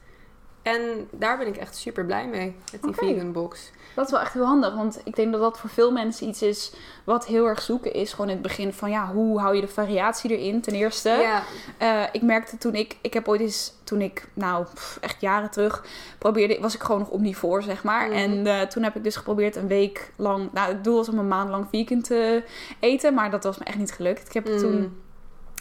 En 0.61 1.07
daar 1.11 1.37
ben 1.37 1.47
ik 1.47 1.57
echt 1.57 1.75
super 1.75 2.05
blij 2.05 2.27
mee, 2.27 2.55
met 2.71 2.81
die 2.81 2.93
vegan 2.93 3.31
box. 3.31 3.71
Dat 3.95 4.05
is 4.05 4.11
wel 4.11 4.19
echt 4.19 4.33
heel 4.33 4.45
handig, 4.45 4.75
want 4.75 5.01
ik 5.03 5.15
denk 5.15 5.31
dat 5.31 5.41
dat 5.41 5.59
voor 5.59 5.69
veel 5.69 5.91
mensen 5.91 6.27
iets 6.27 6.41
is 6.41 6.71
wat 7.03 7.25
heel 7.25 7.45
erg 7.47 7.61
zoeken 7.61 7.93
is. 7.93 8.11
Gewoon 8.11 8.27
in 8.29 8.33
het 8.33 8.41
begin 8.43 8.73
van, 8.73 8.89
ja, 8.89 9.11
hoe 9.13 9.39
hou 9.39 9.55
je 9.55 9.61
de 9.61 9.67
variatie 9.67 10.37
erin? 10.37 10.61
Ten 10.61 10.73
eerste, 10.73 11.09
Ja, 11.09 11.43
Eh, 11.77 12.03
ik 12.11 12.21
merkte 12.21 12.57
toen 12.57 12.73
ik, 12.75 12.97
ik 13.01 13.13
heb 13.13 13.27
ooit 13.27 13.41
eens, 13.41 13.73
toen 13.83 14.01
ik, 14.01 14.27
nou, 14.33 14.65
pff, 14.73 14.97
echt 15.01 15.21
jaren 15.21 15.51
terug, 15.51 15.83
probeerde, 16.17 16.57
was 16.61 16.75
ik 16.75 16.81
gewoon 16.81 16.99
nog 16.99 17.09
omnivoor, 17.09 17.63
zeg 17.63 17.83
maar. 17.83 18.11
En 18.11 18.47
eh, 18.47 18.61
toen 18.61 18.83
heb 18.83 18.95
ik 18.95 19.03
dus 19.03 19.15
geprobeerd 19.15 19.55
een 19.55 19.67
week 19.67 20.11
lang, 20.15 20.49
nou, 20.53 20.67
het 20.73 20.83
doel 20.83 20.95
was 20.95 21.09
om 21.09 21.19
een 21.19 21.27
maand 21.27 21.49
lang 21.49 21.67
vegan 21.71 22.01
te 22.01 22.43
eten, 22.79 23.13
maar 23.13 23.31
dat 23.31 23.43
was 23.43 23.57
me 23.57 23.65
echt 23.65 23.77
niet 23.77 23.91
gelukt. 23.91 24.27
Ik 24.27 24.33
heb 24.33 24.49
Mm. 24.49 24.57
toen 24.57 25.03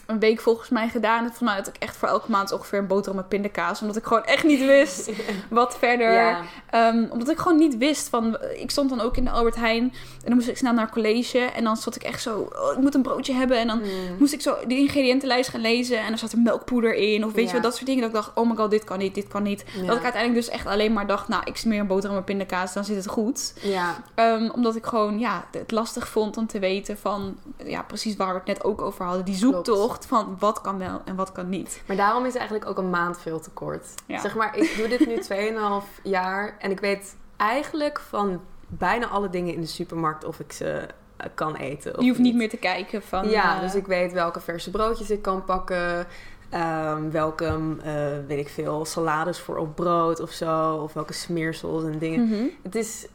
een 0.05 0.19
week 0.19 0.39
volgens 0.41 0.69
mij 0.69 0.87
gedaan. 0.89 1.17
En 1.17 1.23
volgens 1.23 1.41
mij 1.49 1.53
had 1.55 1.67
ik 1.67 1.75
echt 1.79 1.95
voor 1.97 2.07
elke 2.07 2.31
maand 2.31 2.51
ongeveer 2.51 2.79
een 2.79 2.87
boterham 2.87 3.15
met 3.15 3.29
pindakaas, 3.29 3.81
omdat 3.81 3.95
ik 3.97 4.03
gewoon 4.05 4.23
echt 4.25 4.43
niet 4.43 4.65
wist 4.65 5.09
wat 5.49 5.77
verder. 5.77 6.11
ja. 6.13 6.41
Ehm, 6.69 7.05
omdat 7.09 7.29
ik 7.29 7.37
gewoon 7.37 7.57
niet 7.57 7.77
wist 7.77 8.09
van... 8.09 8.37
Ik 8.57 8.71
stond 8.71 8.89
dan 8.89 9.01
ook 9.01 9.17
in 9.17 9.23
de 9.23 9.29
Albert 9.29 9.55
Heijn. 9.55 9.83
En 9.83 10.25
dan 10.25 10.33
moest 10.35 10.47
ik 10.47 10.57
snel 10.57 10.73
naar 10.73 10.89
college. 10.91 11.39
En 11.39 11.63
dan 11.63 11.77
zat 11.77 11.95
ik 11.95 12.03
echt 12.03 12.21
zo... 12.21 12.49
Oh, 12.55 12.71
ik 12.71 12.77
moet 12.77 12.95
een 12.95 13.01
broodje 13.01 13.33
hebben. 13.33 13.57
En 13.59 13.67
dan 13.67 13.79
Mm. 13.85 14.15
moest 14.19 14.33
ik 14.33 14.41
zo 14.41 14.55
de 14.67 14.75
ingrediëntenlijst 14.75 15.49
gaan 15.49 15.61
lezen. 15.61 15.99
En 15.99 16.11
er 16.11 16.17
zat 16.17 16.31
er 16.31 16.39
melkpoeder 16.39 16.93
in. 16.95 17.25
Of 17.25 17.33
weet 17.33 17.45
je 17.45 17.51
wel, 17.53 17.61
dat 17.61 17.73
soort 17.73 17.85
dingen. 17.85 18.01
Dat 18.01 18.09
ik 18.09 18.15
dacht, 18.15 18.31
oh 18.35 18.49
my 18.49 18.55
god, 18.55 18.71
dit 18.71 18.83
kan 18.83 18.97
niet, 18.97 19.15
dit 19.15 19.27
kan 19.27 19.43
niet. 19.43 19.65
Ja. 19.81 19.85
Dat 19.85 19.97
ik 19.97 20.03
uiteindelijk 20.03 20.45
dus 20.45 20.53
echt 20.53 20.65
alleen 20.67 20.93
maar 20.93 21.07
dacht... 21.07 21.27
Nou, 21.27 21.41
ik 21.45 21.57
smeer 21.57 21.79
een 21.79 21.87
boterham 21.87 22.15
met 22.15 22.25
pindakaas, 22.25 22.73
dan 22.73 22.85
zit 22.85 22.95
het 22.95 23.07
goed. 23.07 23.53
Ja, 23.61 24.03
Ehm, 24.15 24.49
omdat 24.49 24.75
ik 24.75 24.85
gewoon, 24.85 25.19
ja, 25.19 25.45
het 25.51 25.71
lastig 25.71 26.07
vond 26.07 26.37
om 26.37 26.47
te 26.47 26.59
weten 26.59 26.97
van... 26.97 27.37
Ja, 27.65 27.81
precies 27.81 28.15
waar 28.15 28.27
we 28.33 28.37
het 28.37 28.47
net 28.47 28.63
ook 28.63 28.81
over 28.81 29.05
hadden. 29.05 29.25
Die 29.25 29.35
zoektocht 29.35 29.94
van 29.99 30.35
wat 30.39 30.61
kan 30.61 30.77
wel 30.77 31.01
en 31.05 31.15
wat 31.15 31.31
kan 31.31 31.49
niet. 31.49 31.81
maar 31.87 31.95
daarom 31.95 32.25
is 32.25 32.35
eigenlijk 32.35 32.69
ook 32.69 32.77
een 32.77 32.89
maand 32.89 33.19
veel 33.21 33.39
te 33.39 33.49
kort. 33.49 33.85
Ja. 34.05 34.19
Zeg 34.19 34.35
maar, 34.35 34.57
ik 34.57 34.75
doe 34.77 34.87
dit 34.87 35.07
nu 35.07 35.21
2,5 35.85 36.01
jaar 36.03 36.55
en 36.59 36.71
ik 36.71 36.79
weet 36.79 37.15
eigenlijk 37.37 37.99
van 37.99 38.41
bijna 38.67 39.07
alle 39.07 39.29
dingen 39.29 39.53
in 39.53 39.61
de 39.61 39.67
supermarkt 39.67 40.23
of 40.25 40.39
ik 40.39 40.51
ze 40.51 40.87
eh, 41.17 41.27
kan 41.33 41.55
eten. 41.55 41.97
Of 41.97 42.01
Je 42.03 42.07
hoeft 42.09 42.19
niet 42.21 42.35
meer 42.35 42.49
te 42.49 42.57
kijken 42.57 43.01
van... 43.01 43.29
Ja, 43.29 43.55
eh, 43.55 43.61
dus 43.61 43.75
ik 43.75 43.87
weet 43.87 44.11
welke 44.13 44.39
verse 44.39 44.69
broodjes 44.71 45.09
ik 45.09 45.21
kan 45.21 45.43
pakken. 45.43 46.07
ehm, 46.49 47.09
welke, 47.09 47.45
eh, 47.83 47.93
weet 48.27 48.39
ik 48.39 48.49
veel, 48.49 48.85
salades 48.85 49.39
voor 49.39 49.57
op 49.57 49.75
brood 49.75 50.19
of 50.19 50.31
zo. 50.31 50.73
Of 50.75 50.93
welke 50.93 51.13
smeersels 51.13 51.83
en 51.83 51.99
dingen. 51.99 52.27
mhm. 52.27 52.43
Het 52.63 52.75
is, 52.75 53.07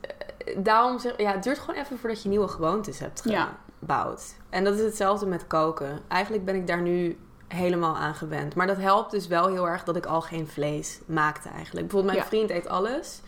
daarom 0.57 0.99
zeg 0.99 1.13
ja, 1.17 1.33
het 1.33 1.43
duurt 1.43 1.59
gewoon 1.59 1.81
even 1.81 1.99
voordat 1.99 2.23
je 2.23 2.29
nieuwe 2.29 2.49
gewoontes 2.49 2.99
hebt 2.99 3.23
Ja. 3.25 3.59
Gebouwd. 3.81 4.35
En 4.51 4.65
dat 4.65 4.75
is 4.75 4.81
hetzelfde 4.85 5.27
met 5.27 5.47
koken. 5.47 6.01
Eigenlijk 6.09 6.45
ben 6.45 6.55
ik 6.55 6.67
daar 6.67 6.81
nu 6.83 7.19
helemaal 7.49 7.97
aan 7.97 8.15
gewend. 8.15 8.55
Maar 8.55 8.67
dat 8.67 8.77
helpt 8.77 9.11
dus 9.11 9.27
wel 9.27 9.49
heel 9.49 9.69
erg 9.69 9.85
dat 9.85 9.97
ik 9.97 10.07
al 10.07 10.21
geen 10.21 10.49
vlees 10.49 11.01
maakte 11.07 11.49
eigenlijk. 11.49 11.87
Bijvoorbeeld 11.87 12.13
mijn 12.15 12.25
Ja. 12.25 12.31
vriend 12.31 12.51
eet 12.51 12.69
alles. 12.69 13.21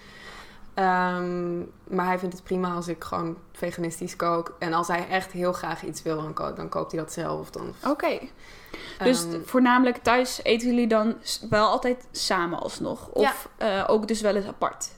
Ehm, 0.75 1.59
maar 1.89 2.07
hij 2.07 2.19
vindt 2.19 2.35
het 2.35 2.45
prima 2.45 2.75
als 2.75 2.89
ik 2.89 3.05
gewoon 3.05 3.37
veganistisch 3.53 4.17
kook. 4.17 4.55
En 4.59 4.73
als 4.73 4.89
hij 4.89 5.09
echt 5.09 5.33
heel 5.33 5.53
graag 5.53 5.83
iets 5.83 6.03
wil, 6.03 6.23
dan, 6.23 6.33
ko- 6.33 6.53
dan 6.53 6.69
koopt 6.69 6.93
hij 6.93 7.01
dat 7.01 7.13
zelf. 7.13 7.51
Oké. 7.87 8.19
Dus 8.99 9.25
Ehm, 9.25 9.41
voornamelijk 9.45 9.97
thuis 9.97 10.41
eten 10.43 10.69
jullie 10.69 10.87
dan 10.87 11.15
wel 11.51 11.67
altijd 11.69 12.07
samen 12.11 12.59
alsnog? 12.59 13.09
Of 13.09 13.49
eh, 13.57 13.85
ook 13.87 14.09
dus 14.09 14.21
wel 14.21 14.37
eens 14.37 14.47
apart? 14.47 14.91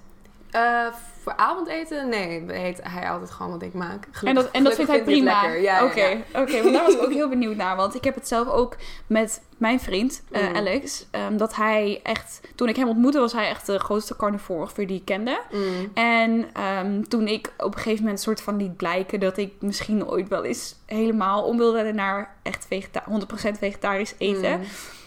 eh, 0.51 0.87
voor 1.25 1.37
avondeten, 1.37 2.09
nee, 2.09 2.45
eet 2.49 2.81
hij 2.83 3.11
altijd 3.11 3.31
gewoon 3.31 3.53
wat 3.53 3.63
ik 3.63 3.75
maak. 3.75 4.09
En 4.25 4.35
dat, 4.35 4.51
en 4.51 4.65
dat 4.65 4.75
vindt 4.75 4.91
hij 4.91 5.03
prima? 5.03 5.47
Ja, 5.53 5.85
Oké, 5.85 6.01
ja. 6.05 6.41
oké. 6.43 6.63
want 6.63 6.75
daar 6.75 6.85
was 6.85 6.95
ik 6.95 7.03
ook 7.03 7.13
heel 7.21 7.29
benieuwd 7.29 7.57
naar. 7.57 7.77
Want 7.77 7.95
ik 7.95 8.05
heb 8.05 8.15
het 8.15 8.29
zelf 8.29 8.49
ook 8.49 8.77
met 9.07 9.43
mijn 9.57 9.81
vriend, 9.81 10.23
eh, 10.31 10.49
Mm. 10.49 10.57
Alex. 10.57 11.07
ehm, 11.11 11.37
dat 11.37 11.55
hij 11.57 12.01
echt... 12.03 12.41
Toen 12.55 12.69
ik 12.69 12.77
hem 12.77 12.89
ontmoette, 12.89 13.19
was 13.19 13.33
hij 13.33 13.49
echt 13.49 13.67
de 13.67 13.79
grootste 13.79 14.17
carnivore 14.17 14.61
ongeveer 14.61 14.87
die 14.87 14.97
ik 14.99 15.05
kende. 15.05 15.41
Mm. 15.53 15.91
En 15.95 16.47
ehm, 16.53 17.03
toen 17.03 17.29
ik 17.29 17.53
op 17.59 17.75
een 17.75 17.81
gegeven 17.81 18.03
moment 18.03 18.21
soort 18.21 18.41
van 18.41 18.57
liet 18.57 18.77
blijken 18.77 19.21
dat 19.21 19.37
ik 19.37 19.53
misschien 19.61 20.07
ooit 20.09 20.29
wel 20.29 20.45
eens 20.45 20.75
helemaal 20.87 21.43
om 21.45 21.57
wilde 21.57 21.93
naar 21.93 22.35
echt 22.43 22.67
vegeta 22.69 23.05
100% 23.11 23.59
vegetarisch 23.59 24.15
eten. 24.19 24.59
Mm. 24.59 24.65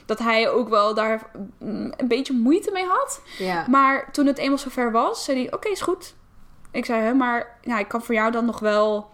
Dat 0.08 0.20
hij 0.20 0.50
ook 0.50 0.70
wel 0.70 0.94
daar 0.94 1.30
mm, 1.60 1.94
een 1.98 2.08
beetje 2.08 2.34
moeite 2.34 2.72
mee 2.72 2.86
had. 2.86 3.22
Ja. 3.38 3.66
Maar 3.70 4.12
toen 4.12 4.26
het 4.26 4.38
eenmaal 4.38 4.58
zover 4.58 4.92
was, 4.92 5.24
zei 5.24 5.38
hij: 5.44 5.54
Oké, 5.54 5.70
is 5.70 5.82
goed. 5.82 6.16
Ik 6.72 6.86
zei: 6.86 7.02
hè, 7.02 7.14
Maar 7.14 7.58
ja, 7.62 7.80
ik 7.80 7.88
kan 7.88 8.02
voor 8.04 8.16
jou 8.16 8.32
dan 8.32 8.46
nog 8.46 8.60
wel 8.60 9.10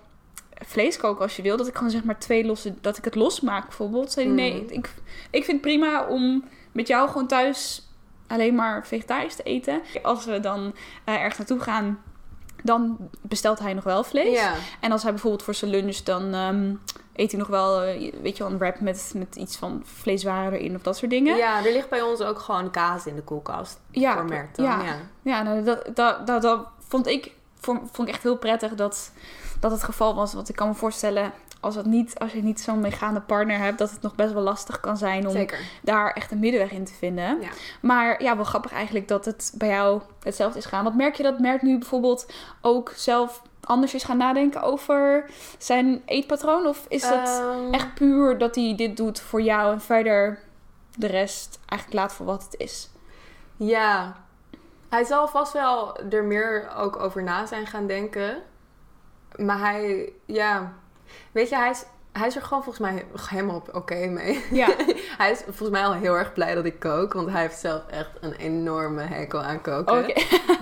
vlees 0.65 0.97
koken 0.97 1.21
als 1.21 1.35
je 1.35 1.41
wil. 1.41 1.57
Dat 1.57 1.67
ik 1.67 1.75
gewoon 1.75 1.89
zeg 1.91 2.03
maar 2.03 2.19
twee 2.19 2.45
losse. 2.45 2.73
Dat 2.81 2.97
ik 2.97 3.03
het 3.05 3.15
losmaak 3.15 3.65
bijvoorbeeld. 3.67 4.11
Zei 4.11 4.25
hij: 4.25 4.35
Nee, 4.35 4.63
Mhm. 4.63 4.73
ik, 4.73 4.93
ik 5.29 5.43
vind 5.43 5.47
het 5.47 5.61
prima 5.61 6.05
om 6.07 6.43
met 6.71 6.87
jou 6.87 7.07
gewoon 7.09 7.27
thuis 7.27 7.87
alleen 8.27 8.55
maar 8.55 8.87
vegetarisch 8.87 9.35
te 9.35 9.43
eten. 9.43 9.81
Als 10.03 10.25
we 10.25 10.39
dan 10.39 10.75
eh, 11.03 11.13
ergens 11.15 11.37
naartoe 11.37 11.59
gaan. 11.59 12.01
Dan 12.63 12.97
bestelt 13.21 13.59
hij 13.59 13.73
nog 13.73 13.83
wel 13.83 14.03
vlees. 14.03 14.39
Ja. 14.39 14.53
En 14.79 14.91
als 14.91 15.01
hij 15.03 15.11
bijvoorbeeld 15.11 15.43
voor 15.43 15.53
zijn 15.53 15.71
lunch, 15.71 15.97
dan 15.97 16.33
ehm, 16.33 16.73
eet 17.15 17.31
hij 17.31 17.39
nog 17.39 17.49
wel, 17.49 17.81
eh, 17.81 18.13
weet 18.21 18.37
je 18.37 18.43
wel, 18.43 18.51
een 18.51 18.57
wrap 18.57 18.79
met, 18.79 19.11
met 19.15 19.35
iets 19.35 19.57
van 19.57 19.81
vleeswaren 19.85 20.53
erin 20.59 20.75
of 20.75 20.81
dat 20.81 20.97
soort 20.97 21.11
dingen. 21.11 21.37
ja, 21.37 21.65
er 21.65 21.71
ligt 21.71 21.89
bij 21.89 22.01
ons 22.01 22.21
ook 22.21 22.39
gewoon 22.39 22.71
kaas 22.71 23.05
in 23.05 23.15
de 23.15 23.21
koelkast. 23.21 23.79
Ja, 23.91 24.13
voor 24.13 24.25
merk 24.25 24.55
dan. 24.55 24.65
ja. 24.65 24.83
Ja. 24.83 24.97
Ja, 25.21 25.41
nou, 25.41 25.63
dat, 25.63 25.95
dat, 25.95 26.27
dat, 26.27 26.41
dat 26.41 26.67
vond 26.87 27.07
ik 27.07 27.31
vond, 27.59 27.79
vond 27.91 28.07
ik 28.07 28.13
echt 28.13 28.23
heel 28.23 28.37
prettig 28.37 28.75
dat 28.75 29.11
dat 29.59 29.71
het 29.71 29.83
geval 29.83 30.15
was. 30.15 30.33
Want 30.33 30.49
ik 30.49 30.55
kan 30.55 30.67
me 30.67 30.73
voorstellen, 30.73 31.33
als, 31.63 31.75
het 31.75 31.85
niet, 31.85 32.19
als 32.19 32.31
je 32.31 32.43
niet 32.43 32.61
zo'n 32.61 32.79
meegaande 32.79 33.21
partner 33.21 33.57
hebt, 33.57 33.77
dat 33.77 33.91
het 33.91 34.01
nog 34.01 34.15
best 34.15 34.33
wel 34.33 34.43
lastig 34.43 34.79
kan 34.79 34.97
zijn 34.97 35.27
om 35.27 35.33
Zeker. 35.33 35.59
daar 35.81 36.11
echt 36.11 36.31
een 36.31 36.39
middenweg 36.39 36.71
in 36.71 36.85
te 36.85 36.93
vinden. 36.93 37.41
Ja. 37.41 37.49
Maar 37.81 38.23
ja, 38.23 38.35
wel 38.35 38.45
grappig 38.45 38.71
eigenlijk 38.71 39.07
dat 39.07 39.25
het 39.25 39.53
bij 39.57 39.67
jou 39.69 40.01
hetzelfde 40.23 40.59
is 40.59 40.65
gaan. 40.65 40.83
Wat 40.83 40.95
merk 40.95 41.15
je 41.15 41.23
dat 41.23 41.39
Mert 41.39 41.61
nu 41.61 41.77
bijvoorbeeld 41.77 42.31
ook 42.61 42.91
zelf 42.95 43.41
anders 43.61 43.93
is 43.93 44.03
gaan 44.03 44.17
nadenken 44.17 44.61
over 44.61 45.25
zijn 45.57 46.01
eetpatroon? 46.05 46.67
Of 46.67 46.85
is 46.87 47.03
het 47.03 47.27
Ehm, 47.27 47.73
echt 47.73 47.93
puur 47.93 48.37
dat 48.37 48.55
hij 48.55 48.73
dit 48.77 48.97
doet 48.97 49.19
voor 49.19 49.41
jou 49.41 49.71
en 49.73 49.81
verder 49.81 50.39
de 50.95 51.07
rest 51.07 51.59
eigenlijk 51.65 52.01
laat 52.01 52.13
voor 52.13 52.25
wat 52.25 52.43
het 52.43 52.55
is? 52.57 52.89
Ja. 53.55 54.15
Hij 54.89 55.03
zal 55.03 55.27
vast 55.27 55.53
wel 55.53 55.97
er 56.09 56.23
meer 56.23 56.69
ook 56.77 56.99
over 56.99 57.23
na 57.23 57.45
zijn 57.45 57.67
gaan 57.67 57.87
denken. 57.87 58.41
Maar 59.35 59.59
hij, 59.59 60.13
ja. 60.25 60.73
Weet 61.31 61.49
je, 61.49 61.55
hij 61.55 61.69
is, 61.69 61.83
hij 62.11 62.27
is 62.27 62.35
er 62.35 62.41
gewoon 62.41 62.63
volgens 62.63 62.89
mij 62.91 63.05
helemaal 63.29 63.55
op 63.55 63.75
oké 63.75 64.07
mee. 64.07 64.45
Ja, 64.51 64.67
hij 65.17 65.31
is 65.31 65.39
volgens 65.43 65.69
mij 65.69 65.85
al 65.85 65.93
heel 65.93 66.17
erg 66.17 66.33
blij 66.33 66.55
dat 66.55 66.65
ik 66.65 66.79
kook. 66.79 67.13
Want 67.13 67.29
hij 67.29 67.41
heeft 67.41 67.59
zelf 67.59 67.81
echt 67.89 68.09
een 68.21 68.33
enorme 68.33 69.01
hekel 69.01 69.41
aan 69.41 69.61
koken. 69.61 69.97
oké. 69.99 70.13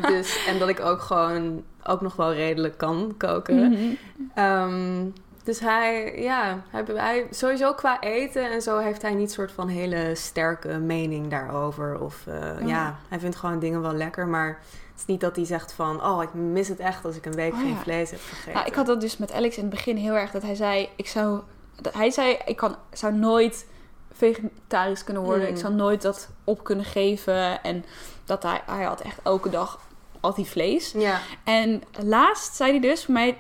Dus, 0.12 0.46
en 0.46 0.60
dat 0.60 0.70
ik 0.70 0.80
ook 0.80 1.02
gewoon 1.02 1.64
ook 1.84 2.02
nog 2.02 2.16
wel 2.16 2.34
redelijk 2.34 2.78
kan 2.78 3.14
koken. 3.18 3.98
Ehm, 4.36 5.06
dus 5.44 5.60
hij, 5.60 6.22
ja, 6.22 6.62
hij, 6.70 6.84
hij, 6.94 7.28
sowieso 7.30 7.74
qua 7.74 8.00
eten 8.00 8.52
en 8.52 8.62
zo 8.62 8.78
heeft 8.78 9.02
hij 9.02 9.14
niet 9.14 9.32
soort 9.32 9.52
van 9.52 9.68
hele 9.68 10.16
sterke 10.16 10.78
mening 10.78 11.30
daarover. 11.30 12.00
Of 12.00 12.28
eh, 12.28 12.34
Oh. 12.62 12.68
ja, 12.68 12.96
hij 13.10 13.20
vindt 13.20 13.36
gewoon 13.36 13.60
dingen 13.60 13.82
wel 13.82 13.94
lekker, 13.94 14.28
maar 14.28 14.60
is 15.02 15.08
niet 15.08 15.22
dat 15.22 15.36
hij 15.36 15.46
zegt 15.46 15.74
van, 15.74 16.04
oh, 16.04 16.24
ik 16.24 16.34
mis 16.34 16.68
het 16.68 16.80
echt 16.80 17.06
als 17.06 17.16
ik 17.16 17.26
een 17.26 17.36
week 17.36 17.54
Oh, 17.54 17.60
geen 17.60 17.70
ja. 17.70 17.82
vlees 17.82 18.12
heb 18.12 18.20
gegeten. 18.30 18.54
Nou, 18.54 18.66
ik 18.66 18.74
had 18.74 18.86
dat 18.86 19.02
dus 19.02 19.18
met 19.18 19.32
Alex 19.32 19.56
in 19.56 19.62
het 19.62 19.72
begin 19.72 19.98
heel 19.98 20.14
erg. 20.14 20.32
Dat 20.32 20.42
hij 20.42 20.56
zei, 20.56 20.90
ik 20.96 21.08
zou... 21.08 21.42
dat 21.82 21.94
hij 21.94 22.12
zei, 22.12 22.38
ik 22.46 22.56
kan, 22.56 22.76
zou 22.92 23.14
nooit 23.14 23.66
vegetarisch 24.12 25.04
kunnen 25.04 25.24
worden. 25.24 25.48
Mm. 25.48 25.54
Ik 25.54 25.60
zou 25.60 25.74
nooit 25.74 26.02
dat 26.02 26.30
op 26.44 26.64
kunnen 26.64 26.86
geven. 26.86 27.64
En 27.64 27.86
dat 28.26 28.44
hij, 28.44 28.62
hij 28.66 28.84
had 28.84 29.02
echt 29.02 29.18
elke 29.24 29.50
dag 29.50 29.80
altijd 30.20 30.48
vlees. 30.48 30.92
Ja, 30.92 31.20
En 31.44 31.84
laatst 32.04 32.56
zei 32.56 32.72
hij 32.72 32.80
dus 32.80 33.06
voor 33.06 33.14
mij... 33.14 33.38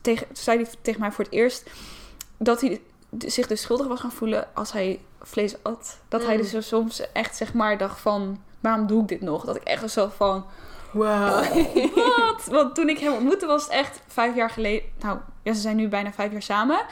Tegen, 0.00 0.26
zei 0.32 0.62
hij 0.62 0.70
tegen 0.82 1.00
mij 1.00 1.12
voor 1.12 1.24
het 1.24 1.32
eerst... 1.32 1.70
Dat 2.38 2.60
hij 2.60 2.80
zich 3.18 3.46
dus 3.46 3.60
schuldig 3.60 3.86
was 3.86 4.00
gaan 4.00 4.12
voelen 4.12 4.48
als 4.54 4.72
hij 4.72 5.00
vlees 5.22 5.62
at. 5.62 5.98
Dat 6.08 6.24
hij 6.26 6.36
Mm. 6.36 6.46
dus 6.50 6.68
soms 6.68 7.12
echt 7.12 7.36
zeg 7.36 7.54
maar 7.54 7.78
dacht 7.78 8.00
van... 8.00 8.42
Waarom 8.60 8.86
doe 8.86 9.02
ik 9.02 9.08
dit 9.08 9.20
nog? 9.20 9.44
Dat 9.44 9.56
ik 9.56 9.62
echt 9.62 9.90
zo 9.90 10.10
van... 10.16 10.44
wow. 10.94 11.44
Wat? 12.16 12.44
Want 12.50 12.74
toen 12.74 12.88
ik 12.88 12.98
hem 12.98 13.12
ontmoette 13.12 13.46
was 13.46 13.62
het 13.62 13.72
echt 13.72 14.00
vijf 14.06 14.34
jaar 14.34 14.50
geleden. 14.50 14.88
Nou, 15.00 15.18
ja, 15.42 15.52
ze 15.52 15.60
zijn 15.60 15.76
nu 15.76 15.88
bijna 15.88 16.12
vijf 16.12 16.32
jaar 16.32 16.42
samen. 16.42 16.84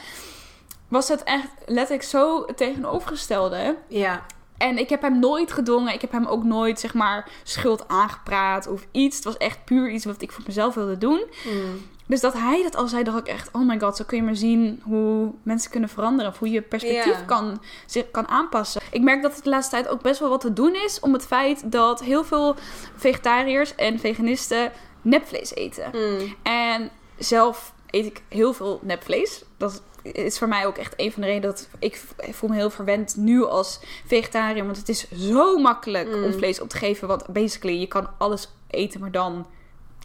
Was 0.89 1.09
het 1.09 1.23
echt 1.23 1.49
letterlijk 1.67 2.09
zo 2.09 2.45
tegenovergestelde. 2.45 3.77
ja, 3.89 4.27
En 4.59 4.79
ik 4.79 4.89
heb 4.89 5.03
hem 5.03 5.19
nooit 5.19 5.53
gedwongen. 5.53 5.93
Ik 5.95 6.01
heb 6.01 6.13
hem 6.13 6.27
ook 6.27 6.45
nooit, 6.45 6.81
zeg 6.81 6.95
maar, 6.95 7.29
schuld 7.43 7.89
aangepraat 7.89 8.67
of 8.67 8.87
iets. 8.91 9.17
Het 9.17 9.25
was 9.25 9.37
echt 9.37 9.65
puur 9.65 9.91
iets 9.91 10.05
wat 10.05 10.23
ik 10.23 10.33
voor 10.33 10.45
mezelf 10.47 10.75
wilde 10.75 10.99
doen. 10.99 11.25
Mm. 11.45 11.87
Dus 12.13 12.21
dat 12.21 12.33
hij 12.33 12.63
dat 12.63 12.77
al 12.77 12.89
zei, 12.89 13.03
dacht 13.05 13.19
ik 13.19 13.29
echt... 13.29 13.49
Oh 13.53 13.67
my 13.67 13.79
god, 13.79 13.97
zo 13.97 14.05
kun 14.05 14.17
je 14.17 14.23
maar 14.23 14.37
zien 14.37 14.81
hoe 14.85 15.33
mensen 15.43 15.71
kunnen 15.71 15.89
veranderen. 15.89 16.31
Of 16.31 16.39
hoe 16.39 16.51
je 16.51 16.63
perspectief 16.63 17.25
kan, 17.25 17.63
zich 17.87 18.11
kan 18.11 18.29
aanpassen. 18.29 18.81
Ik 18.91 19.03
merk 19.03 19.23
dat 19.23 19.35
het 19.35 19.45
de 19.45 19.51
laatste 19.51 19.75
tijd 19.75 19.89
ook 19.89 20.03
best 20.03 20.21
wel 20.21 20.29
wat 20.29 20.41
te 20.41 20.53
doen 20.53 20.75
is... 20.75 21.01
om 21.01 21.13
het 21.13 21.27
feit 21.27 21.73
dat 21.73 22.03
heel 22.03 22.25
veel 22.25 22.57
vegetariërs 22.97 23.75
en 23.75 23.99
veganisten 23.99 24.73
nepvlees 25.03 25.55
eten. 25.55 25.91
Mm. 25.93 26.35
En 26.43 26.91
zelf 27.19 27.75
eet 27.91 28.07
ik 28.07 28.23
heel 28.29 28.53
veel 28.53 28.81
nepvlees. 28.83 29.45
Dat 29.57 29.83
is 30.03 30.39
voor 30.39 30.49
mij 30.49 30.67
ook 30.67 30.77
echt 30.77 30.95
een 30.97 31.13
van 31.13 31.23
de 31.23 31.29
redenen 31.29 31.51
dat 31.51 31.69
ik, 31.79 32.03
ik 32.19 32.35
voel 32.35 32.49
me 32.49 32.57
heel 32.57 32.71
verwend 32.71 33.17
nu 33.17 33.45
als 33.45 33.81
vegetariër. 34.07 34.65
Want 34.65 34.77
het 34.77 34.89
is 34.89 35.11
zo 35.11 35.59
makkelijk 35.59 36.09
Mm. 36.17 36.25
om 36.25 36.33
vlees 36.33 36.61
op 36.61 36.69
te 36.69 36.77
geven. 36.77 37.09
Want 37.09 37.27
basically, 37.27 37.81
je 37.81 37.87
kan 37.87 38.09
alles 38.19 38.49
eten, 38.71 39.01
maar 39.01 39.11
dan 39.11 39.47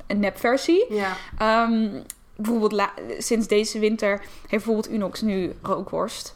een 0.08 0.20
nepversie. 0.20 0.94
Ja. 0.94 1.14
Ehm, 1.38 1.90
bijvoorbeeld 2.36 2.72
la- 2.72 2.94
sinds 3.18 3.48
deze 3.48 3.80
winter 3.80 4.10
heeft 4.20 4.50
bijvoorbeeld 4.50 4.92
Unox 4.92 5.22
nu 5.22 5.54
rookworst. 5.62 6.36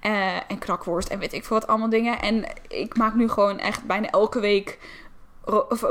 eh, 0.00 0.36
en 0.50 0.58
knakworst 0.58 1.08
en 1.08 1.18
weet 1.18 1.32
ik 1.32 1.44
veel 1.44 1.58
wat 1.58 1.66
allemaal 1.68 1.88
dingen. 1.88 2.20
En 2.20 2.44
ik 2.68 2.96
maak 2.96 3.14
nu 3.14 3.28
gewoon 3.28 3.58
echt 3.58 3.84
bijna 3.84 4.08
elke 4.10 4.40
week 4.40 4.78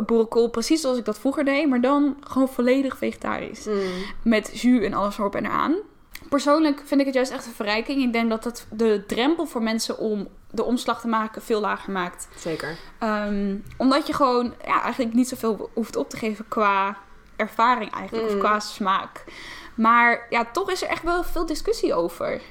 boerenkool 0.05 0.49
precies 0.49 0.81
zoals 0.81 0.97
ik 0.97 1.05
dat 1.05 1.19
vroeger 1.19 1.45
deed. 1.45 1.67
Maar 1.69 1.81
dan 1.81 2.17
gewoon 2.27 2.47
volledig 2.49 2.97
vegetarisch. 2.97 3.65
Mm. 3.65 3.81
Met 4.21 4.61
jus 4.61 4.85
en 4.85 4.93
alles 4.93 5.17
erop 5.17 5.35
en 5.35 5.45
eraan. 5.45 5.75
Persoonlijk 6.29 6.81
vind 6.85 6.99
ik 6.99 7.05
het 7.05 7.15
juist 7.15 7.31
echt 7.31 7.45
een 7.45 7.51
verrijking. 7.51 8.03
Ik 8.03 8.13
denk 8.13 8.29
dat 8.29 8.43
het 8.43 8.67
de 8.71 9.03
drempel 9.07 9.45
voor 9.45 9.63
mensen 9.63 9.97
om 9.97 10.27
de 10.51 10.63
omslag 10.63 11.01
te 11.01 11.07
maken 11.07 11.41
veel 11.41 11.59
lager 11.61 11.91
maakt. 11.91 12.27
Zeker. 12.37 12.77
Ehm, 12.99 13.55
omdat 13.77 14.07
je 14.07 14.13
gewoon 14.13 14.53
ja, 14.65 14.81
eigenlijk 14.81 15.13
niet 15.13 15.27
zoveel 15.27 15.69
hoeft 15.73 15.95
op 15.95 16.09
te 16.09 16.17
geven 16.17 16.45
qua 16.47 16.97
ervaring 17.35 17.91
eigenlijk. 17.91 18.29
Mm. 18.29 18.35
Of 18.35 18.43
qua 18.43 18.59
smaak. 18.59 19.23
Maar 19.75 20.25
ja, 20.29 20.45
toch 20.51 20.71
is 20.71 20.81
er 20.83 20.89
echt 20.89 21.03
wel 21.03 21.23
veel 21.23 21.45
discussie 21.45 21.93
over. 21.93 22.41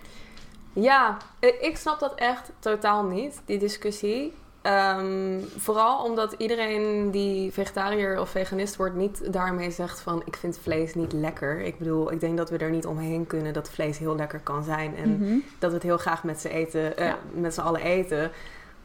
Ja, 0.73 1.17
ik 1.61 1.77
snap 1.77 2.01
dat 2.01 2.15
echt 2.15 2.51
totaal 2.59 3.05
niet, 3.05 3.41
die 3.45 3.59
discussie. 3.59 4.35
Ehm, 4.63 5.41
vooral 5.57 6.05
omdat 6.05 6.33
iedereen 6.39 7.11
die 7.11 7.53
vegetariër 7.53 8.21
of 8.21 8.31
veganist 8.31 8.77
wordt, 8.77 8.95
niet 8.95 9.33
daarmee 9.33 9.71
zegt 9.71 10.01
van 10.01 10.23
ik 10.25 10.37
vind 10.37 10.59
vlees 10.63 10.95
niet 10.95 11.13
lekker. 11.13 11.61
Ik 11.61 11.79
bedoel, 11.79 12.13
ik 12.13 12.21
denk 12.21 12.37
dat 12.37 12.51
we 12.51 12.57
er 12.59 12.71
niet 12.71 12.87
omheen 12.87 13.27
kunnen 13.27 13.53
dat 13.53 13.71
vlees 13.71 13.99
heel 13.99 14.17
lekker 14.17 14.41
kan 14.41 14.65
zijn. 14.65 14.97
En 14.97 15.11
Mhm. 15.11 15.37
dat 15.59 15.71
we 15.71 15.77
het 15.77 15.83
heel 15.85 15.99
graag 15.99 16.25
met 16.25 16.41
z'n 16.41 16.47
eten, 16.49 16.97
eh, 16.97 17.07
Ja. 17.07 17.19
met 17.33 17.55
z'n 17.55 17.61
allen 17.61 17.81
eten. 17.83 18.33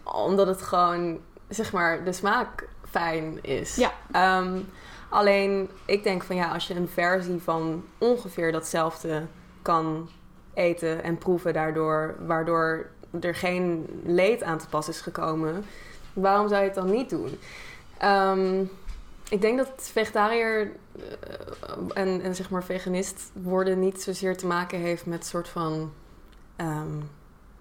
Omdat 0.04 0.48
het 0.48 0.62
gewoon, 0.62 1.20
zeg 1.50 1.72
maar, 1.72 2.04
de 2.04 2.14
smaak 2.14 2.68
fijn 2.90 3.38
is. 3.42 3.76
Ja. 3.76 3.92
Ehm, 4.12 4.60
alleen, 5.10 5.70
ik 5.86 6.04
denk 6.04 6.24
van 6.24 6.36
ja, 6.36 6.54
als 6.54 6.68
je 6.68 6.76
een 6.76 6.90
versie 6.90 7.42
van 7.42 7.84
ongeveer 7.98 8.52
datzelfde 8.52 9.26
kan 9.62 10.10
eten 10.54 11.04
en 11.04 11.18
proeven 11.18 11.54
daardoor, 11.54 12.16
waardoor 12.26 12.90
er 13.22 13.36
geen 13.36 13.86
leed 14.06 14.44
aan 14.44 14.58
te 14.58 14.68
pas 14.68 14.90
is 14.90 15.02
gekomen, 15.02 15.66
waarom 16.14 16.48
zou 16.48 16.60
je 16.60 16.66
het 16.66 16.76
dan 16.76 16.92
niet 16.92 17.10
doen? 17.10 17.40
Ehm, 17.98 18.64
ik 19.30 19.42
denk 19.42 19.58
dat 19.58 19.70
vegetariër 19.76 20.72
eh, 20.96 21.04
en, 21.94 22.22
en 22.22 22.36
zeg 22.36 22.50
maar 22.50 22.64
veganist 22.64 23.32
worden 23.34 23.80
niet 23.80 24.02
zozeer 24.02 24.38
te 24.38 24.48
maken 24.48 24.80
heeft 24.80 25.06
met 25.06 25.26
soort 25.26 25.48
van 25.48 25.94
ehm, 26.56 26.98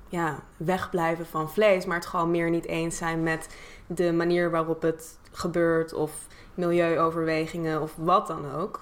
ja, 0.09 0.39
wegblijven 0.57 1.27
van 1.27 1.51
vlees, 1.51 1.85
maar 1.87 1.97
het 1.97 2.07
gewoon 2.07 2.31
meer 2.31 2.51
niet 2.51 2.67
eens 2.67 2.97
zijn 2.97 3.23
met 3.23 3.49
de 3.87 4.13
manier 4.13 4.51
waarop 4.51 4.83
het 4.83 5.19
gebeurt 5.33 5.93
of 5.93 6.27
milieuoverwegingen 6.59 7.83
of 7.83 7.93
wat 7.97 8.27
dan 8.27 8.53
ook. 8.57 8.81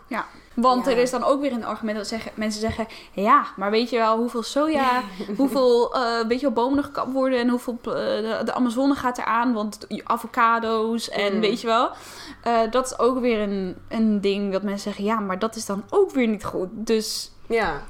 Want 0.54 0.84
Ja. 0.84 0.90
er 0.90 0.98
is 0.98 1.10
dan 1.10 1.24
ook 1.24 1.40
weer 1.40 1.52
een 1.52 1.64
argument 1.64 1.96
dat 1.96 2.06
zeggen, 2.06 2.32
mensen 2.34 2.60
zeggen... 2.60 2.86
Ja, 3.12 3.46
maar 3.56 3.70
weet 3.70 3.90
je 3.90 3.96
wel 3.96 4.16
hoeveel 4.18 4.42
soja, 4.42 5.02
hoeveel 5.36 5.94
eh 5.94 6.26
weet 6.28 6.40
je 6.40 6.46
wel, 6.46 6.54
bomen 6.64 6.78
er 6.78 6.84
gekapt 6.84 7.12
worden... 7.12 7.38
en 7.38 7.48
hoeveel 7.48 7.78
eh, 7.82 7.92
de, 7.92 8.40
de 8.44 8.54
Amazone 8.54 8.94
gaat 8.94 9.18
eraan, 9.18 9.52
want 9.52 9.86
avocado's 10.04 11.08
en 11.08 11.34
Mm. 11.34 11.40
weet 11.40 11.60
je 11.60 11.66
wel. 11.66 11.90
Eh, 12.42 12.60
dat 12.70 12.86
is 12.86 12.98
ook 12.98 13.20
weer 13.20 13.38
een, 13.40 13.76
een 13.88 14.20
ding 14.20 14.52
dat 14.52 14.62
mensen 14.62 14.82
zeggen... 14.92 15.04
Ja, 15.04 15.20
maar 15.20 15.38
dat 15.38 15.56
is 15.56 15.66
dan 15.66 15.84
ook 15.90 16.10
weer 16.10 16.28
niet 16.28 16.44
goed. 16.44 16.68
Dus 16.72 17.32
Ja, 17.46 17.82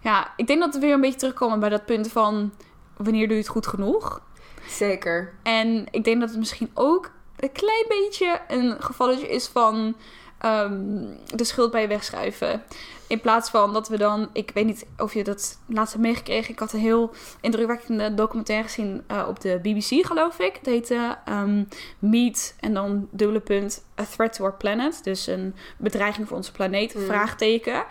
ja, 0.00 0.32
ik 0.36 0.46
denk 0.46 0.60
dat 0.60 0.74
we 0.74 0.80
weer 0.80 0.92
een 0.94 1.00
beetje 1.00 1.18
terugkomen 1.18 1.60
bij 1.60 1.68
dat 1.68 1.84
punt 1.84 2.08
van... 2.12 2.52
Wanneer 2.96 3.26
doe 3.26 3.36
je 3.36 3.42
het 3.42 3.50
goed 3.52 3.66
genoeg? 3.66 4.20
zeker. 4.68 5.32
En 5.42 5.86
ik 5.90 6.04
denk 6.04 6.20
dat 6.20 6.28
het 6.28 6.38
misschien 6.38 6.70
ook 6.74 7.10
een 7.44 7.52
klein 7.52 7.84
beetje 7.88 8.40
een 8.48 8.82
gevalletje 8.82 9.28
is 9.28 9.46
van 9.46 9.96
ehm, 10.38 11.04
de 11.34 11.44
schuld 11.44 11.70
bij 11.70 11.80
je 11.80 11.88
wegschuiven. 11.88 12.62
In 13.06 13.20
plaats 13.20 13.50
van 13.50 13.72
dat 13.72 13.88
we 13.88 13.98
dan, 13.98 14.28
ik 14.32 14.50
weet 14.54 14.66
niet 14.66 14.86
of 14.98 15.14
je 15.14 15.24
dat 15.24 15.58
laatst 15.66 15.92
hebt 15.92 16.04
meegekregen. 16.06 16.52
Ik 16.52 16.58
had 16.58 16.72
een 16.72 16.80
heel 16.80 17.10
indrukwekkende 17.40 18.14
documentaire 18.14 18.64
gezien 18.64 19.04
eh, 19.06 19.24
op 19.28 19.40
de 19.40 19.58
BBC, 19.62 20.06
geloof 20.06 20.38
ik. 20.38 20.54
Het 20.56 20.66
heette 20.66 21.18
ehm, 21.24 21.64
Meet 21.98 22.56
en 22.60 22.74
dan 22.74 23.08
dubbele 23.10 23.40
punt 23.40 23.84
A 24.00 24.04
Threat 24.04 24.32
to 24.32 24.44
Our 24.44 24.54
Planet. 24.54 25.00
Dus 25.04 25.26
een 25.26 25.54
bedreiging 25.76 26.28
voor 26.28 26.36
onze 26.36 26.52
planeet, 26.52 26.94
Mm. 26.94 27.04
vraagteken. 27.04 27.84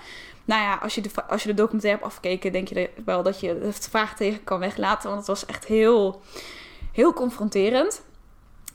Nou 0.45 0.61
ja, 0.61 0.75
als 0.81 0.95
je, 0.95 1.01
de, 1.01 1.09
als 1.27 1.43
je 1.43 1.47
de 1.49 1.53
documentaire 1.55 1.99
hebt 1.99 2.11
afgekeken, 2.11 2.51
denk 2.51 2.67
je 2.67 2.89
wel 3.05 3.23
dat 3.23 3.39
je 3.39 3.59
het 3.61 3.87
vraagteken 3.89 4.43
kan 4.43 4.59
weglaten. 4.59 5.05
Want 5.09 5.17
het 5.19 5.27
was 5.27 5.45
echt 5.45 5.65
heel, 5.65 6.21
heel 6.91 7.13
confronterend. 7.13 8.01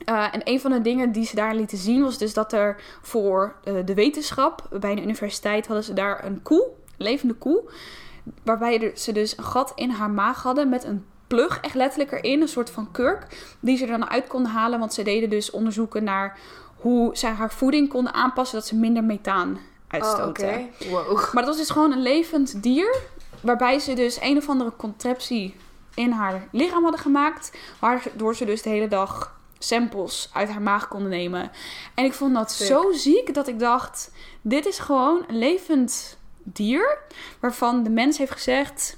Uh, 0.05 0.33
en 0.33 0.41
een 0.43 0.59
van 0.59 0.71
de 0.71 0.81
dingen 0.81 1.11
die 1.11 1.25
ze 1.25 1.35
daar 1.35 1.55
lieten 1.55 1.77
zien 1.77 2.03
was 2.03 2.17
dus 2.17 2.33
dat 2.33 2.53
er 2.53 2.81
voor 3.01 3.55
uh, 3.63 3.73
de 3.85 3.93
wetenschap 3.93 4.67
bij 4.79 4.91
een 4.91 5.03
universiteit 5.03 5.67
hadden 5.67 5.85
ze 5.85 5.93
daar 5.93 6.25
een 6.25 6.41
koe, 6.41 6.63
een 6.97 7.05
levende 7.05 7.33
koe, 7.33 7.71
waarbij 8.43 8.91
ze 8.95 9.11
dus 9.11 9.37
een 9.37 9.43
gat 9.43 9.71
in 9.75 9.89
haar 9.89 10.09
maag 10.09 10.43
hadden 10.43 10.69
met 10.69 10.83
een 10.83 11.05
plug 11.27 11.59
echt 11.59 11.75
letterlijk 11.75 12.11
erin, 12.11 12.41
een 12.41 12.47
soort 12.47 12.69
van 12.69 12.91
kurk, 12.91 13.55
die 13.59 13.77
ze 13.77 13.83
er 13.83 13.99
dan 13.99 14.09
uit 14.09 14.27
konden 14.27 14.51
halen, 14.51 14.79
want 14.79 14.93
ze 14.93 15.03
deden 15.03 15.29
dus 15.29 15.51
onderzoeken 15.51 16.03
naar 16.03 16.39
hoe 16.75 17.17
zij 17.17 17.31
haar 17.31 17.51
voeding 17.51 17.89
konden 17.89 18.13
aanpassen 18.13 18.57
dat 18.57 18.67
ze 18.67 18.75
minder 18.75 19.03
methaan 19.03 19.59
uitstoten. 19.87 20.23
Oh, 20.23 20.29
okay. 20.29 20.71
wow. 20.89 21.33
Maar 21.33 21.43
dat 21.43 21.45
was 21.45 21.57
dus 21.57 21.69
gewoon 21.69 21.91
een 21.91 22.01
levend 22.01 22.63
dier, 22.63 22.95
waarbij 23.41 23.79
ze 23.79 23.93
dus 23.93 24.21
een 24.21 24.37
of 24.37 24.49
andere 24.49 24.71
contraptie 24.75 25.55
in 25.93 26.11
haar 26.11 26.47
lichaam 26.51 26.83
hadden 26.83 27.01
gemaakt, 27.01 27.57
waardoor 27.79 28.35
ze 28.35 28.45
dus 28.45 28.61
de 28.61 28.69
hele 28.69 28.87
dag 28.87 29.38
samples 29.59 30.29
uit 30.33 30.49
haar 30.49 30.61
maag 30.61 30.87
konden 30.87 31.09
nemen. 31.09 31.51
En 31.95 32.05
ik 32.05 32.13
vond 32.13 32.33
dat 32.33 32.51
Sick. 32.51 32.67
zo 32.67 32.91
ziek 32.91 33.33
dat 33.33 33.47
ik 33.47 33.59
dacht: 33.59 34.11
dit 34.41 34.65
is 34.65 34.79
gewoon 34.79 35.23
een 35.27 35.37
levend 35.37 36.17
dier 36.43 36.97
waarvan 37.39 37.83
de 37.83 37.89
mens 37.89 38.17
heeft 38.17 38.31
gezegd. 38.31 38.97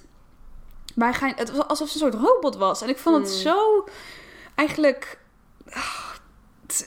Wij 0.95 1.13
gaan, 1.13 1.33
het 1.35 1.51
was 1.51 1.67
alsof 1.67 1.89
ze 1.89 2.03
een 2.05 2.11
soort 2.11 2.23
robot 2.23 2.55
was. 2.55 2.81
En 2.81 2.89
ik 2.89 2.97
vond 2.97 3.15
het 3.15 3.35
Mm. 3.35 3.39
zo 3.41 3.87
eigenlijk. 4.55 5.19
ah, 5.69 6.09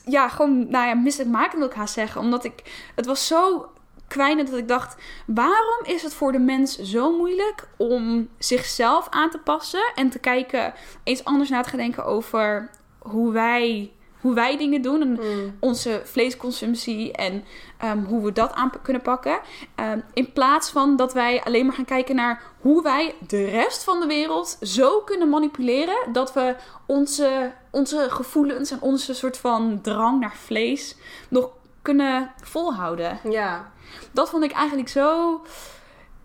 Ja, 0.04 0.28
gewoon, 0.28 0.70
nou 0.70 0.86
ja, 0.86 0.94
misselijkmakend 0.94 1.58
wil 1.58 1.66
ik 1.66 1.74
haast 1.76 1.94
zeggen. 1.94 2.20
Omdat 2.20 2.44
ik. 2.44 2.88
Het 2.94 3.06
was 3.06 3.26
zo 3.26 3.68
kwijnend 4.08 4.50
dat 4.50 4.58
ik 4.58 4.68
dacht: 4.68 4.96
waarom 5.26 5.84
is 5.84 6.02
het 6.02 6.14
voor 6.14 6.32
de 6.32 6.38
mens 6.38 6.78
zo 6.78 7.16
moeilijk 7.16 7.68
om 7.76 8.28
zichzelf 8.38 9.06
aan 9.10 9.30
te 9.30 9.38
passen 9.38 9.92
en 9.94 10.10
te 10.10 10.18
kijken, 10.18 10.74
eens 11.04 11.24
anders 11.24 11.50
na 11.50 11.62
te 11.62 11.68
gaan 11.68 11.78
denken 11.78 12.04
over 12.04 12.70
hoe 13.04 13.32
wij, 13.32 13.92
hoe 14.20 14.34
wij 14.34 14.56
dingen 14.56 14.82
doen 14.82 15.00
en 15.00 15.10
Mm. 15.12 15.56
onze 15.60 16.00
vleesconsumptie 16.04 17.12
en 17.12 17.44
ehm, 17.78 18.04
hoe 18.04 18.24
we 18.24 18.32
dat 18.32 18.52
aan 18.52 18.72
kunnen 18.82 19.02
pakken. 19.02 19.38
Ehm, 19.74 20.00
in 20.12 20.32
plaats 20.32 20.70
van 20.70 20.96
dat 20.96 21.12
wij 21.12 21.42
alleen 21.44 21.66
maar 21.66 21.74
gaan 21.74 21.84
kijken 21.84 22.14
naar 22.16 22.42
hoe 22.60 22.82
wij 22.82 23.14
de 23.26 23.44
rest 23.44 23.84
van 23.84 24.00
de 24.00 24.06
wereld 24.06 24.56
zo 24.62 25.00
kunnen 25.00 25.28
manipuleren 25.28 26.12
dat 26.12 26.32
we 26.32 26.56
onze, 26.86 27.52
onze 27.70 28.06
gevoelens 28.10 28.70
en 28.70 28.80
onze 28.80 29.14
soort 29.14 29.36
van 29.36 29.78
drang 29.82 30.20
naar 30.20 30.36
vlees 30.36 30.96
nog 31.28 31.48
kunnen 31.82 32.30
volhouden. 32.42 33.18
Ja, 33.30 33.72
Dat 34.12 34.30
vond 34.30 34.44
ik 34.44 34.52
eigenlijk 34.52 34.88
zo. 34.88 35.40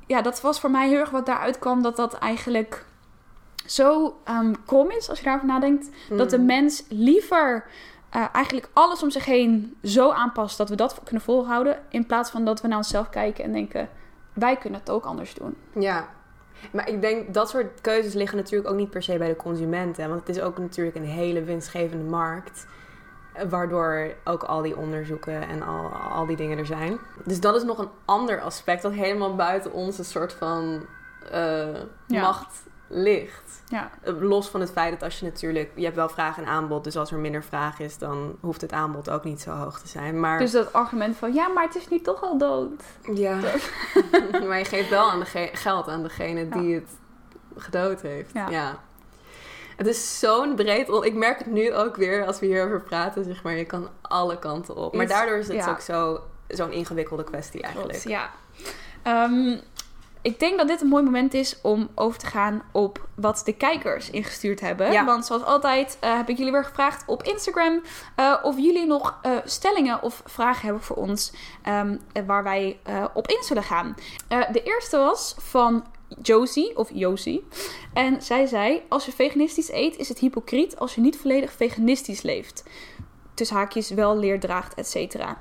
Ja, 0.07 0.21
dat 0.21 0.41
was 0.41 0.59
voor 0.59 0.71
mij 0.71 0.87
heel 0.87 0.97
erg 0.99 1.09
wat 1.09 1.25
daaruit 1.25 1.59
kwam. 1.59 1.81
Dat 1.81 1.95
dat 1.95 2.13
eigenlijk 2.13 2.85
zo 3.71 4.17
krom 4.65 4.91
is 4.91 5.09
als 5.09 5.17
je 5.17 5.23
daarover 5.23 5.47
nadenkt. 5.47 5.89
Dat 6.09 6.29
de 6.29 6.37
Mm. 6.37 6.45
mens 6.45 6.83
liever 6.89 7.65
eh, 8.09 8.25
eigenlijk 8.33 8.69
alles 8.73 9.03
om 9.03 9.09
zich 9.09 9.25
heen 9.25 9.77
zo 9.83 10.11
aanpast 10.11 10.57
dat 10.57 10.69
we 10.69 10.75
dat 10.75 10.99
kunnen 11.03 11.23
volhouden. 11.23 11.79
In 11.89 12.05
plaats 12.05 12.29
van 12.29 12.45
dat 12.45 12.61
we 12.61 12.67
naar 12.67 12.77
onszelf 12.77 13.09
kijken 13.09 13.43
en 13.43 13.51
denken: 13.51 13.89
wij 14.33 14.57
kunnen 14.57 14.79
het 14.79 14.89
ook 14.89 15.05
anders 15.05 15.33
doen. 15.33 15.55
Ja. 15.79 16.07
Maar 16.71 16.89
ik 16.89 17.01
denk 17.01 17.33
dat 17.33 17.49
soort 17.49 17.81
keuzes 17.81 18.13
liggen 18.13 18.37
natuurlijk 18.37 18.69
ook 18.69 18.75
niet 18.77 18.89
per 18.89 19.03
se 19.03 19.17
bij 19.17 19.27
de 19.27 19.35
consument. 19.35 19.97
Hè? 19.97 20.07
Want 20.07 20.19
het 20.27 20.29
is 20.37 20.41
ook 20.41 20.57
natuurlijk 20.57 20.95
een 20.95 21.05
hele 21.05 21.43
winstgevende 21.43 22.09
markt. 22.09 22.65
eh, 23.33 23.45
Waardoor 23.49 24.13
ook 24.23 24.43
al 24.43 24.61
die 24.61 24.77
onderzoeken 24.77 25.47
en 25.47 25.61
al, 25.63 25.87
al 25.89 26.25
die 26.25 26.35
dingen 26.35 26.57
er 26.57 26.65
zijn. 26.65 26.97
Dus 27.25 27.39
dat 27.39 27.55
is 27.55 27.63
nog 27.63 27.77
een 27.77 27.89
ander 28.05 28.41
aspect 28.41 28.81
dat 28.81 28.91
helemaal 28.91 29.35
buiten 29.35 29.71
onze 29.73 30.03
soort 30.03 30.33
van 30.33 30.85
Ja. 32.07 32.21
macht 32.21 32.67
ligt. 32.89 33.63
Ja, 33.67 33.89
Eh, 34.01 34.21
Los 34.21 34.47
van 34.49 34.59
het 34.59 34.71
feit 34.71 34.91
dat 34.91 35.03
als 35.03 35.19
je 35.19 35.25
natuurlijk... 35.25 35.71
Je 35.75 35.83
hebt 35.83 35.95
wel 35.95 36.09
vraag 36.09 36.37
en 36.37 36.45
aanbod. 36.45 36.83
Dus 36.83 36.97
als 36.97 37.11
er 37.11 37.17
minder 37.17 37.43
vraag 37.43 37.79
is, 37.79 37.97
dan 37.97 38.37
hoeft 38.41 38.61
het 38.61 38.71
aanbod 38.71 39.09
ook 39.09 39.23
niet 39.23 39.41
zo 39.41 39.51
hoog 39.51 39.79
te 39.79 39.87
zijn. 39.87 40.19
Maar 40.19 40.39
dus 40.39 40.51
dat 40.51 40.73
argument 40.73 41.17
van: 41.17 41.33
ja, 41.33 41.47
maar 41.47 41.63
het 41.63 41.75
is 41.75 41.87
nu 41.87 42.01
toch 42.01 42.23
al 42.23 42.37
dood. 42.37 42.83
Ja, 43.13 43.39
maar 44.47 44.57
je 44.57 44.65
geeft 44.65 44.89
wel 44.89 45.11
aan 45.11 45.19
de 45.19 45.49
geld 45.53 45.87
aan 45.87 46.03
degene 46.03 46.49
die 46.49 46.75
het 46.75 46.89
gedood 47.57 48.01
heeft. 48.01 48.33
Ja. 48.33 48.49
Ja. 48.49 48.79
Het 49.75 49.87
is 49.87 50.19
zo'n 50.19 50.55
breed... 50.55 50.89
Ik 50.89 51.13
merk 51.13 51.37
het 51.37 51.47
nu 51.47 51.73
ook 51.73 51.95
weer 51.95 52.25
als 52.25 52.39
we 52.39 52.45
hierover 52.45 52.81
praten, 52.81 53.23
zeg 53.23 53.43
maar. 53.43 53.53
Je 53.53 53.65
kan 53.65 53.89
alle 54.01 54.39
kanten 54.39 54.75
op. 54.75 54.95
Maar 54.95 55.07
daardoor 55.07 55.37
is 55.37 55.47
het 55.47 55.55
ja. 55.55 55.69
ook 55.69 55.79
zo, 55.79 56.19
zo'n 56.47 56.71
ingewikkelde 56.71 57.23
kwestie 57.23 57.61
eigenlijk. 57.61 57.99
Klopt, 57.99 58.09
ja. 58.09 58.29
Ehm, 59.03 59.57
ik 60.29 60.39
denk 60.39 60.57
dat 60.57 60.67
dit 60.67 60.81
een 60.81 60.87
mooi 60.87 61.03
moment 61.03 61.33
is 61.33 61.61
om 61.61 61.89
over 61.95 62.19
te 62.19 62.25
gaan 62.25 62.61
op 62.71 63.07
wat 63.15 63.41
de 63.45 63.53
kijkers 63.53 64.09
ingestuurd 64.09 64.59
hebben. 64.59 64.91
Ja. 64.91 65.05
Want 65.05 65.25
zoals 65.25 65.43
altijd 65.43 65.97
eh, 65.99 66.15
heb 66.15 66.29
ik 66.29 66.37
jullie 66.37 66.51
weer 66.51 66.65
gevraagd 66.65 67.03
op 67.07 67.23
Instagram 67.23 67.81
eh, 68.15 68.35
of 68.43 68.57
jullie 68.57 68.85
nog 68.85 69.19
eh, 69.21 69.31
stellingen 69.45 70.01
of 70.01 70.21
vragen 70.25 70.65
hebben 70.65 70.83
voor 70.83 70.95
ons 70.95 71.33
ehm, 71.61 71.97
waar 72.25 72.43
wij 72.43 72.79
op 73.13 73.27
in 73.27 73.43
zullen 73.43 73.63
gaan. 73.63 73.95
De 74.27 74.63
eerste 74.63 74.97
was 74.97 75.35
van 75.37 75.85
Josie 76.21 76.77
of 76.77 76.89
Josie. 76.93 77.47
En 77.93 78.21
zij 78.21 78.45
zei: 78.45 78.81
Als 78.89 79.05
je 79.05 79.11
veganistisch 79.11 79.71
eet, 79.71 79.97
is 79.97 80.09
het 80.09 80.19
hypocriet 80.19 80.79
als 80.79 80.95
je 80.95 81.01
niet 81.01 81.17
volledig 81.17 81.51
veganistisch 81.51 82.21
leeft. 82.21 82.63
Tussen 83.33 83.57
haakjes 83.57 83.89
wel 83.89 84.17
leer 84.17 84.39
draagt, 84.39 84.73
et 84.73 84.87
cetera. 84.87 85.37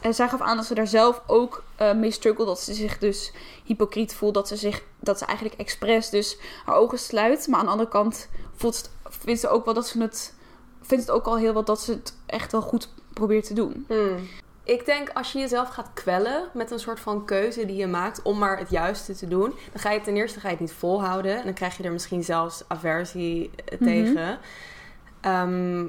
En 0.00 0.14
zij 0.14 0.28
gaf 0.28 0.40
aan 0.40 0.56
dat 0.56 0.66
ze 0.66 0.74
daar 0.74 0.86
zelf 0.86 1.22
ook 1.26 1.62
eh, 1.76 1.92
mee 1.94 2.10
struggelt. 2.10 2.46
Dat 2.46 2.60
ze 2.60 2.74
zich 2.74 2.98
dus 2.98 3.32
hypocriet 3.64 4.14
voelt. 4.14 4.34
Dat 4.34 4.48
ze, 4.48 4.56
zich, 4.56 4.82
dat 5.00 5.18
ze 5.18 5.24
eigenlijk 5.24 5.60
expres 5.60 6.10
dus 6.10 6.38
haar 6.64 6.76
ogen 6.76 6.98
sluit. 6.98 7.46
Maar 7.48 7.58
aan 7.58 7.64
de 7.64 7.70
andere 7.70 7.88
kant 7.90 8.28
voelt 8.54 8.90
vindt 9.08 9.40
ze 9.40 9.48
ook 9.48 9.64
wel 9.64 9.74
dat 9.74 9.86
ze 9.86 10.00
het... 10.02 10.34
Vindt 10.82 11.06
het 11.06 11.14
ook 11.14 11.26
al 11.26 11.36
heel 11.38 11.52
wat 11.52 11.66
dat 11.66 11.80
ze 11.80 11.92
het 11.92 12.16
echt 12.26 12.52
wel 12.52 12.60
goed 12.62 12.88
probeert 13.12 13.46
te 13.46 13.54
doen. 13.54 13.84
Hmm. 13.88 14.28
Ik 14.64 14.84
denk 14.86 15.10
als 15.14 15.32
je 15.32 15.38
jezelf 15.38 15.68
gaat 15.68 15.90
kwellen 15.94 16.48
met 16.54 16.70
een 16.70 16.78
soort 16.78 17.00
van 17.00 17.24
keuze 17.24 17.66
die 17.66 17.76
je 17.76 17.86
maakt 17.86 18.22
om 18.22 18.38
maar 18.38 18.58
het 18.58 18.70
juiste 18.70 19.14
te 19.14 19.28
doen, 19.28 19.54
dan 19.72 19.80
ga 19.80 19.90
je 19.90 20.00
ten 20.00 20.16
eerste 20.16 20.40
ga 20.40 20.46
je 20.48 20.52
het 20.54 20.62
niet 20.62 20.72
volhouden 20.72 21.36
en 21.38 21.44
dan 21.44 21.52
krijg 21.54 21.76
je 21.76 21.82
er 21.82 21.92
misschien 21.92 22.24
zelfs 22.24 22.62
aversie 22.68 23.50
eh, 23.64 23.78
Mhm. 23.80 23.84
tegen. 23.84 24.38
Ehm, 25.20 25.86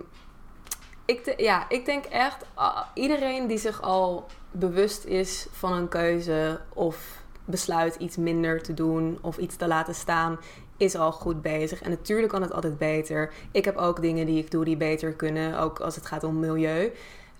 ik, 1.11 1.39
ja, 1.39 1.69
ik 1.69 1.85
denk 1.85 2.05
echt, 2.05 2.45
iedereen 2.93 3.47
die 3.47 3.57
zich 3.57 3.81
al 3.81 4.25
bewust 4.51 5.05
is 5.05 5.47
van 5.51 5.73
een 5.73 5.87
keuze 5.87 6.59
of 6.73 7.23
besluit 7.45 7.95
iets 7.95 8.17
minder 8.17 8.61
te 8.61 8.73
doen 8.73 9.17
of 9.21 9.37
iets 9.37 9.55
te 9.55 9.67
laten 9.67 9.95
staan, 9.95 10.39
is 10.77 10.95
al 10.95 11.11
goed 11.11 11.41
bezig. 11.41 11.81
En 11.81 11.89
natuurlijk 11.89 12.29
kan 12.31 12.41
het 12.41 12.53
altijd 12.53 12.77
beter. 12.77 13.33
Ik 13.51 13.65
heb 13.65 13.77
ook 13.77 14.01
dingen 14.01 14.25
die 14.25 14.37
ik 14.43 14.51
doe 14.51 14.65
die 14.65 14.77
beter 14.77 15.13
kunnen, 15.13 15.59
ook 15.59 15.79
als 15.79 15.95
het 15.95 16.05
gaat 16.05 16.23
om 16.23 16.39
milieu. 16.39 16.91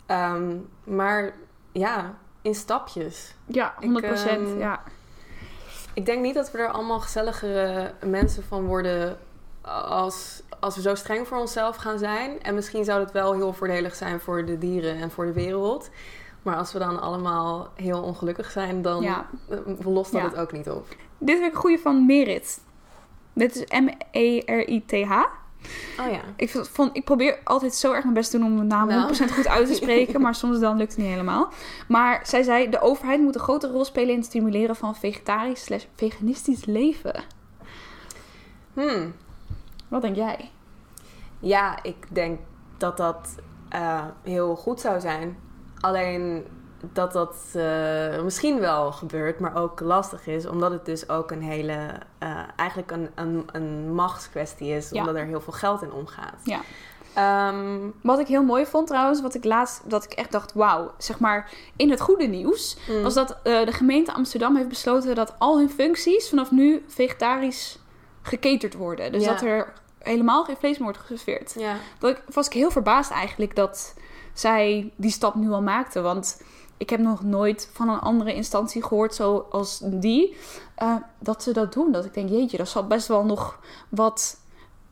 Ehm, 0.06 0.56
maar 0.84 1.34
ja, 1.72 2.18
in 2.42 2.56
stapjes. 2.56 3.36
Ja, 3.46 3.74
100 3.80 4.06
ehm, 4.06 4.60
ja. 4.60 4.84
Ik 5.94 6.06
denk 6.06 6.22
niet 6.22 6.34
dat 6.34 6.52
we 6.52 6.58
er 6.58 6.72
allemaal 6.72 7.00
gezelligere 7.00 7.94
mensen 8.06 8.44
van 8.44 8.66
worden 8.66 9.18
als, 9.62 10.42
als 10.62 10.76
we 10.76 10.82
zo 10.82 10.96
streng 10.96 11.28
voor 11.28 11.38
onszelf 11.38 11.76
gaan 11.76 11.98
zijn. 12.00 12.42
En 12.42 12.56
misschien 12.56 12.84
zou 12.84 13.00
het 13.00 13.12
wel 13.12 13.34
heel 13.34 13.54
voordelig 13.54 13.96
zijn 13.96 14.20
voor 14.20 14.46
de 14.46 14.58
dieren 14.58 14.96
en 14.96 15.12
voor 15.12 15.26
de 15.26 15.34
wereld. 15.34 15.90
Maar 16.42 16.56
als 16.56 16.74
we 16.74 16.80
dan 16.80 17.02
allemaal 17.02 17.70
heel 17.76 18.02
ongelukkig 18.02 18.52
zijn, 18.52 18.82
dan 18.82 19.02
Ja. 19.02 19.30
eh, 19.50 19.58
lost 19.86 20.12
dat 20.12 20.22
Ja. 20.22 20.28
het 20.28 20.38
ook 20.38 20.52
niet 20.52 20.70
op. 20.70 20.88
Dit 21.18 21.40
is 21.40 21.46
een 21.46 21.54
goede 21.56 21.78
van 21.78 22.06
Merit. 22.06 22.60
Dit 23.34 23.56
is 23.56 23.80
M-E-R-I-T-H. 23.80 25.12
Oh 26.00 26.12
ja. 26.12 26.22
Ik, 26.36 26.50
vond, 26.50 26.90
ik 26.96 27.04
probeer 27.06 27.40
altijd 27.44 27.74
zo 27.76 27.92
erg 27.92 28.04
mijn 28.04 28.14
best 28.16 28.32
te 28.32 28.38
doen 28.38 28.46
om 28.46 28.56
mijn 28.56 28.68
naam 28.68 28.88
Nou. 28.88 29.02
100% 29.02 29.32
goed 29.34 29.48
uit 29.48 29.68
te 29.68 29.74
spreken, 29.84 30.22
maar 30.22 30.36
soms 30.36 30.60
dan 30.60 30.78
lukt 30.78 30.90
het 30.92 31.00
niet 31.00 31.10
helemaal. 31.10 31.50
Maar 31.88 32.22
zij 32.28 32.44
zei, 32.44 32.70
de 32.70 32.80
overheid 32.82 33.22
moet 33.22 33.36
een 33.36 33.42
grotere 33.42 33.72
rol 33.74 33.86
spelen 33.86 34.10
in 34.10 34.16
het 34.18 34.26
stimuleren 34.26 34.76
van 34.76 34.96
vegetarisch 34.96 35.64
slash 35.64 35.84
veganistisch 35.96 36.66
leven. 36.66 37.24
Hmm. 38.74 39.14
Wat 39.92 40.02
denk 40.02 40.16
jij? 40.16 40.52
Ja, 41.40 41.84
ik 41.84 42.08
denk 42.10 42.40
dat 42.78 42.98
dat 42.98 43.36
eh, 43.70 44.04
heel 44.24 44.56
goed 44.56 44.80
zou 44.80 45.00
zijn. 45.00 45.38
Alleen 45.80 46.46
dat 46.94 47.12
dat 47.12 47.36
eh, 47.54 48.22
misschien 48.24 48.60
wel 48.60 48.92
gebeurt, 48.92 49.40
maar 49.40 49.56
ook 49.56 49.80
lastig 49.80 50.28
is. 50.28 50.46
Omdat 50.46 50.72
het 50.72 50.86
dus 50.86 51.10
ook 51.10 51.32
een 51.32 51.42
hele, 51.42 51.90
eh, 52.18 52.40
eigenlijk 52.56 52.92
een, 52.92 53.10
een, 53.16 53.46
een 53.52 53.94
machtskwestie 53.94 54.68
is. 54.68 54.90
Ja. 54.90 55.00
Omdat 55.00 55.16
er 55.16 55.26
heel 55.26 55.42
veel 55.42 55.54
geld 55.54 55.82
in 55.82 55.92
omgaat. 55.92 56.40
Ja. 56.44 56.60
Ehm, 57.14 57.90
Wat 58.02 58.20
ik 58.20 58.28
heel 58.28 58.44
mooi 58.44 58.66
vond 58.66 58.88
trouwens, 58.88 59.22
wat 59.22 59.36
ik 59.36 59.44
laatst, 59.44 59.90
dat 59.90 60.04
ik 60.04 60.14
echt 60.14 60.32
dacht, 60.32 60.54
wauw, 60.54 60.92
zeg 60.98 61.20
maar, 61.20 61.52
in 61.76 61.90
het 61.90 62.02
goede 62.02 62.26
nieuws, 62.26 62.78
mm, 62.90 63.02
was 63.02 63.14
dat 63.14 63.40
de 63.44 63.72
gemeente 63.72 64.14
Amsterdam 64.14 64.56
heeft 64.56 64.70
besloten 64.70 65.16
dat 65.16 65.36
al 65.38 65.58
hun 65.58 65.70
functies 65.70 66.30
vanaf 66.30 66.52
nu 66.52 66.84
vegetarisch 66.88 67.81
gecaterd 68.22 68.74
worden. 68.74 69.12
Dus 69.12 69.24
Ja. 69.24 69.32
dat 69.32 69.42
er 69.42 69.74
helemaal 70.00 70.44
geen 70.44 70.58
vlees 70.58 70.78
meer 70.78 70.84
wordt 70.84 70.98
geserveerd. 70.98 71.54
ja. 71.58 71.76
Dat 72.00 72.10
ik, 72.12 72.24
was 72.34 72.46
ik 72.46 72.54
heel 72.54 72.72
verbaasd 72.72 73.12
eigenlijk 73.12 73.56
dat 73.56 73.94
zij 74.34 74.94
die 74.96 75.12
stap 75.12 75.36
nu 75.36 75.52
al 75.52 75.62
maakte. 75.62 76.02
Want 76.02 76.42
ik 76.78 76.90
heb 76.90 77.00
nog 77.00 77.24
nooit 77.24 77.70
van 77.74 77.90
een 77.90 78.00
andere 78.00 78.34
instantie 78.34 78.84
gehoord 78.84 79.16
zoals 79.16 79.82
die, 79.84 80.38
eh, 80.76 80.96
dat 81.20 81.44
ze 81.44 81.54
dat 81.54 81.74
doen. 81.74 81.92
Dat 81.92 82.06
ik 82.06 82.14
denk, 82.14 82.30
jeetje, 82.30 82.58
daar 82.58 82.68
zal 82.68 82.88
best 82.88 83.08
wel 83.08 83.26
nog 83.26 83.60
wat 83.90 84.38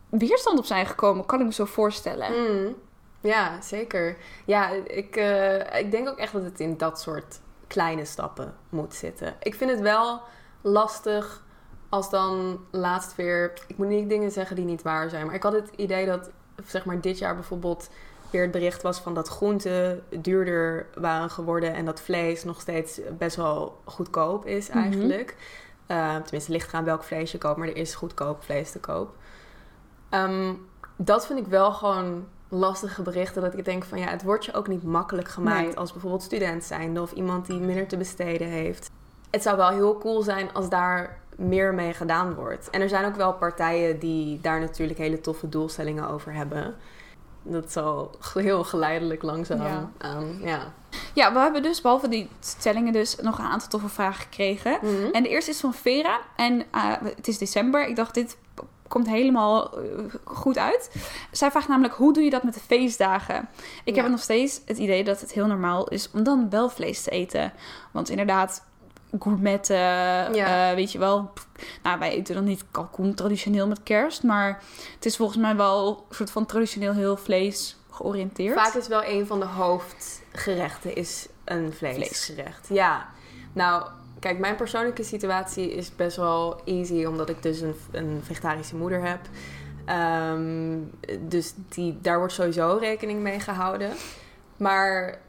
weerstand 0.10 0.60
op 0.60 0.66
zijn 0.66 0.86
gekomen, 0.86 1.26
kan 1.26 1.40
ik 1.40 1.46
me 1.46 1.54
zo 1.54 1.66
voorstellen. 1.66 2.32
Mm, 2.66 2.76
ja, 3.22 3.62
zeker. 3.62 4.18
Ja, 4.46 4.70
ik, 4.70 5.16
eh, 5.16 5.80
ik 5.80 5.92
denk 5.92 6.08
ook 6.10 6.18
echt 6.18 6.34
dat 6.34 6.44
het 6.44 6.60
in 6.60 6.78
dat 6.78 7.02
soort 7.02 7.40
kleine 7.68 8.06
stappen 8.06 8.56
moet 8.70 8.94
zitten. 8.94 9.36
Ik 9.40 9.56
vind 9.56 9.72
het 9.72 9.80
wel 9.80 10.22
lastig 10.62 11.44
als 11.90 12.10
dan 12.10 12.60
laatst 12.72 13.16
weer... 13.16 13.54
Ik 13.68 13.78
moet 13.78 13.88
niet 13.88 14.10
dingen 14.10 14.32
zeggen 14.32 14.56
die 14.56 14.66
niet 14.66 14.82
waar 14.82 15.10
zijn. 15.10 15.26
Maar 15.26 15.36
ik 15.36 15.44
had 15.44 15.54
het 15.54 15.70
idee 15.76 16.06
dat 16.06 16.30
zeg 16.66 16.86
maar, 16.86 17.02
dit 17.02 17.18
jaar 17.18 17.36
bijvoorbeeld 17.36 17.90
weer 18.30 18.42
het 18.42 18.52
bericht 18.52 18.82
was 18.82 19.00
van 19.00 19.14
dat 19.14 19.28
groenten 19.28 20.04
duurder 20.22 20.86
waren 20.96 21.30
geworden... 21.30 21.74
en 21.74 21.86
dat 21.86 22.02
vlees 22.02 22.44
nog 22.44 22.62
steeds 22.62 23.00
best 23.18 23.36
wel 23.36 23.78
goedkoop 23.86 24.46
is 24.46 24.70
Mhm. 24.70 24.78
eigenlijk. 24.78 25.36
Eh, 25.88 26.16
tenminste, 26.16 26.52
ligt 26.52 26.70
eraan 26.70 26.84
welk 26.84 27.04
vlees 27.04 27.32
je 27.32 27.38
koopt, 27.38 27.58
maar 27.58 27.68
er 27.68 27.76
is 27.76 27.96
goedkoop 27.96 28.44
vlees 28.44 28.72
te 28.72 28.80
koop. 28.80 29.16
Ehm, 30.10 30.54
dat 30.96 31.26
vind 31.26 31.40
ik 31.40 31.48
wel 31.48 31.72
gewoon 31.72 32.28
lastige 32.50 33.02
berichten. 33.02 33.42
Dat 33.42 33.58
ik 33.58 33.66
denk 33.66 33.84
van 33.84 34.00
ja, 34.00 34.08
het 34.08 34.24
wordt 34.24 34.46
je 34.46 34.54
ook 34.54 34.68
niet 34.68 34.84
makkelijk 34.84 35.28
gemaakt 35.28 35.66
Nee. 35.68 35.78
als 35.78 35.92
bijvoorbeeld 35.92 36.24
student 36.24 36.64
zijnde 36.64 37.02
of 37.02 37.12
iemand 37.12 37.46
die 37.46 37.60
minder 37.60 37.88
te 37.88 37.98
besteden 37.98 38.48
heeft. 38.48 38.90
Het 39.30 39.42
zou 39.42 39.58
wel 39.58 39.70
heel 39.70 39.98
cool 39.98 40.22
zijn 40.22 40.54
als 40.54 40.70
daar 40.70 41.20
meer 41.40 41.74
mee 41.74 41.94
gedaan 41.94 42.34
wordt. 42.34 42.70
En 42.70 42.82
er 42.82 42.90
zijn 42.90 43.06
ook 43.06 43.16
wel 43.16 43.34
partijen 43.34 44.00
die 44.00 44.42
daar 44.42 44.60
natuurlijk 44.60 45.00
hele 45.00 45.22
toffe 45.22 45.50
doelstellingen 45.50 46.10
over 46.10 46.34
hebben. 46.34 46.76
Dat 47.44 47.72
zal 47.72 48.12
heel 48.34 48.64
geleidelijk 48.64 49.22
langzaam 49.24 49.62
Ja. 49.62 49.90
aan. 49.98 50.40
Ja. 50.44 50.60
Ja, 51.14 51.34
we 51.34 51.40
hebben 51.40 51.64
dus 51.64 51.82
behalve 51.82 52.08
die 52.08 52.30
stellingen 52.40 52.94
dus 52.94 53.16
nog 53.16 53.38
een 53.38 53.46
aantal 53.46 53.68
toffe 53.70 53.90
vragen 53.90 54.22
gekregen. 54.22 54.78
Mhm. 54.82 55.12
En 55.12 55.24
de 55.24 55.30
eerste 55.30 55.52
is 55.52 55.60
van 55.60 55.74
Vera. 55.74 56.20
En 56.36 56.64
eh, 56.72 56.94
het 57.16 57.28
is 57.28 57.38
december. 57.38 57.88
Ik 57.88 57.96
dacht, 57.96 58.14
dit 58.14 58.38
komt 58.88 59.08
helemaal 59.08 59.78
eh, 59.78 59.84
goed 60.24 60.58
uit. 60.58 60.92
Zij 61.32 61.52
vraagt 61.52 61.68
namelijk, 61.68 61.94
hoe 61.94 62.14
doe 62.14 62.24
je 62.24 62.30
dat 62.30 62.44
met 62.44 62.54
de 62.54 62.60
feestdagen? 62.60 63.50
Ik 63.84 63.96
Ja. 63.96 64.02
heb 64.02 64.12
nog 64.12 64.22
steeds 64.22 64.62
het 64.66 64.78
idee 64.78 65.04
dat 65.04 65.22
het 65.22 65.32
heel 65.32 65.48
normaal 65.48 65.88
is 65.88 66.12
om 66.12 66.24
dan 66.24 66.50
wel 66.50 66.70
vlees 66.70 67.02
te 67.04 67.10
eten. 67.10 67.54
Want 67.92 68.10
inderdaad, 68.10 68.66
gourmetten, 69.20 69.76
Ja. 70.36 70.70
eh, 70.70 70.76
weet 70.76 70.92
je 70.92 71.00
wel. 71.00 71.32
Nou, 71.84 72.00
wij 72.00 72.12
eten 72.12 72.36
dan 72.36 72.44
niet 72.44 72.64
kalkoen 72.72 73.14
traditioneel 73.14 73.68
met 73.68 73.84
kerst. 73.84 74.24
Maar 74.24 74.64
het 74.96 75.06
is 75.06 75.18
volgens 75.18 75.38
mij 75.40 75.56
wel 75.56 76.06
een 76.10 76.16
soort 76.16 76.32
van 76.32 76.46
traditioneel 76.46 76.94
heel 76.94 77.18
vlees 77.18 77.78
georiënteerd. 77.90 78.54
Vaak 78.60 78.74
is 78.74 78.88
wel 78.88 79.04
een 79.06 79.28
van 79.28 79.40
de 79.40 79.46
hoofdgerechten 79.46 80.96
is 80.96 81.28
een 81.46 81.74
vleesgerecht. 81.74 82.68
Ja. 82.70 83.08
Nou, 83.54 83.88
kijk, 84.20 84.40
mijn 84.40 84.56
persoonlijke 84.56 85.04
situatie 85.04 85.72
is 85.74 85.96
best 85.96 86.18
wel 86.18 86.62
easy, 86.66 87.06
omdat 87.06 87.30
ik 87.30 87.42
dus 87.44 87.62
een, 87.62 87.76
een 87.92 88.22
vegetarische 88.24 88.76
moeder 88.76 89.02
heb. 89.08 89.20
Ehm, 89.86 90.78
dus 91.20 91.54
die, 91.70 91.98
daar 92.02 92.18
wordt 92.18 92.34
sowieso 92.34 92.78
rekening 92.80 93.22
mee 93.22 93.40
gehouden. 93.40 93.92
Maar 94.58 95.20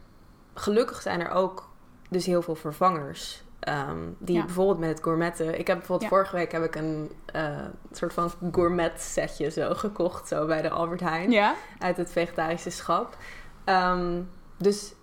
gelukkig 0.55 1.03
zijn 1.03 1.21
er 1.21 1.31
ook 1.31 1.69
dus 2.09 2.27
heel 2.27 2.43
veel 2.43 2.55
vervangers. 2.55 3.43
Ehm, 3.61 3.99
die 4.19 4.37
Ja. 4.37 4.45
bijvoorbeeld 4.45 4.79
met 4.79 4.89
het 4.89 5.03
gourmetten. 5.03 5.59
Ik 5.59 5.67
heb 5.67 5.77
bijvoorbeeld 5.79 6.11
Ja. 6.11 6.17
vorige 6.17 6.37
week 6.37 6.53
heb 6.53 6.65
ik 6.65 6.75
een 6.75 7.11
eh, 7.27 7.59
soort 7.93 8.13
van 8.13 8.31
gourmet 8.53 9.01
setje 9.01 9.51
zo 9.51 9.75
gekocht, 9.75 10.29
zo 10.29 10.47
bij 10.47 10.63
de 10.63 10.71
Albert 10.71 11.01
Heijn 11.01 11.31
Ja, 11.31 11.55
uit 11.79 11.97
het 11.97 12.13
vegetarische 12.13 12.71
schap. 12.71 13.17
Ehm, 13.65 14.21
dus 14.57 14.95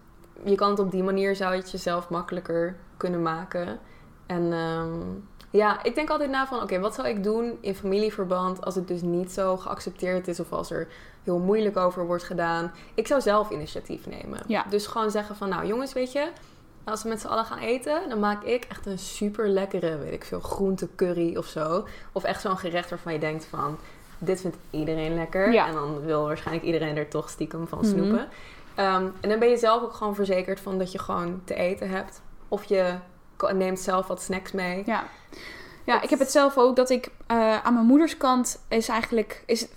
je 0.43 0.55
kan 0.55 0.69
het 0.69 0.79
op 0.79 0.91
die 0.91 1.03
manier 1.03 1.35
zou 1.35 1.53
je 1.53 1.59
het 1.59 1.71
jezelf 1.71 2.09
makkelijker 2.09 2.75
kunnen 2.97 3.21
maken. 3.21 3.79
En 4.25 4.53
ehm, 4.53 4.99
ja, 5.49 5.83
ik 5.83 5.95
denk 5.95 6.09
altijd 6.09 6.29
na 6.29 6.47
van 6.47 6.61
oké, 6.61 6.79
wat 6.79 6.93
zou 6.95 7.07
ik 7.07 7.23
doen 7.23 7.57
in 7.61 7.75
familieverband 7.75 8.65
als 8.65 8.75
het 8.75 8.87
dus 8.87 9.01
niet 9.01 9.31
zo 9.31 9.57
geaccepteerd 9.57 10.27
is 10.27 10.39
of 10.39 10.51
als 10.51 10.71
er 10.71 10.87
heel 11.23 11.39
moeilijk 11.39 11.77
over 11.77 12.05
wordt 12.05 12.23
gedaan. 12.23 12.71
Ik 12.93 13.07
zou 13.07 13.21
zelf 13.21 13.49
initiatief 13.49 14.07
nemen. 14.07 14.39
Ja. 14.47 14.65
Dus 14.69 14.87
gewoon 14.87 15.11
zeggen 15.11 15.35
van 15.35 15.49
nou 15.49 15.65
jongens, 15.65 15.93
weet 15.93 16.11
je, 16.11 16.29
als 16.87 17.03
we 17.03 17.09
met 17.09 17.21
z'n 17.21 17.27
allen 17.27 17.45
gaan 17.45 17.57
eten, 17.59 18.09
dan 18.09 18.19
maak 18.19 18.43
ik 18.43 18.65
echt 18.69 18.85
een 18.85 18.99
super 18.99 19.47
lekkere, 19.49 19.97
weet 19.97 20.13
ik 20.13 20.25
veel, 20.25 20.39
groente 20.39 20.87
curry 20.95 21.35
of 21.35 21.45
zo. 21.45 21.87
Of 22.11 22.23
echt 22.23 22.41
zo'n 22.41 22.57
gerecht 22.57 22.89
waarvan 22.89 23.13
je 23.13 23.19
denkt 23.19 23.45
van, 23.45 23.77
dit 24.17 24.41
vindt 24.41 24.57
iedereen 24.69 25.13
lekker. 25.15 25.51
Ja. 25.53 25.67
En 25.67 25.73
dan 25.73 26.01
wil 26.05 26.23
waarschijnlijk 26.25 26.65
iedereen 26.65 26.97
er 26.97 27.07
toch 27.07 27.29
stiekem 27.29 27.67
van 27.67 27.77
Mhm. 27.79 27.87
snoepen. 27.87 28.27
Ehm, 28.75 29.05
en 29.21 29.29
dan 29.29 29.39
ben 29.39 29.49
je 29.49 29.57
zelf 29.57 29.81
ook 29.83 29.93
gewoon 29.93 30.15
verzekerd 30.15 30.59
van 30.59 30.77
dat 30.77 30.91
je 30.91 30.99
gewoon 30.99 31.41
te 31.43 31.53
eten 31.55 31.89
hebt. 31.89 32.21
Of 32.47 32.63
je 32.63 32.93
neemt 33.53 33.79
zelf 33.79 34.07
wat 34.07 34.21
snacks 34.21 34.51
mee. 34.51 34.83
ja. 34.85 35.03
Ja, 35.83 36.01
ik 36.01 36.09
heb 36.09 36.19
het 36.19 36.31
zelf 36.31 36.57
ook 36.57 36.75
dat 36.75 36.89
ik 36.89 37.09
eh, 37.27 37.63
aan 37.63 37.73
mijn 37.73 37.85
moeders 37.85 38.17
kant 38.17 38.59
is 38.67 38.87
eigenlijk 38.87 39.43
is, 39.45 39.67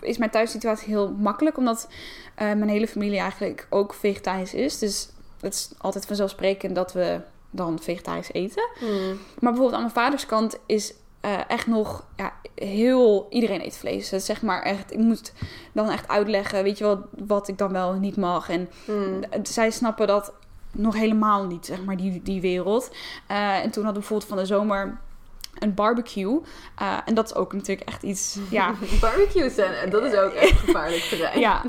is 0.00 0.18
mijn 0.18 0.30
thuissituatie 0.30 0.88
heel 0.88 1.10
makkelijk, 1.10 1.56
omdat 1.56 1.88
eh, 2.34 2.46
mijn 2.46 2.68
hele 2.68 2.88
familie 2.88 3.18
eigenlijk 3.20 3.66
ook 3.70 3.94
vegetarisch 3.94 4.54
is. 4.54 4.78
Dus 4.78 5.08
het 5.46 5.54
is 5.54 5.70
altijd 5.78 6.06
vanzelfsprekend 6.06 6.74
dat 6.74 6.92
we 6.92 7.20
dan 7.50 7.78
vegetarisch 7.78 8.32
eten. 8.32 8.68
Mm. 8.80 9.06
Maar 9.38 9.52
bijvoorbeeld 9.52 9.72
aan 9.72 9.80
mijn 9.80 9.92
vaders 9.92 10.26
kant 10.26 10.58
is 10.66 10.94
eh, 11.20 11.50
echt 11.50 11.66
nog 11.66 12.04
ja, 12.16 12.32
heel 12.54 13.26
iedereen 13.30 13.64
eet 13.64 13.76
vlees. 13.76 14.12
Is 14.12 14.24
zeg 14.24 14.42
maar 14.42 14.62
echt, 14.62 14.92
ik 14.92 14.98
moet 14.98 15.32
dan 15.72 15.90
echt 15.90 16.08
uitleggen, 16.08 16.62
weet 16.62 16.78
je 16.78 16.84
wel, 16.84 17.00
wat 17.26 17.48
ik 17.48 17.58
dan 17.58 17.72
wel 17.72 17.92
niet 17.92 18.16
mag. 18.16 18.48
En 18.48 18.68
Mm. 18.86 19.20
zij 19.42 19.70
snappen 19.70 20.06
dat 20.06 20.32
nog 20.72 20.94
helemaal 20.94 21.44
niet, 21.46 21.66
zeg 21.66 21.84
maar, 21.84 21.96
die, 21.96 22.22
die 22.22 22.40
wereld. 22.40 22.90
Eh, 23.26 23.54
en 23.56 23.70
toen 23.70 23.84
hadden 23.84 24.02
we 24.02 24.08
bijvoorbeeld 24.08 24.28
van 24.28 24.38
de 24.38 24.46
zomer 24.46 24.98
een 25.58 25.74
barbecue. 25.74 26.40
Eh, 26.78 26.98
en 27.04 27.14
dat 27.14 27.24
is 27.24 27.34
ook 27.34 27.52
natuurlijk 27.52 27.88
echt 27.88 28.02
iets, 28.02 28.38
ja, 28.50 28.74
Barbecues 29.00 29.54
zijn, 29.54 29.90
dat 29.90 30.02
is 30.02 30.14
ook 30.14 30.32
echt 30.32 30.60
gevaarlijk 30.66 31.02
terrein. 31.02 31.40
ja. 31.40 31.62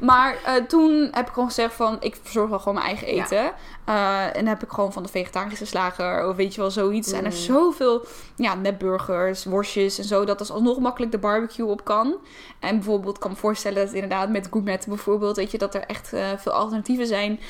Maar 0.00 0.36
eh, 0.44 0.54
toen 0.54 1.08
heb 1.10 1.26
ik 1.28 1.32
gewoon 1.32 1.48
gezegd 1.48 1.74
van, 1.74 1.96
ik 2.00 2.16
verzorg 2.22 2.48
wel 2.50 2.58
gewoon 2.58 2.74
mijn 2.74 2.86
eigen 2.86 3.14
Ja. 3.14 3.22
eten. 3.24 3.52
Eh, 3.84 4.24
en 4.26 4.32
dan 4.32 4.46
heb 4.46 4.62
ik 4.62 4.70
gewoon 4.70 4.92
van 4.92 5.02
de 5.02 5.08
vegetarische 5.08 5.66
slager, 5.66 6.28
of 6.28 6.36
weet 6.36 6.54
je 6.54 6.60
wel, 6.60 6.70
zoiets. 6.70 7.12
En 7.12 7.24
er 7.24 7.30
Mm. 7.30 7.36
zoveel, 7.36 8.04
ja, 8.36 8.54
nepburgers, 8.54 9.44
worstjes 9.44 9.98
en 9.98 10.04
zo, 10.04 10.24
dat 10.24 10.40
is 10.40 10.50
alsnog 10.50 10.78
makkelijk 10.78 11.12
de 11.12 11.18
barbecue 11.18 11.66
op 11.66 11.84
kan. 11.84 12.16
En 12.60 12.74
bijvoorbeeld, 12.76 13.18
kan 13.18 13.30
me 13.30 13.36
voorstellen 13.36 13.84
dat 13.84 13.94
inderdaad 13.94 14.28
met 14.30 14.48
gourmetten 14.50 14.88
bijvoorbeeld, 14.88 15.36
weet 15.36 15.50
je, 15.50 15.58
dat 15.58 15.74
er 15.74 15.84
echt 15.86 16.08
veel 16.36 16.52
alternatieven 16.52 17.06
zijn. 17.06 17.40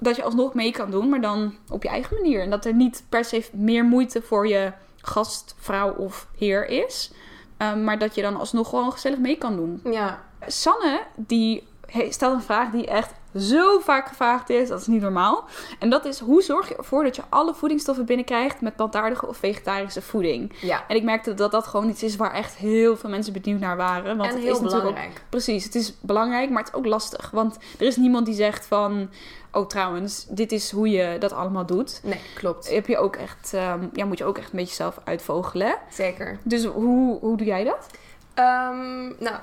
Dat 0.00 0.16
je 0.16 0.22
alsnog 0.22 0.54
mee 0.54 0.70
kan 0.72 0.90
doen, 0.90 1.08
maar 1.08 1.20
dan 1.20 1.54
op 1.70 1.82
je 1.82 1.88
eigen 1.88 2.16
manier. 2.16 2.42
En 2.42 2.50
dat 2.50 2.64
er 2.64 2.74
niet 2.74 3.04
per 3.08 3.24
se 3.24 3.44
meer 3.52 3.84
moeite 3.84 4.22
voor 4.22 4.48
je 4.48 4.72
gast, 5.08 5.54
vrouw 5.58 5.92
of 5.92 6.26
heer 6.36 6.66
is. 6.66 7.10
Eh, 7.56 7.74
maar 7.74 7.98
dat 7.98 8.14
je 8.14 8.22
dan 8.22 8.36
alsnog 8.36 8.68
gewoon 8.68 8.92
gezellig 8.92 9.18
mee 9.18 9.38
kan 9.38 9.56
doen. 9.56 9.80
Ja. 9.84 10.22
Sanne, 10.46 11.02
die 11.16 11.68
stelt 12.08 12.34
een 12.34 12.42
vraag 12.42 12.70
die 12.70 12.86
echt 12.86 13.12
zo 13.36 13.78
vaak 13.78 14.08
gevraagd 14.08 14.50
is. 14.50 14.68
Dat 14.68 14.80
is 14.80 14.86
niet 14.86 15.00
normaal. 15.00 15.44
En 15.78 15.90
dat 15.90 16.04
is, 16.04 16.18
hoe 16.18 16.42
zorg 16.42 16.68
je 16.68 16.76
ervoor 16.76 17.04
dat 17.04 17.16
je 17.16 17.22
alle 17.28 17.54
voedingsstoffen 17.54 18.04
binnenkrijgt 18.04 18.60
met 18.60 18.76
plantaardige 18.76 19.26
of 19.26 19.36
vegetarische 19.36 20.02
voeding? 20.02 20.52
ja. 20.60 20.84
En 20.88 20.96
ik 20.96 21.02
merkte 21.02 21.34
dat 21.34 21.50
dat 21.50 21.66
gewoon 21.66 21.88
iets 21.88 22.02
is 22.02 22.16
waar 22.16 22.32
echt 22.32 22.56
heel 22.56 22.96
veel 22.96 23.10
mensen 23.10 23.32
benieuwd 23.32 23.60
naar 23.60 23.76
waren. 23.76 24.16
Want 24.16 24.28
en 24.28 24.34
het 24.34 24.44
heel 24.44 24.54
is 24.54 24.60
natuurlijk 24.60 24.88
ook 24.88 24.94
belangrijk. 24.94 25.24
Precies, 25.28 25.64
het 25.64 25.74
is 25.74 25.94
belangrijk, 26.00 26.50
maar 26.50 26.58
het 26.62 26.72
is 26.72 26.78
ook 26.78 26.86
lastig. 26.86 27.30
Want 27.30 27.58
er 27.78 27.86
is 27.86 27.96
niemand 27.96 28.26
die 28.26 28.34
zegt 28.34 28.66
van... 28.66 29.10
Oh, 29.52 29.66
trouwens, 29.66 30.26
dit 30.28 30.52
is 30.52 30.70
hoe 30.70 30.90
je 30.90 31.16
dat 31.18 31.32
allemaal 31.32 31.66
doet. 31.66 32.00
Nee, 32.02 32.20
klopt. 32.34 32.70
Heb 32.70 32.86
je 32.86 32.98
ook 32.98 33.16
echt, 33.16 33.52
ehm, 33.54 33.86
ja, 33.92 34.04
moet 34.04 34.18
je 34.18 34.24
ook 34.24 34.38
echt 34.38 34.50
een 34.52 34.58
beetje 34.58 34.74
zelf 34.74 34.98
uitvogelen. 35.04 35.76
Zeker. 35.90 36.38
Dus 36.42 36.64
hoe, 36.64 37.18
hoe 37.18 37.36
doe 37.36 37.46
jij 37.46 37.64
dat? 37.64 37.86
Ehm, 38.34 39.02
nou, 39.18 39.36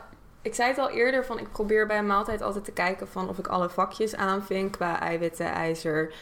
ik 0.45 0.55
zei 0.55 0.69
het 0.69 0.77
al 0.77 0.89
eerder, 0.89 1.25
van 1.25 1.39
ik 1.39 1.51
probeer 1.51 1.87
bij 1.87 1.97
een 1.97 2.05
maaltijd 2.05 2.41
altijd 2.41 2.65
te 2.65 2.71
kijken 2.71 3.07
van 3.07 3.29
of 3.29 3.37
ik 3.37 3.47
alle 3.47 3.69
vakjes 3.69 4.15
aanvink 4.15 4.71
qua 4.71 4.99
eiwitten, 4.99 5.45
ijzer, 5.45 6.13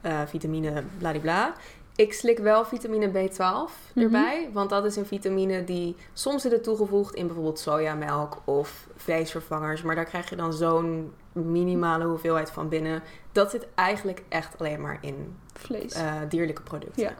eh, 0.00 0.20
vitamine, 0.26 0.82
bladibla. 0.98 1.52
Ik 1.96 2.12
slik 2.12 2.38
wel 2.38 2.64
vitamine 2.64 3.08
B12 3.08 3.72
Mhm. 3.94 4.04
erbij, 4.04 4.48
want 4.52 4.70
dat 4.70 4.84
is 4.84 4.96
een 4.96 5.06
vitamine 5.06 5.64
die 5.64 5.96
soms 6.12 6.42
zit 6.42 6.52
het 6.52 6.62
toegevoegd 6.62 7.14
in 7.14 7.26
bijvoorbeeld 7.26 7.58
sojamelk 7.58 8.36
of 8.44 8.86
vleesvervangers, 8.96 9.82
maar 9.82 9.94
daar 9.94 10.04
krijg 10.04 10.30
je 10.30 10.36
dan 10.36 10.52
zo'n 10.52 11.12
minimale 11.32 12.04
hoeveelheid 12.04 12.50
van 12.50 12.68
binnen. 12.68 13.02
Dat 13.32 13.50
zit 13.50 13.66
eigenlijk 13.74 14.22
echt 14.28 14.58
alleen 14.58 14.80
maar 14.80 14.98
in 15.00 15.36
Vlees. 15.54 15.92
eh, 15.92 16.12
dierlijke 16.28 16.62
producten. 16.62 17.02
Ja. 17.02 17.12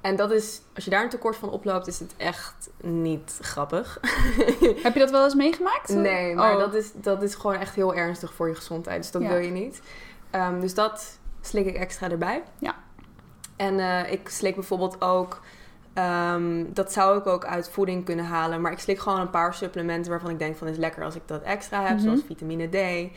En 0.00 0.16
dat 0.16 0.30
is, 0.32 0.60
als 0.74 0.84
je 0.84 0.90
daar 0.90 1.02
een 1.02 1.08
tekort 1.08 1.36
van 1.36 1.50
oploopt, 1.50 1.86
is 1.86 1.98
het 1.98 2.14
echt 2.16 2.70
niet 2.82 3.38
grappig. 3.40 4.00
Heb 4.82 4.92
je 4.94 4.98
dat 5.00 5.10
wel 5.10 5.24
eens 5.24 5.34
meegemaakt? 5.34 5.88
Nee, 5.88 6.34
maar 6.34 6.52
Oh. 6.54 6.58
dat, 6.58 6.74
is, 6.74 6.90
dat 6.94 7.22
is 7.22 7.34
gewoon 7.34 7.56
echt 7.56 7.74
heel 7.74 7.94
ernstig 7.94 8.32
voor 8.34 8.48
je 8.48 8.54
gezondheid. 8.54 9.02
Dus 9.02 9.10
dat 9.10 9.22
Ja. 9.22 9.28
wil 9.28 9.38
je 9.38 9.50
niet. 9.50 9.80
Ehm, 10.30 10.60
dus 10.60 10.74
dat 10.74 11.18
slik 11.40 11.66
ik 11.66 11.74
extra 11.76 12.10
erbij. 12.10 12.42
Ja. 12.58 12.74
En 13.56 13.78
eh, 13.80 14.12
ik 14.12 14.28
slik 14.28 14.54
bijvoorbeeld 14.54 15.00
ook... 15.00 15.40
ehm, 15.94 16.64
dat 16.68 16.92
zou 16.92 17.18
ik 17.18 17.26
ook 17.26 17.44
uit 17.44 17.70
voeding 17.70 18.04
kunnen 18.04 18.24
halen. 18.24 18.60
Maar 18.60 18.72
ik 18.72 18.78
slik 18.78 18.98
gewoon 18.98 19.20
een 19.20 19.30
paar 19.30 19.54
supplementen 19.54 20.10
waarvan 20.10 20.30
ik 20.30 20.38
denk 20.38 20.56
van... 20.56 20.66
is 20.68 20.76
lekker 20.76 21.04
als 21.04 21.14
ik 21.14 21.22
dat 21.26 21.42
extra 21.42 21.82
heb. 21.82 21.96
Mhm. 21.96 22.02
Zoals 22.04 22.20
vitamine 22.26 22.68
D. 22.68 23.10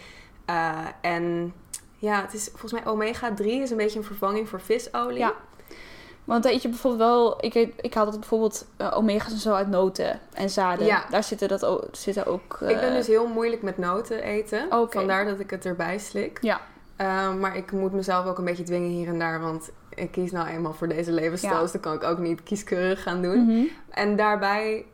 Eh, 0.45 0.77
en 1.01 1.53
ja, 1.97 2.21
het 2.21 2.34
is 2.34 2.49
volgens 2.49 2.71
mij 2.71 2.86
omega 2.86 3.34
3 3.34 3.61
is 3.61 3.69
een 3.71 3.77
beetje 3.77 3.99
een 3.99 4.05
vervanging 4.05 4.49
voor 4.49 4.61
visolie. 4.61 5.17
Ja. 5.17 5.34
Want 6.24 6.45
eet 6.45 6.61
je 6.61 6.69
bijvoorbeeld 6.69 7.09
wel... 7.09 7.45
Ik, 7.45 7.53
eet, 7.53 7.74
ik 7.82 7.93
haal 7.93 8.05
dat 8.05 8.19
bijvoorbeeld 8.19 8.65
eh, 8.78 8.91
omega's 8.97 9.32
en 9.32 9.38
zo 9.38 9.53
uit 9.53 9.69
noten 9.69 10.19
en 10.34 10.49
zaden. 10.49 10.86
Ja. 10.86 11.05
Daar 11.09 11.24
zitten, 11.24 11.47
dat 11.47 11.65
ook, 11.65 11.88
zitten 11.91 12.26
ook... 12.26 12.57
Ik 12.61 12.67
ben 12.67 12.89
eh, 12.89 12.93
dus 12.93 13.07
heel 13.07 13.28
moeilijk 13.28 13.61
met 13.61 13.78
noten 13.78 14.24
eten. 14.24 14.65
Oké. 14.71 14.97
Vandaar 14.97 15.26
dat 15.26 15.39
ik 15.39 15.49
het 15.49 15.65
erbij 15.65 15.97
slik. 15.97 16.38
Ja. 16.41 16.61
Ehm, 16.95 17.39
maar 17.39 17.57
ik 17.57 17.71
moet 17.71 17.91
mezelf 17.91 18.26
ook 18.26 18.38
een 18.38 18.45
beetje 18.45 18.63
dwingen 18.63 18.89
hier 18.89 19.07
en 19.07 19.19
daar. 19.19 19.41
Want 19.41 19.71
ik 19.89 20.11
kies 20.11 20.32
nou 20.32 20.47
eenmaal 20.47 20.74
voor 20.74 20.88
deze 20.88 21.11
levensstijl. 21.11 21.53
Ja. 21.53 21.61
Dus 21.61 21.71
dan 21.71 21.82
kan 21.82 21.93
ik 21.93 22.03
ook 22.03 22.17
niet 22.17 22.43
kieskeurig 22.43 23.03
gaan 23.03 23.21
doen. 23.21 23.45
Mhm. 23.45 23.65
En 23.89 24.15
daarbij 24.15 24.86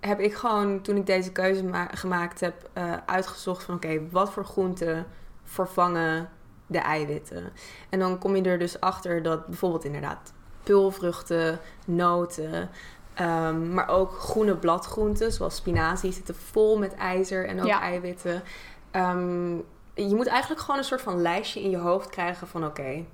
heb 0.00 0.20
ik 0.20 0.34
gewoon, 0.34 0.80
toen 0.80 0.96
ik 0.96 1.06
deze 1.06 1.32
keuze 1.32 1.64
ma- 1.64 1.90
gemaakt 1.92 2.40
heb, 2.40 2.68
eh, 2.72 2.92
uitgezocht 3.06 3.62
van... 3.62 3.74
Oké, 3.74 4.00
wat 4.10 4.32
voor 4.32 4.44
groenten 4.44 5.06
vervangen 5.44 6.28
de 6.66 6.78
eiwitten? 6.78 7.52
En 7.90 7.98
dan 7.98 8.18
kom 8.18 8.36
je 8.36 8.42
er 8.42 8.58
dus 8.58 8.80
achter 8.80 9.22
dat 9.22 9.46
bijvoorbeeld 9.46 9.84
inderdaad 9.84 10.32
pulvruchten, 10.70 11.60
noten... 11.84 12.70
ehm, 13.14 13.72
maar 13.74 13.88
ook 13.88 14.12
groene 14.18 14.54
bladgroenten, 14.56 15.32
zoals 15.32 15.56
spinazie, 15.56 16.12
zitten 16.12 16.34
vol 16.34 16.78
met 16.78 16.94
ijzer 16.94 17.46
en 17.48 17.60
ook 17.60 17.66
Ja. 17.66 17.80
eiwitten. 17.80 18.42
Ehm, 18.90 19.54
je 19.94 20.14
moet 20.14 20.26
eigenlijk 20.26 20.60
gewoon 20.60 20.76
een 20.78 20.84
soort 20.84 21.00
van 21.02 21.22
lijstje 21.22 21.62
in 21.62 21.70
je 21.70 21.76
hoofd 21.76 22.08
krijgen 22.10 22.46
van... 22.46 22.64
Oké, 22.64 23.04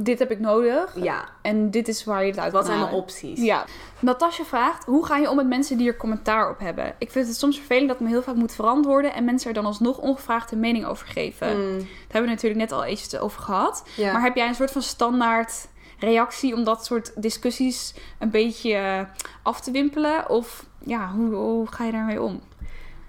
Dit 0.00 0.18
heb 0.18 0.30
ik 0.30 0.40
nodig. 0.40 0.92
ja, 1.02 1.24
En 1.42 1.70
dit 1.70 1.88
is 1.88 2.04
waar 2.04 2.22
je 2.24 2.30
het 2.30 2.38
uit 2.40 2.52
wat 2.52 2.66
zijn 2.66 2.78
mijn 2.80 2.92
opties? 2.92 3.40
Ja. 3.40 3.64
Natasja 4.00 4.44
vraagt, 4.44 4.84
hoe 4.84 5.06
ga 5.06 5.16
je 5.16 5.30
om 5.30 5.36
met 5.36 5.46
mensen 5.46 5.76
die 5.78 5.88
er 5.88 5.96
commentaar 5.96 6.50
op 6.50 6.58
hebben? 6.58 6.94
Ik 6.98 7.10
vind 7.10 7.26
het 7.26 7.36
soms 7.36 7.56
vervelend 7.56 7.88
dat 7.88 7.96
ik 7.96 8.02
me 8.02 8.08
heel 8.08 8.22
vaak 8.22 8.34
moet 8.34 8.52
verantwoorden... 8.54 9.14
en 9.14 9.24
mensen 9.24 9.48
er 9.48 9.54
dan 9.54 9.66
alsnog 9.66 9.98
ongevraagd 9.98 10.52
een 10.52 10.60
mening 10.60 10.84
over 10.86 11.06
geven. 11.06 11.48
Mm, 11.56 11.78
Daar 11.78 11.86
hebben 12.02 12.22
we 12.22 12.28
natuurlijk 12.28 12.60
net 12.60 12.72
al 12.72 12.84
eventjes 12.84 13.20
over 13.20 13.40
gehad. 13.42 13.82
ja. 13.96 14.12
Maar 14.12 14.22
heb 14.22 14.36
jij 14.36 14.48
een 14.48 14.54
soort 14.54 14.70
van 14.70 14.82
standaard 14.82 15.68
reactie 15.98 16.54
om 16.54 16.64
dat 16.64 16.84
soort 16.84 17.22
discussies 17.22 17.94
een 18.18 18.30
beetje 18.30 18.74
eh, 18.74 19.00
af 19.42 19.60
te 19.60 19.70
wimpelen? 19.70 20.28
Of 20.28 20.66
ja, 20.78 21.12
hoe, 21.12 21.66
ga 21.66 21.84
je 21.84 21.92
daarmee 21.92 22.22
om? 22.22 22.40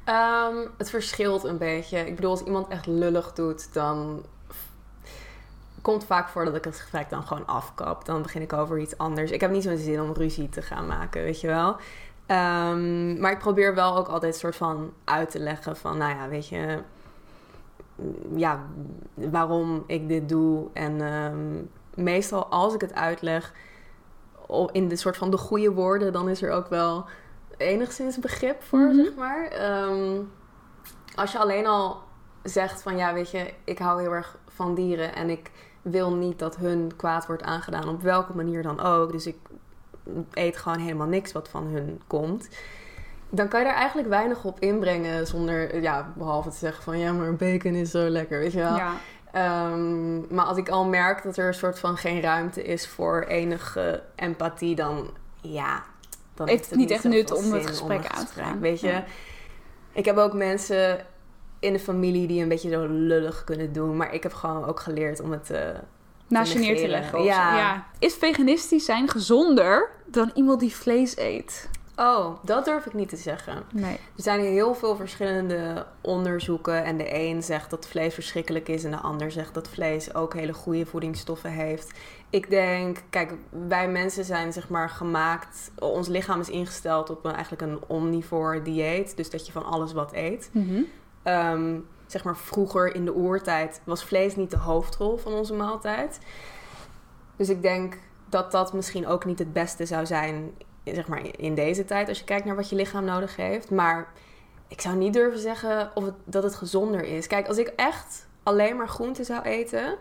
Ehm, 0.03 0.55
het 0.77 0.89
verschilt 0.89 1.43
een 1.43 1.57
beetje. 1.57 1.99
Ik 2.07 2.15
bedoel, 2.15 2.31
als 2.31 2.43
iemand 2.43 2.67
echt 2.67 2.85
lullig 2.87 3.33
doet, 3.33 3.73
dan 3.73 4.25
komt 5.81 6.05
vaak 6.05 6.29
voor 6.29 6.45
dat 6.45 6.55
ik 6.55 6.63
het 6.63 6.79
gesprek 6.79 7.09
dan 7.09 7.23
gewoon 7.23 7.47
afkap. 7.47 8.05
Dan 8.05 8.21
begin 8.21 8.41
ik 8.41 8.53
over 8.53 8.79
iets 8.79 8.97
anders. 8.97 9.31
Ik 9.31 9.41
heb 9.41 9.51
niet 9.51 9.63
zo'n 9.63 9.77
zin 9.77 10.01
om 10.01 10.13
ruzie 10.13 10.49
te 10.49 10.61
gaan 10.61 10.87
maken, 10.87 11.23
weet 11.23 11.41
je 11.41 11.47
wel. 11.47 11.75
Ehm, 12.25 13.19
maar 13.19 13.31
ik 13.31 13.39
probeer 13.39 13.75
wel 13.75 13.97
ook 13.97 14.07
altijd 14.07 14.35
soort 14.35 14.55
van 14.55 14.93
uit 15.03 15.31
te 15.31 15.39
leggen 15.39 15.77
van, 15.77 15.97
nou 15.97 16.15
ja, 16.15 16.27
weet 16.27 16.47
je, 16.47 16.79
ja, 18.35 18.59
waarom 19.13 19.83
ik 19.87 20.07
dit 20.07 20.29
doe. 20.29 20.67
En 20.73 21.01
ehm, 21.01 21.63
meestal 21.95 22.45
als 22.45 22.73
ik 22.73 22.81
het 22.81 22.93
uitleg 22.93 23.53
in 24.71 24.87
de 24.87 24.95
soort 24.95 25.17
van 25.17 25.31
de 25.31 25.37
goede 25.37 25.71
woorden, 25.71 26.13
dan 26.13 26.29
is 26.29 26.41
er 26.41 26.51
ook 26.51 26.67
wel 26.69 27.05
enigszins 27.57 28.19
begrip 28.19 28.63
voor, 28.63 28.79
Mhm. 28.79 28.95
zeg 29.03 29.15
maar. 29.15 29.45
Ehm, 29.47 30.21
als 31.15 31.31
je 31.31 31.37
alleen 31.39 31.65
al 31.67 32.01
zegt 32.43 32.81
van, 32.81 32.97
ja, 32.97 33.13
weet 33.13 33.31
je, 33.31 33.53
ik 33.63 33.77
hou 33.79 34.01
heel 34.01 34.11
erg 34.13 34.37
van 34.47 34.75
dieren 34.75 35.15
en 35.15 35.29
ik 35.29 35.51
wil 35.81 36.13
niet 36.13 36.39
dat 36.39 36.55
hun 36.55 36.91
kwaad 36.95 37.25
wordt 37.27 37.43
aangedaan, 37.43 37.89
op 37.89 38.01
welke 38.01 38.35
manier 38.35 38.63
dan 38.63 38.79
ook. 38.81 39.11
Dus 39.11 39.27
ik 39.27 39.37
eet 40.33 40.57
gewoon 40.57 40.77
helemaal 40.79 41.07
niks 41.07 41.31
wat 41.31 41.49
van 41.49 41.63
hun 41.67 42.01
komt. 42.07 42.49
Dan 43.29 43.47
kan 43.47 43.59
je 43.59 43.65
daar 43.65 43.75
eigenlijk 43.75 44.07
weinig 44.07 44.43
op 44.43 44.59
inbrengen 44.59 45.27
zonder, 45.27 45.81
ja, 45.81 46.13
behalve 46.17 46.49
te 46.49 46.55
zeggen 46.55 46.83
van, 46.83 46.97
ja, 46.99 47.11
maar 47.11 47.33
bacon 47.35 47.73
is 47.73 47.91
zo 47.91 48.07
lekker, 48.09 48.39
weet 48.39 48.51
je 48.51 48.59
wel. 48.59 48.75
Ja. 48.75 48.91
Ehm, 49.31 50.33
maar 50.35 50.45
als 50.45 50.57
ik 50.57 50.69
al 50.69 50.85
merk 50.85 51.23
dat 51.23 51.37
er 51.37 51.47
een 51.47 51.53
soort 51.53 51.79
van 51.79 51.97
geen 51.97 52.21
ruimte 52.21 52.63
is 52.63 52.87
voor 52.87 53.21
enige 53.27 54.03
empathie, 54.15 54.75
dan 54.75 55.09
ja, 55.41 55.83
dan 56.33 56.47
Heeft 56.47 56.69
het 56.69 56.79
niet 56.79 56.91
echt 56.91 57.03
nut 57.03 57.31
om 57.31 57.51
het 57.51 57.65
gesprek 57.67 58.05
aan 58.07 58.25
te 58.25 58.33
gaan. 58.33 58.59
Weet 58.59 58.79
je, 58.79 58.87
Ja. 58.87 59.03
ik 59.91 60.05
heb 60.05 60.17
ook 60.17 60.33
mensen 60.33 61.05
in 61.59 61.73
de 61.73 61.79
familie 61.79 62.27
die 62.27 62.41
een 62.41 62.47
beetje 62.49 62.69
zo 62.69 62.85
lullig 62.87 63.43
kunnen 63.43 63.73
doen, 63.73 63.97
maar 63.97 64.13
ik 64.13 64.23
heb 64.23 64.33
gewoon 64.33 64.65
ook 64.65 64.79
geleerd 64.79 65.19
om 65.21 65.31
het. 65.31 65.49
eh, 65.49 65.61
Naast 66.27 66.53
je 66.53 66.59
neer 66.59 66.77
te 66.77 66.87
leggen. 66.87 67.23
Ja. 67.23 67.57
ja. 67.57 67.85
Is 67.99 68.13
veganistisch 68.13 68.85
zijn 68.85 69.07
gezonder 69.09 69.89
dan 70.05 70.31
iemand 70.33 70.59
die 70.59 70.75
vlees 70.75 71.17
eet? 71.17 71.69
Oh, 71.99 72.37
dat 72.43 72.65
durf 72.65 72.85
ik 72.85 72.93
niet 72.93 73.09
te 73.09 73.15
zeggen. 73.15 73.63
Nee. 73.71 73.93
Er 73.93 74.23
zijn 74.23 74.39
heel 74.39 74.75
veel 74.75 74.95
verschillende 74.95 75.85
onderzoeken. 76.01 76.83
En 76.83 76.97
de 76.97 77.13
een 77.13 77.43
zegt 77.43 77.69
dat 77.69 77.87
vlees 77.87 78.13
verschrikkelijk 78.13 78.67
is. 78.67 78.83
En 78.83 78.91
de 78.91 78.97
ander 78.97 79.31
zegt 79.31 79.53
dat 79.53 79.67
vlees 79.67 80.13
ook 80.13 80.33
hele 80.33 80.53
goede 80.53 80.85
voedingsstoffen 80.85 81.51
heeft. 81.51 81.91
Ik 82.29 82.49
denk, 82.49 82.97
kijk, 83.09 83.33
wij 83.67 83.89
mensen 83.89 84.25
zijn 84.25 84.53
zeg 84.53 84.69
maar 84.69 84.89
gemaakt. 84.89 85.71
Ons 85.79 86.07
lichaam 86.07 86.39
is 86.39 86.49
ingesteld 86.49 87.09
op 87.09 87.25
een, 87.25 87.33
eigenlijk 87.33 87.61
een 87.61 87.79
omnivore 87.87 88.61
dieet. 88.61 89.17
Dus 89.17 89.29
dat 89.29 89.45
je 89.45 89.51
van 89.51 89.65
alles 89.65 89.93
wat 89.93 90.13
eet. 90.13 90.49
Mhm. 90.53 90.81
Ehm, 91.23 91.79
zeg 92.07 92.23
maar 92.23 92.37
vroeger 92.37 92.95
in 92.95 93.05
de 93.05 93.15
oertijd 93.15 93.81
was 93.83 94.03
vlees 94.03 94.35
niet 94.35 94.51
de 94.51 94.57
hoofdrol 94.57 95.17
van 95.17 95.33
onze 95.33 95.53
maaltijd. 95.53 96.19
Dus 97.35 97.49
ik 97.49 97.61
denk 97.61 97.97
dat 98.29 98.51
dat 98.51 98.73
misschien 98.73 99.07
ook 99.07 99.25
niet 99.25 99.39
het 99.39 99.53
beste 99.53 99.85
zou 99.85 100.05
zijn, 100.05 100.51
zeg 100.93 101.07
maar 101.07 101.21
in 101.37 101.55
deze 101.55 101.85
tijd, 101.85 102.07
als 102.07 102.19
je 102.19 102.25
kijkt 102.25 102.45
naar 102.45 102.55
wat 102.55 102.69
je 102.69 102.75
lichaam 102.75 103.05
nodig 103.05 103.35
heeft. 103.35 103.71
Maar 103.71 104.07
ik 104.67 104.81
zou 104.81 104.95
niet 104.95 105.13
durven 105.13 105.39
zeggen 105.39 105.91
of 105.93 106.05
het, 106.05 106.13
dat 106.23 106.43
het 106.43 106.55
gezonder 106.55 107.03
is. 107.03 107.27
Kijk, 107.27 107.47
als 107.47 107.57
ik 107.57 107.73
echt 107.75 108.27
alleen 108.43 108.77
maar 108.77 108.89
groenten 108.89 109.25
zou 109.25 109.41
eten, 109.41 109.97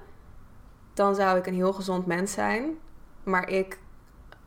dan 0.95 1.14
zou 1.14 1.39
ik 1.39 1.47
een 1.47 1.55
heel 1.55 1.72
gezond 1.72 2.07
mens 2.07 2.32
zijn. 2.32 2.78
Maar 3.22 3.49
ik 3.49 3.78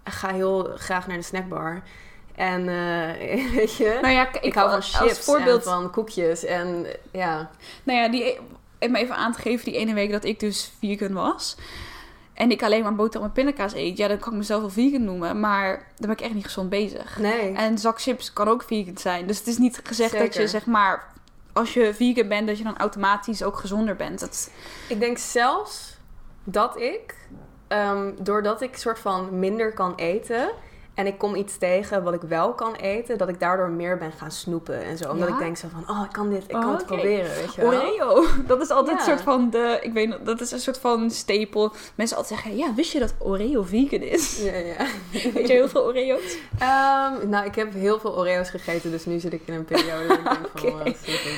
ga 0.04 0.34
heel 0.34 0.64
graag 0.76 1.08
naar 1.08 1.18
de 1.18 1.24
snackbar. 1.24 1.82
En 2.36 2.70
eh, 2.70 3.52
weet 3.56 3.76
je, 3.76 3.98
Nou 4.02 4.14
ja, 4.14 4.28
ik, 4.28 4.36
ik 4.36 4.54
hou 4.54 4.70
van 4.70 4.82
chips 4.82 5.20
voorbeeld, 5.20 5.66
en 5.66 5.72
van 5.72 5.92
koekjes. 5.92 6.46
En 6.46 6.86
ja, 7.12 7.50
nou 7.84 8.00
ja, 8.00 8.10
die, 8.10 8.40
om 8.80 8.96
even 8.96 9.16
aan 9.16 9.34
te 9.34 9.42
geven, 9.42 9.66
die 9.66 9.78
ene 9.80 9.94
week 9.94 10.12
dat 10.12 10.24
ik 10.24 10.40
dus 10.40 10.72
vegan 10.80 11.14
was. 11.14 11.58
En 12.34 12.52
ik 12.52 12.64
alleen 12.64 12.84
maar 12.84 12.96
boterham 12.96 13.28
en 13.30 13.34
pindakaas 13.34 13.74
eet. 13.74 13.98
Ja, 13.98 14.08
dan 14.08 14.18
kan 14.18 14.32
ik 14.32 14.38
mezelf 14.38 14.62
wel 14.62 14.70
vegan 14.70 15.04
noemen. 15.04 15.40
Maar 15.40 15.78
dan 15.78 16.08
ben 16.08 16.10
ik 16.10 16.22
echt 16.22 16.34
niet 16.34 16.46
gezond 16.46 16.70
bezig. 16.70 17.18
nee. 17.20 17.54
En 17.54 17.72
een 17.72 17.78
zak 17.78 18.02
chips 18.02 18.34
kan 18.34 18.48
ook 18.48 18.64
vegan 18.64 18.98
zijn. 18.98 19.28
Dus 19.28 19.38
het 19.38 19.48
is 19.48 19.58
niet 19.58 19.80
gezegd 19.84 20.18
dat 20.18 20.34
je, 20.34 20.48
zeg 20.48 20.66
maar... 20.66 21.10
Als 21.54 21.74
je 21.74 21.94
vegan 21.94 22.28
bent, 22.28 22.48
dat 22.48 22.58
je 22.58 22.64
dan 22.64 22.78
automatisch 22.78 23.44
ook 23.44 23.58
gezonder 23.58 23.96
bent. 23.96 24.20
Dat, 24.20 24.52
Ik 24.88 25.00
denk 25.00 25.18
zelfs 25.18 25.98
dat 26.44 26.80
ik, 26.80 27.16
ehm, 27.68 28.12
doordat 28.20 28.62
ik 28.62 28.78
soort 28.78 29.00
van 29.00 29.40
minder 29.40 29.74
kan 29.74 29.96
eten 29.96 30.52
en 30.94 31.08
ik 31.08 31.18
kom 31.18 31.36
iets 31.36 31.58
tegen 31.58 32.04
wat 32.04 32.14
ik 32.14 32.22
wel 32.22 32.54
kan 32.54 32.74
eten, 32.76 33.18
dat 33.18 33.30
ik 33.30 33.40
daardoor 33.40 33.70
meer 33.70 33.98
ben 33.98 34.12
gaan 34.12 34.32
snoepen 34.32 34.84
en 34.84 34.98
zo. 34.98 35.10
Omdat 35.10 35.28
Ja? 35.28 35.34
ik 35.34 35.40
denk 35.40 35.58
zo 35.58 35.68
van, 35.72 35.96
oh, 35.96 36.04
ik 36.06 36.12
kan 36.12 36.30
dit, 36.30 36.44
ik 36.48 36.56
Oh, 36.56 36.62
kan 36.62 36.72
het 36.72 36.82
oké. 36.82 36.94
proberen, 36.94 37.36
weet 37.36 37.54
je 37.56 37.62
wel. 37.62 37.70
Oreo, 37.82 38.26
dat 38.48 38.62
is 38.62 38.70
altijd 38.70 38.98
Ja. 38.98 39.04
een 39.04 39.10
soort 39.10 39.22
van 39.22 39.50
de... 39.50 39.80
Ik 39.82 39.94
weet 39.94 40.18
dat 40.24 40.42
is 40.42 40.52
een 40.52 40.60
soort 40.60 40.78
van 40.78 41.12
stapel. 41.12 41.72
Mensen 41.96 42.18
altijd 42.18 42.40
zeggen, 42.40 42.58
ja, 42.60 42.74
wist 42.74 42.92
je 42.92 43.00
dat 43.00 43.14
Oreo 43.20 43.62
vegan 43.64 44.00
is? 44.02 44.42
Ja, 44.44 44.56
ja. 44.56 44.76
Weet 45.34 45.48
je 45.48 45.54
heel 45.54 45.70
veel 45.70 45.84
Oreo's? 45.86 46.38
Ehm, 46.60 47.30
nou, 47.30 47.46
ik 47.46 47.56
heb 47.56 47.74
heel 47.74 48.00
veel 48.00 48.18
Oreo's 48.18 48.50
gegeten, 48.50 48.92
dus 48.92 49.06
nu 49.06 49.20
zit 49.20 49.34
ik 49.34 49.42
in 49.46 49.54
een 49.54 49.66
periode 49.66 50.08
dat 50.08 50.18
ik 50.18 50.24
denk 50.24 50.38
van, 50.56 50.66
Oké. 50.72 50.76
oh, 50.76 50.86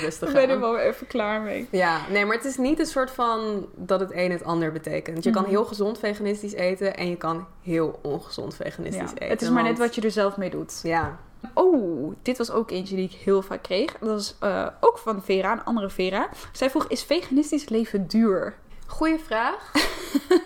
rustig 0.01 0.27
Ik 0.27 0.33
ben 0.33 0.49
er 0.49 0.59
wel 0.59 0.77
even 0.77 1.07
klaar 1.07 1.41
mee. 1.41 1.67
Ja, 1.71 1.99
nee, 2.09 2.25
maar 2.25 2.35
het 2.35 2.45
is 2.45 2.57
niet 2.57 2.79
een 2.79 2.85
soort 2.85 3.11
van 3.11 3.65
dat 3.75 3.99
het 3.99 4.09
een 4.13 4.31
het 4.31 4.43
ander 4.43 4.71
betekent. 4.71 5.23
Je 5.23 5.29
kan 5.31 5.41
Mhm. 5.41 5.51
heel 5.51 5.65
gezond 5.65 5.99
veganistisch 5.99 6.53
eten 6.53 6.97
en 6.97 7.09
je 7.09 7.15
kan 7.15 7.45
heel 7.61 7.99
ongezond 8.01 8.55
veganistisch 8.55 9.09
Ja. 9.09 9.15
eten. 9.15 9.27
Het 9.27 9.41
is 9.43 9.49
maar 9.49 9.63
net 9.63 9.77
wat 9.77 9.95
je 9.95 10.01
er 10.01 10.11
zelf 10.11 10.37
mee 10.37 10.49
doet. 10.49 10.79
Ja, 10.83 11.19
Oh, 11.53 12.13
dit 12.21 12.37
was 12.37 12.51
ook 12.51 12.71
eentje 12.71 12.95
die 12.95 13.05
ik 13.05 13.11
heel 13.11 13.41
vaak 13.41 13.61
kreeg. 13.61 13.97
Dat 13.99 14.19
is 14.19 14.35
eh, 14.39 14.67
ook 14.79 14.97
van 14.97 15.23
Vera, 15.23 15.51
een 15.51 15.63
andere 15.63 15.89
Vera. 15.89 16.29
Zij 16.51 16.69
vroeg, 16.69 16.87
is 16.87 17.03
veganistisch 17.03 17.69
leven 17.69 18.07
duur? 18.07 18.55
Goeie 18.87 19.19
vraag. 19.19 19.71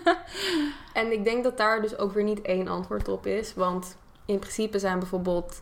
en 0.92 1.12
ik 1.12 1.24
denk 1.24 1.44
dat 1.44 1.56
daar 1.56 1.82
dus 1.82 1.98
ook 1.98 2.12
weer 2.12 2.24
niet 2.24 2.42
één 2.42 2.68
antwoord 2.68 3.08
op 3.08 3.26
is. 3.26 3.54
Want 3.54 3.96
in 4.24 4.38
principe 4.38 4.78
zijn 4.78 4.98
bijvoorbeeld 4.98 5.60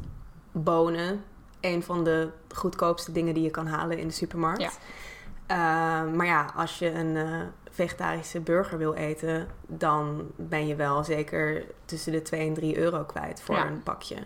bonen 0.53 1.25
een 1.61 1.83
van 1.83 2.05
de 2.05 2.29
goedkoopste 2.55 3.13
dingen 3.13 3.35
die 3.35 3.43
je 3.43 3.51
kan 3.51 3.67
halen 3.67 3.99
in 3.99 4.07
de 4.07 4.15
supermarkt. 4.15 4.61
Ja. 4.61 4.71
Eh, 5.47 6.13
maar 6.13 6.27
ja, 6.27 6.53
als 6.57 6.79
je 6.79 6.91
een 6.91 7.17
eh, 7.17 7.41
vegetarische 7.77 8.41
burger 8.41 8.79
wil 8.79 8.93
eten, 8.95 9.47
dan 9.67 10.31
ben 10.37 10.67
je 10.67 10.75
wel 10.75 11.05
zeker 11.05 11.65
tussen 11.85 12.13
de 12.13 12.23
2 12.23 12.47
en 12.47 12.55
3 12.55 12.79
euro 12.79 13.05
kwijt 13.05 13.41
voor 13.43 13.55
Ja. 13.55 13.67
een 13.67 13.83
pakje. 13.83 14.17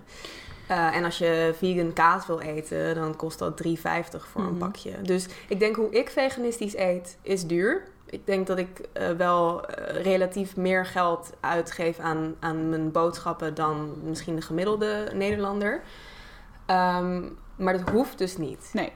Eh, 0.66 0.96
en 0.96 1.04
als 1.04 1.18
je 1.18 1.52
vegan 1.56 1.92
kaas 1.92 2.26
wil 2.26 2.40
eten, 2.40 2.94
dan 2.94 3.16
kost 3.16 3.38
dat 3.38 3.56
3,50 3.56 4.26
voor 4.26 4.40
een 4.40 4.46
Mhm. 4.56 4.58
pakje. 4.58 5.02
Dus 5.02 5.28
ik 5.48 5.58
denk 5.58 5.76
hoe 5.76 5.90
ik 5.90 6.10
veganistisch 6.10 6.76
eet, 6.76 7.18
is 7.22 7.46
duur. 7.46 7.82
Ik 8.06 8.26
denk 8.26 8.46
dat 8.46 8.58
ik 8.58 8.80
eh, 8.92 9.10
wel 9.10 9.66
eh, 9.66 10.02
relatief 10.02 10.56
meer 10.56 10.86
geld 10.86 11.32
uitgeef 11.40 11.98
aan, 11.98 12.34
aan 12.40 12.68
mijn 12.68 12.92
boodschappen 12.92 13.54
dan 13.54 13.94
misschien 14.04 14.36
de 14.36 14.42
gemiddelde 14.42 15.10
Nederlander. 15.14 15.82
Ehm, 16.66 17.22
maar 17.56 17.78
dat 17.78 17.90
hoeft 17.90 18.18
dus 18.18 18.36
niet. 18.36 18.70
Nee. 18.72 18.92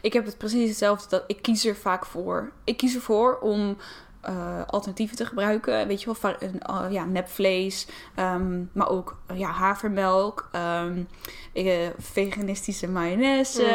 Ik 0.00 0.12
heb 0.12 0.24
het 0.26 0.38
precies 0.38 0.68
hetzelfde. 0.68 1.08
Dat 1.08 1.24
ik 1.26 1.42
kies 1.42 1.64
er 1.64 1.76
vaak 1.76 2.06
voor. 2.06 2.52
Ik 2.64 2.76
kies 2.76 2.94
ervoor 2.94 3.38
om 3.38 3.76
eh, 4.20 4.60
alternatieven 4.66 5.16
te 5.16 5.26
gebruiken. 5.26 5.86
Weet 5.86 6.02
je 6.02 6.14
wel, 6.20 6.34
eh, 6.38 6.90
ja, 6.90 7.04
nepvlees. 7.04 7.86
ehm, 8.14 8.64
maar 8.72 8.88
ook 8.88 9.16
eh, 9.26 9.38
ja, 9.38 9.48
havermelk. 9.50 10.48
eh, 10.52 11.86
veganistische 11.98 12.88
mayonaise. 12.88 13.62
Mm. 13.62 13.68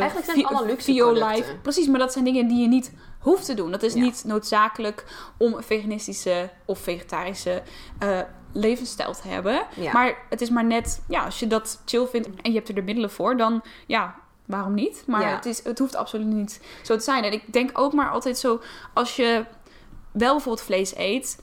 Eigenlijk 0.00 0.24
zijn 0.24 0.36
het 0.38 0.46
allemaal 0.46 0.66
luxe 0.66 0.94
producten. 0.94 1.60
Precies, 1.62 1.86
maar 1.86 1.98
dat 1.98 2.12
zijn 2.12 2.24
dingen 2.24 2.48
die 2.48 2.60
je 2.60 2.68
niet 2.68 2.92
hoeft 3.18 3.44
te 3.44 3.54
doen. 3.54 3.70
Dat 3.70 3.82
is 3.82 3.94
Ja. 3.94 4.00
niet 4.00 4.22
noodzakelijk 4.26 5.04
om 5.38 5.54
een 5.54 5.62
veganistische 5.62 6.50
of 6.64 6.78
vegetarische 6.78 7.62
levensstijl 8.52 9.12
te 9.14 9.28
hebben. 9.28 9.66
Ja. 9.76 9.92
Maar 9.92 10.18
het 10.30 10.40
is 10.40 10.50
maar 10.50 10.64
net, 10.64 11.02
ja, 11.08 11.24
als 11.24 11.38
je 11.40 11.46
dat 11.46 11.82
chill 11.84 12.06
vindt 12.06 12.28
en 12.42 12.50
je 12.50 12.56
hebt 12.56 12.68
er 12.68 12.74
de 12.74 12.82
middelen 12.82 13.10
voor, 13.10 13.36
dan 13.36 13.62
ja, 13.86 14.14
waarom 14.48 14.74
niet? 14.74 15.02
Maar 15.06 15.20
Ja. 15.20 15.28
het, 15.34 15.46
is, 15.46 15.64
het 15.64 15.78
hoeft 15.78 15.94
absoluut 15.96 16.26
niet 16.26 16.60
zo 16.82 16.96
te 16.96 17.02
zijn. 17.02 17.24
En 17.24 17.32
ik 17.32 17.52
denk 17.52 17.70
ook 17.78 17.92
maar 17.92 18.10
altijd 18.10 18.38
zo, 18.38 18.60
als 18.94 19.16
je 19.16 19.44
wel 20.12 20.32
bijvoorbeeld 20.32 20.64
vlees 20.66 20.96
eet. 20.96 21.38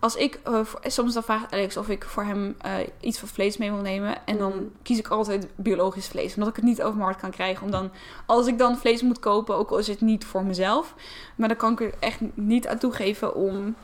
Als 0.00 0.14
ik, 0.16 0.38
eh, 0.44 0.60
soms 0.86 1.14
dan 1.14 1.22
vraagt 1.22 1.52
Alex 1.52 1.76
of 1.76 1.88
ik 1.88 2.04
voor 2.04 2.22
hem 2.22 2.54
eh, 2.60 2.72
iets 3.00 3.18
van 3.18 3.28
vlees 3.28 3.56
mee 3.56 3.72
wil 3.72 3.80
nemen. 3.80 4.26
En 4.26 4.38
dan 4.38 4.50
Mhm. 4.52 4.64
kies 4.82 4.98
ik 4.98 5.08
altijd 5.08 5.46
biologisch 5.54 6.06
vlees. 6.08 6.34
Omdat 6.34 6.48
ik 6.48 6.56
het 6.56 6.64
niet 6.64 6.80
over 6.82 6.94
mijn 6.94 7.04
markt 7.06 7.20
kan 7.20 7.30
krijgen. 7.30 7.64
Om 7.64 7.70
dan, 7.70 7.90
als 8.26 8.46
ik 8.46 8.58
dan 8.58 8.76
vlees 8.78 9.02
moet 9.02 9.18
kopen, 9.18 9.56
ook 9.56 9.70
al 9.70 9.78
is 9.78 9.86
het 9.86 10.00
niet 10.00 10.24
voor 10.24 10.44
mezelf. 10.44 10.94
Maar 11.36 11.48
dan 11.48 11.56
kan 11.56 11.72
ik 11.72 11.80
er 11.80 11.92
echt 12.00 12.18
niet 12.34 12.66
aan 12.66 12.78
toegeven 12.78 13.34
om 13.34 13.74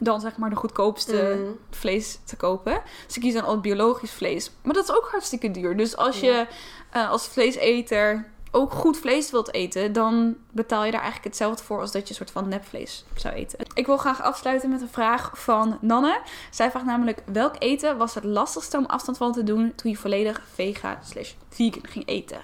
dan 0.00 0.20
zeg 0.20 0.36
maar 0.36 0.50
de 0.50 0.56
goedkoopste 0.56 1.36
Mm. 1.38 1.56
vlees 1.70 2.18
te 2.24 2.36
kopen. 2.36 2.80
Dus 3.06 3.16
ik 3.16 3.22
kies 3.22 3.34
dan 3.34 3.42
altijd 3.42 3.62
biologisch 3.62 4.10
vlees. 4.12 4.50
Maar 4.62 4.74
dat 4.74 4.84
is 4.88 4.94
ook 4.96 5.08
hartstikke 5.10 5.50
duur. 5.50 5.76
Dus 5.76 5.96
als 5.96 6.20
Ja. 6.20 6.46
Eh, 6.90 7.10
als 7.10 7.28
vleeseter 7.28 8.26
ook 8.50 8.72
goed 8.72 8.98
vlees 8.98 9.30
wilt 9.30 9.52
eten, 9.52 9.92
dan 9.92 10.36
betaal 10.52 10.84
je 10.84 10.90
daar 10.90 11.00
eigenlijk 11.00 11.28
hetzelfde 11.28 11.64
voor 11.64 11.80
als 11.80 11.92
dat 11.92 12.02
je 12.02 12.08
een 12.08 12.14
soort 12.14 12.30
van 12.30 12.48
nepvlees 12.48 13.04
zou 13.14 13.34
eten. 13.34 13.58
Ik 13.74 13.86
wil 13.86 13.96
graag 13.96 14.22
afsluiten 14.22 14.70
met 14.70 14.80
een 14.80 14.88
vraag 14.88 15.30
van 15.34 15.78
Nanne. 15.80 16.20
Zij 16.50 16.70
vraagt 16.70 16.86
namelijk: 16.86 17.22
welk 17.32 17.54
eten 17.58 17.96
was 17.96 18.14
het 18.14 18.24
lastigste 18.24 18.76
om 18.76 18.86
afstand 18.86 19.16
van 19.16 19.32
te 19.32 19.42
doen 19.42 19.74
toen 19.74 19.90
je 19.90 19.96
volledig 19.96 20.42
vega 20.54 20.98
slash 21.02 21.32
vegan 21.48 21.86
ging 21.86 22.06
eten? 22.06 22.40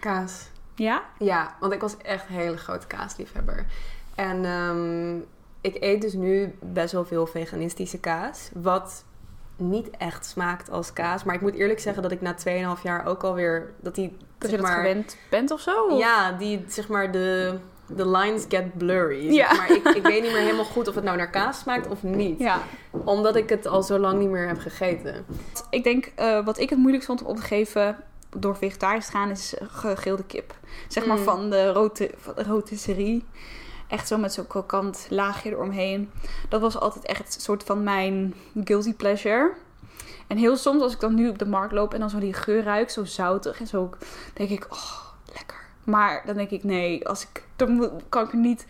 Kaas. 0.00 0.48
Ja? 0.74 1.02
Ja, 1.18 1.56
want 1.60 1.72
ik 1.72 1.80
was 1.80 1.96
echt 1.96 2.28
een 2.28 2.34
hele 2.34 2.56
grote 2.56 2.86
kaasliefhebber. 2.86 3.66
En 4.14 4.44
ehm, 4.44 5.16
ik 5.60 5.82
eet 5.82 6.00
dus 6.00 6.12
nu 6.12 6.54
best 6.60 6.92
wel 6.92 7.04
veel 7.04 7.26
veganistische 7.26 7.98
kaas. 7.98 8.50
Wat 8.52 9.04
niet 9.56 9.90
echt 9.90 10.26
smaakt 10.26 10.70
als 10.70 10.92
kaas. 10.92 11.24
Maar 11.24 11.34
ik 11.34 11.40
moet 11.40 11.54
eerlijk 11.54 11.80
zeggen 11.80 12.02
dat 12.02 12.12
ik 12.12 12.20
na 12.20 12.34
2,5 12.76 12.82
jaar 12.82 13.06
ook 13.06 13.22
alweer... 13.24 13.72
Dat 13.80 13.94
die, 13.94 14.08
Dat 14.18 14.18
zeg 14.38 14.50
je 14.50 14.56
dat 14.56 14.66
maar, 14.66 14.76
gewend 14.76 15.16
bent 15.30 15.50
of 15.50 15.60
zo? 15.60 15.82
Of- 15.84 15.98
Ja, 15.98 16.32
die 16.32 16.64
zeg 16.68 16.88
maar 16.88 17.12
de... 17.12 17.58
De 17.88 18.08
lines 18.08 18.44
get 18.48 18.76
blurry. 18.78 19.32
Ja. 19.32 19.48
Zeg 19.48 19.58
maar. 19.58 19.70
ik, 19.70 19.84
ik 19.96 20.02
weet 20.02 20.22
niet 20.22 20.32
meer 20.32 20.40
helemaal 20.40 20.64
goed 20.64 20.88
of 20.88 20.94
het 20.94 21.04
nou 21.04 21.16
naar 21.16 21.30
kaas 21.30 21.58
smaakt 21.58 21.88
of 21.88 22.02
niet. 22.02 22.38
ja. 22.38 22.60
Omdat 22.90 23.36
ik 23.36 23.48
het 23.48 23.66
al 23.66 23.82
zo 23.82 23.98
lang 23.98 24.18
niet 24.18 24.28
meer 24.28 24.46
heb 24.46 24.58
gegeten. 24.58 25.24
Ik 25.70 25.84
denk, 25.84 26.12
eh, 26.14 26.44
wat 26.44 26.58
ik 26.58 26.68
het 26.70 26.78
moeilijkst 26.78 27.06
vond 27.08 27.22
om 27.22 27.26
op 27.28 27.36
te 27.36 27.42
geven 27.42 27.96
door 28.36 28.56
vegetarisch 28.56 29.06
te 29.06 29.10
gaan, 29.12 29.30
is 29.30 29.54
gegrilde 29.62 30.24
kip. 30.24 30.54
Zeg 30.88 31.06
maar 31.06 31.16
Mm. 31.16 31.22
van 31.24 31.50
de 31.50 31.72
rote, 31.72 32.10
van 32.16 32.34
de 32.36 32.42
rotisserie. 32.42 33.24
Echt 33.88 34.08
zo 34.08 34.18
met 34.18 34.32
zo'n 34.32 34.46
krokant 34.46 35.06
laagje 35.10 35.50
eromheen. 35.50 36.10
Dat 36.48 36.60
was 36.60 36.78
altijd 36.78 37.04
echt 37.04 37.34
een 37.34 37.40
soort 37.40 37.62
van 37.62 37.82
mijn 37.82 38.34
guilty 38.64 38.94
pleasure. 38.94 39.52
En 40.26 40.36
heel 40.36 40.56
soms 40.56 40.82
als 40.82 40.92
ik 40.92 41.00
dan 41.00 41.14
nu 41.14 41.28
op 41.28 41.38
de 41.38 41.46
markt 41.46 41.72
loop 41.72 41.94
en 41.94 42.00
dan 42.00 42.10
zo 42.10 42.18
die 42.18 42.32
geur 42.32 42.62
ruik, 42.62 42.90
zo 42.90 43.04
zoutig 43.04 43.60
en 43.60 43.66
zo, 43.66 43.90
denk 44.34 44.50
ik, 44.50 44.66
oh, 44.70 45.00
lekker. 45.34 45.66
Maar 45.84 46.22
dan 46.26 46.36
denk 46.36 46.50
ik, 46.50 46.64
nee, 46.64 47.08
als 47.08 47.22
ik, 47.22 47.44
dan 47.56 47.90
kan 48.08 48.24
ik 48.24 48.32
me 48.32 48.40
niet 48.40 48.66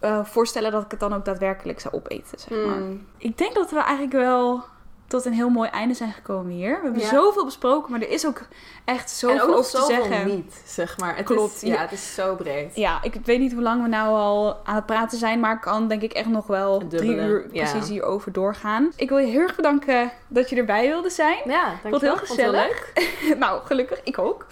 eh, 0.00 0.24
voorstellen 0.24 0.72
dat 0.72 0.84
ik 0.84 0.90
het 0.90 1.00
dan 1.00 1.14
ook 1.14 1.24
daadwerkelijk 1.24 1.80
zou 1.80 1.94
opeten, 1.94 2.38
zeg 2.38 2.66
maar. 2.66 2.78
Mm. 2.78 3.06
Ik 3.16 3.38
denk 3.38 3.54
dat 3.54 3.70
we 3.70 3.80
eigenlijk 3.80 4.12
wel 4.12 4.64
tot 5.08 5.24
een 5.24 5.32
heel 5.32 5.48
mooi 5.48 5.68
einde 5.68 5.94
zijn 5.94 6.12
gekomen 6.12 6.52
hier. 6.52 6.76
We 6.76 6.82
hebben 6.82 7.00
Ja. 7.02 7.08
zoveel 7.08 7.44
besproken, 7.44 7.90
maar 7.90 8.00
er 8.00 8.10
is 8.10 8.26
ook 8.26 8.40
echt 8.84 9.10
zoveel 9.10 9.54
over 9.54 9.70
te 9.80 9.84
zeggen. 9.86 10.26
niet, 10.26 10.62
zeg 10.66 10.98
maar. 10.98 11.16
Het 11.16 11.24
Klopt. 11.24 11.54
Is, 11.54 11.60
ja, 11.60 11.76
het 11.80 11.92
is 11.92 12.14
zo 12.14 12.34
breed. 12.34 12.76
Ja, 12.76 12.98
ik 13.02 13.14
weet 13.24 13.38
niet 13.38 13.52
hoe 13.52 13.62
lang 13.62 13.82
we 13.82 13.88
nou 13.88 14.08
al 14.16 14.56
aan 14.64 14.74
het 14.74 14.86
praten 14.86 15.18
zijn, 15.18 15.40
maar 15.40 15.54
ik 15.54 15.60
kan 15.60 15.88
denk 15.88 16.02
ik 16.02 16.12
echt 16.12 16.28
nog 16.28 16.46
wel 16.46 16.86
drie 16.88 17.14
uur 17.16 17.46
ja. 17.52 17.70
precies 17.70 17.88
hierover 17.90 18.32
doorgaan. 18.32 18.92
Ik 18.96 19.08
wil 19.08 19.18
je 19.18 19.26
heel 19.26 19.40
erg 19.40 19.56
bedanken 19.56 20.10
dat 20.28 20.50
je 20.50 20.56
erbij 20.56 20.88
wilde 20.88 21.10
zijn. 21.10 21.38
Ja, 21.44 21.68
Vond 21.68 21.82
dankjewel. 21.82 22.16
heel 22.16 22.26
Vond 22.26 22.28
het 22.28 22.38
heel 22.40 22.52
gezellig. 22.52 22.92
leuk. 23.28 23.36
nou, 23.38 23.60
gelukkig, 23.64 24.00
ik 24.04 24.18
ook. 24.18 24.46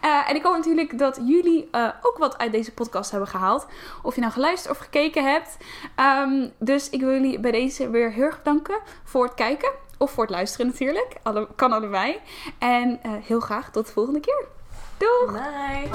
Eh, 0.00 0.30
en 0.30 0.34
ik 0.36 0.42
hoop 0.42 0.54
natuurlijk 0.56 0.98
dat 0.98 1.20
jullie 1.24 1.68
eh, 1.70 1.88
ook 2.02 2.18
wat 2.18 2.38
uit 2.38 2.52
deze 2.52 2.72
podcast 2.72 3.10
hebben 3.10 3.28
gehaald. 3.28 3.66
Of 4.02 4.14
je 4.14 4.20
nou 4.20 4.32
geluisterd 4.32 4.72
of 4.74 4.78
gekeken 4.82 5.24
hebt. 5.30 5.56
Ehm, 5.96 6.48
dus 6.58 6.90
ik 6.90 7.00
wil 7.00 7.10
jullie 7.12 7.40
bij 7.40 7.50
deze 7.50 7.90
weer 7.90 8.10
heel 8.12 8.24
erg 8.24 8.38
bedanken 8.38 8.78
voor 9.04 9.24
het 9.24 9.34
kijken. 9.34 9.70
Of 10.02 10.10
voor 10.10 10.22
het 10.22 10.32
luisteren 10.32 10.66
natuurlijk. 10.66 11.16
Alle, 11.22 11.48
kan 11.56 11.72
allebei. 11.72 12.20
En 12.58 12.98
eh, 13.02 13.12
heel 13.22 13.40
graag 13.40 13.70
tot 13.70 13.86
de 13.86 13.92
volgende 13.92 14.20
keer. 14.20 14.46
Doeg! 14.98 15.32
Bye! 15.32 15.90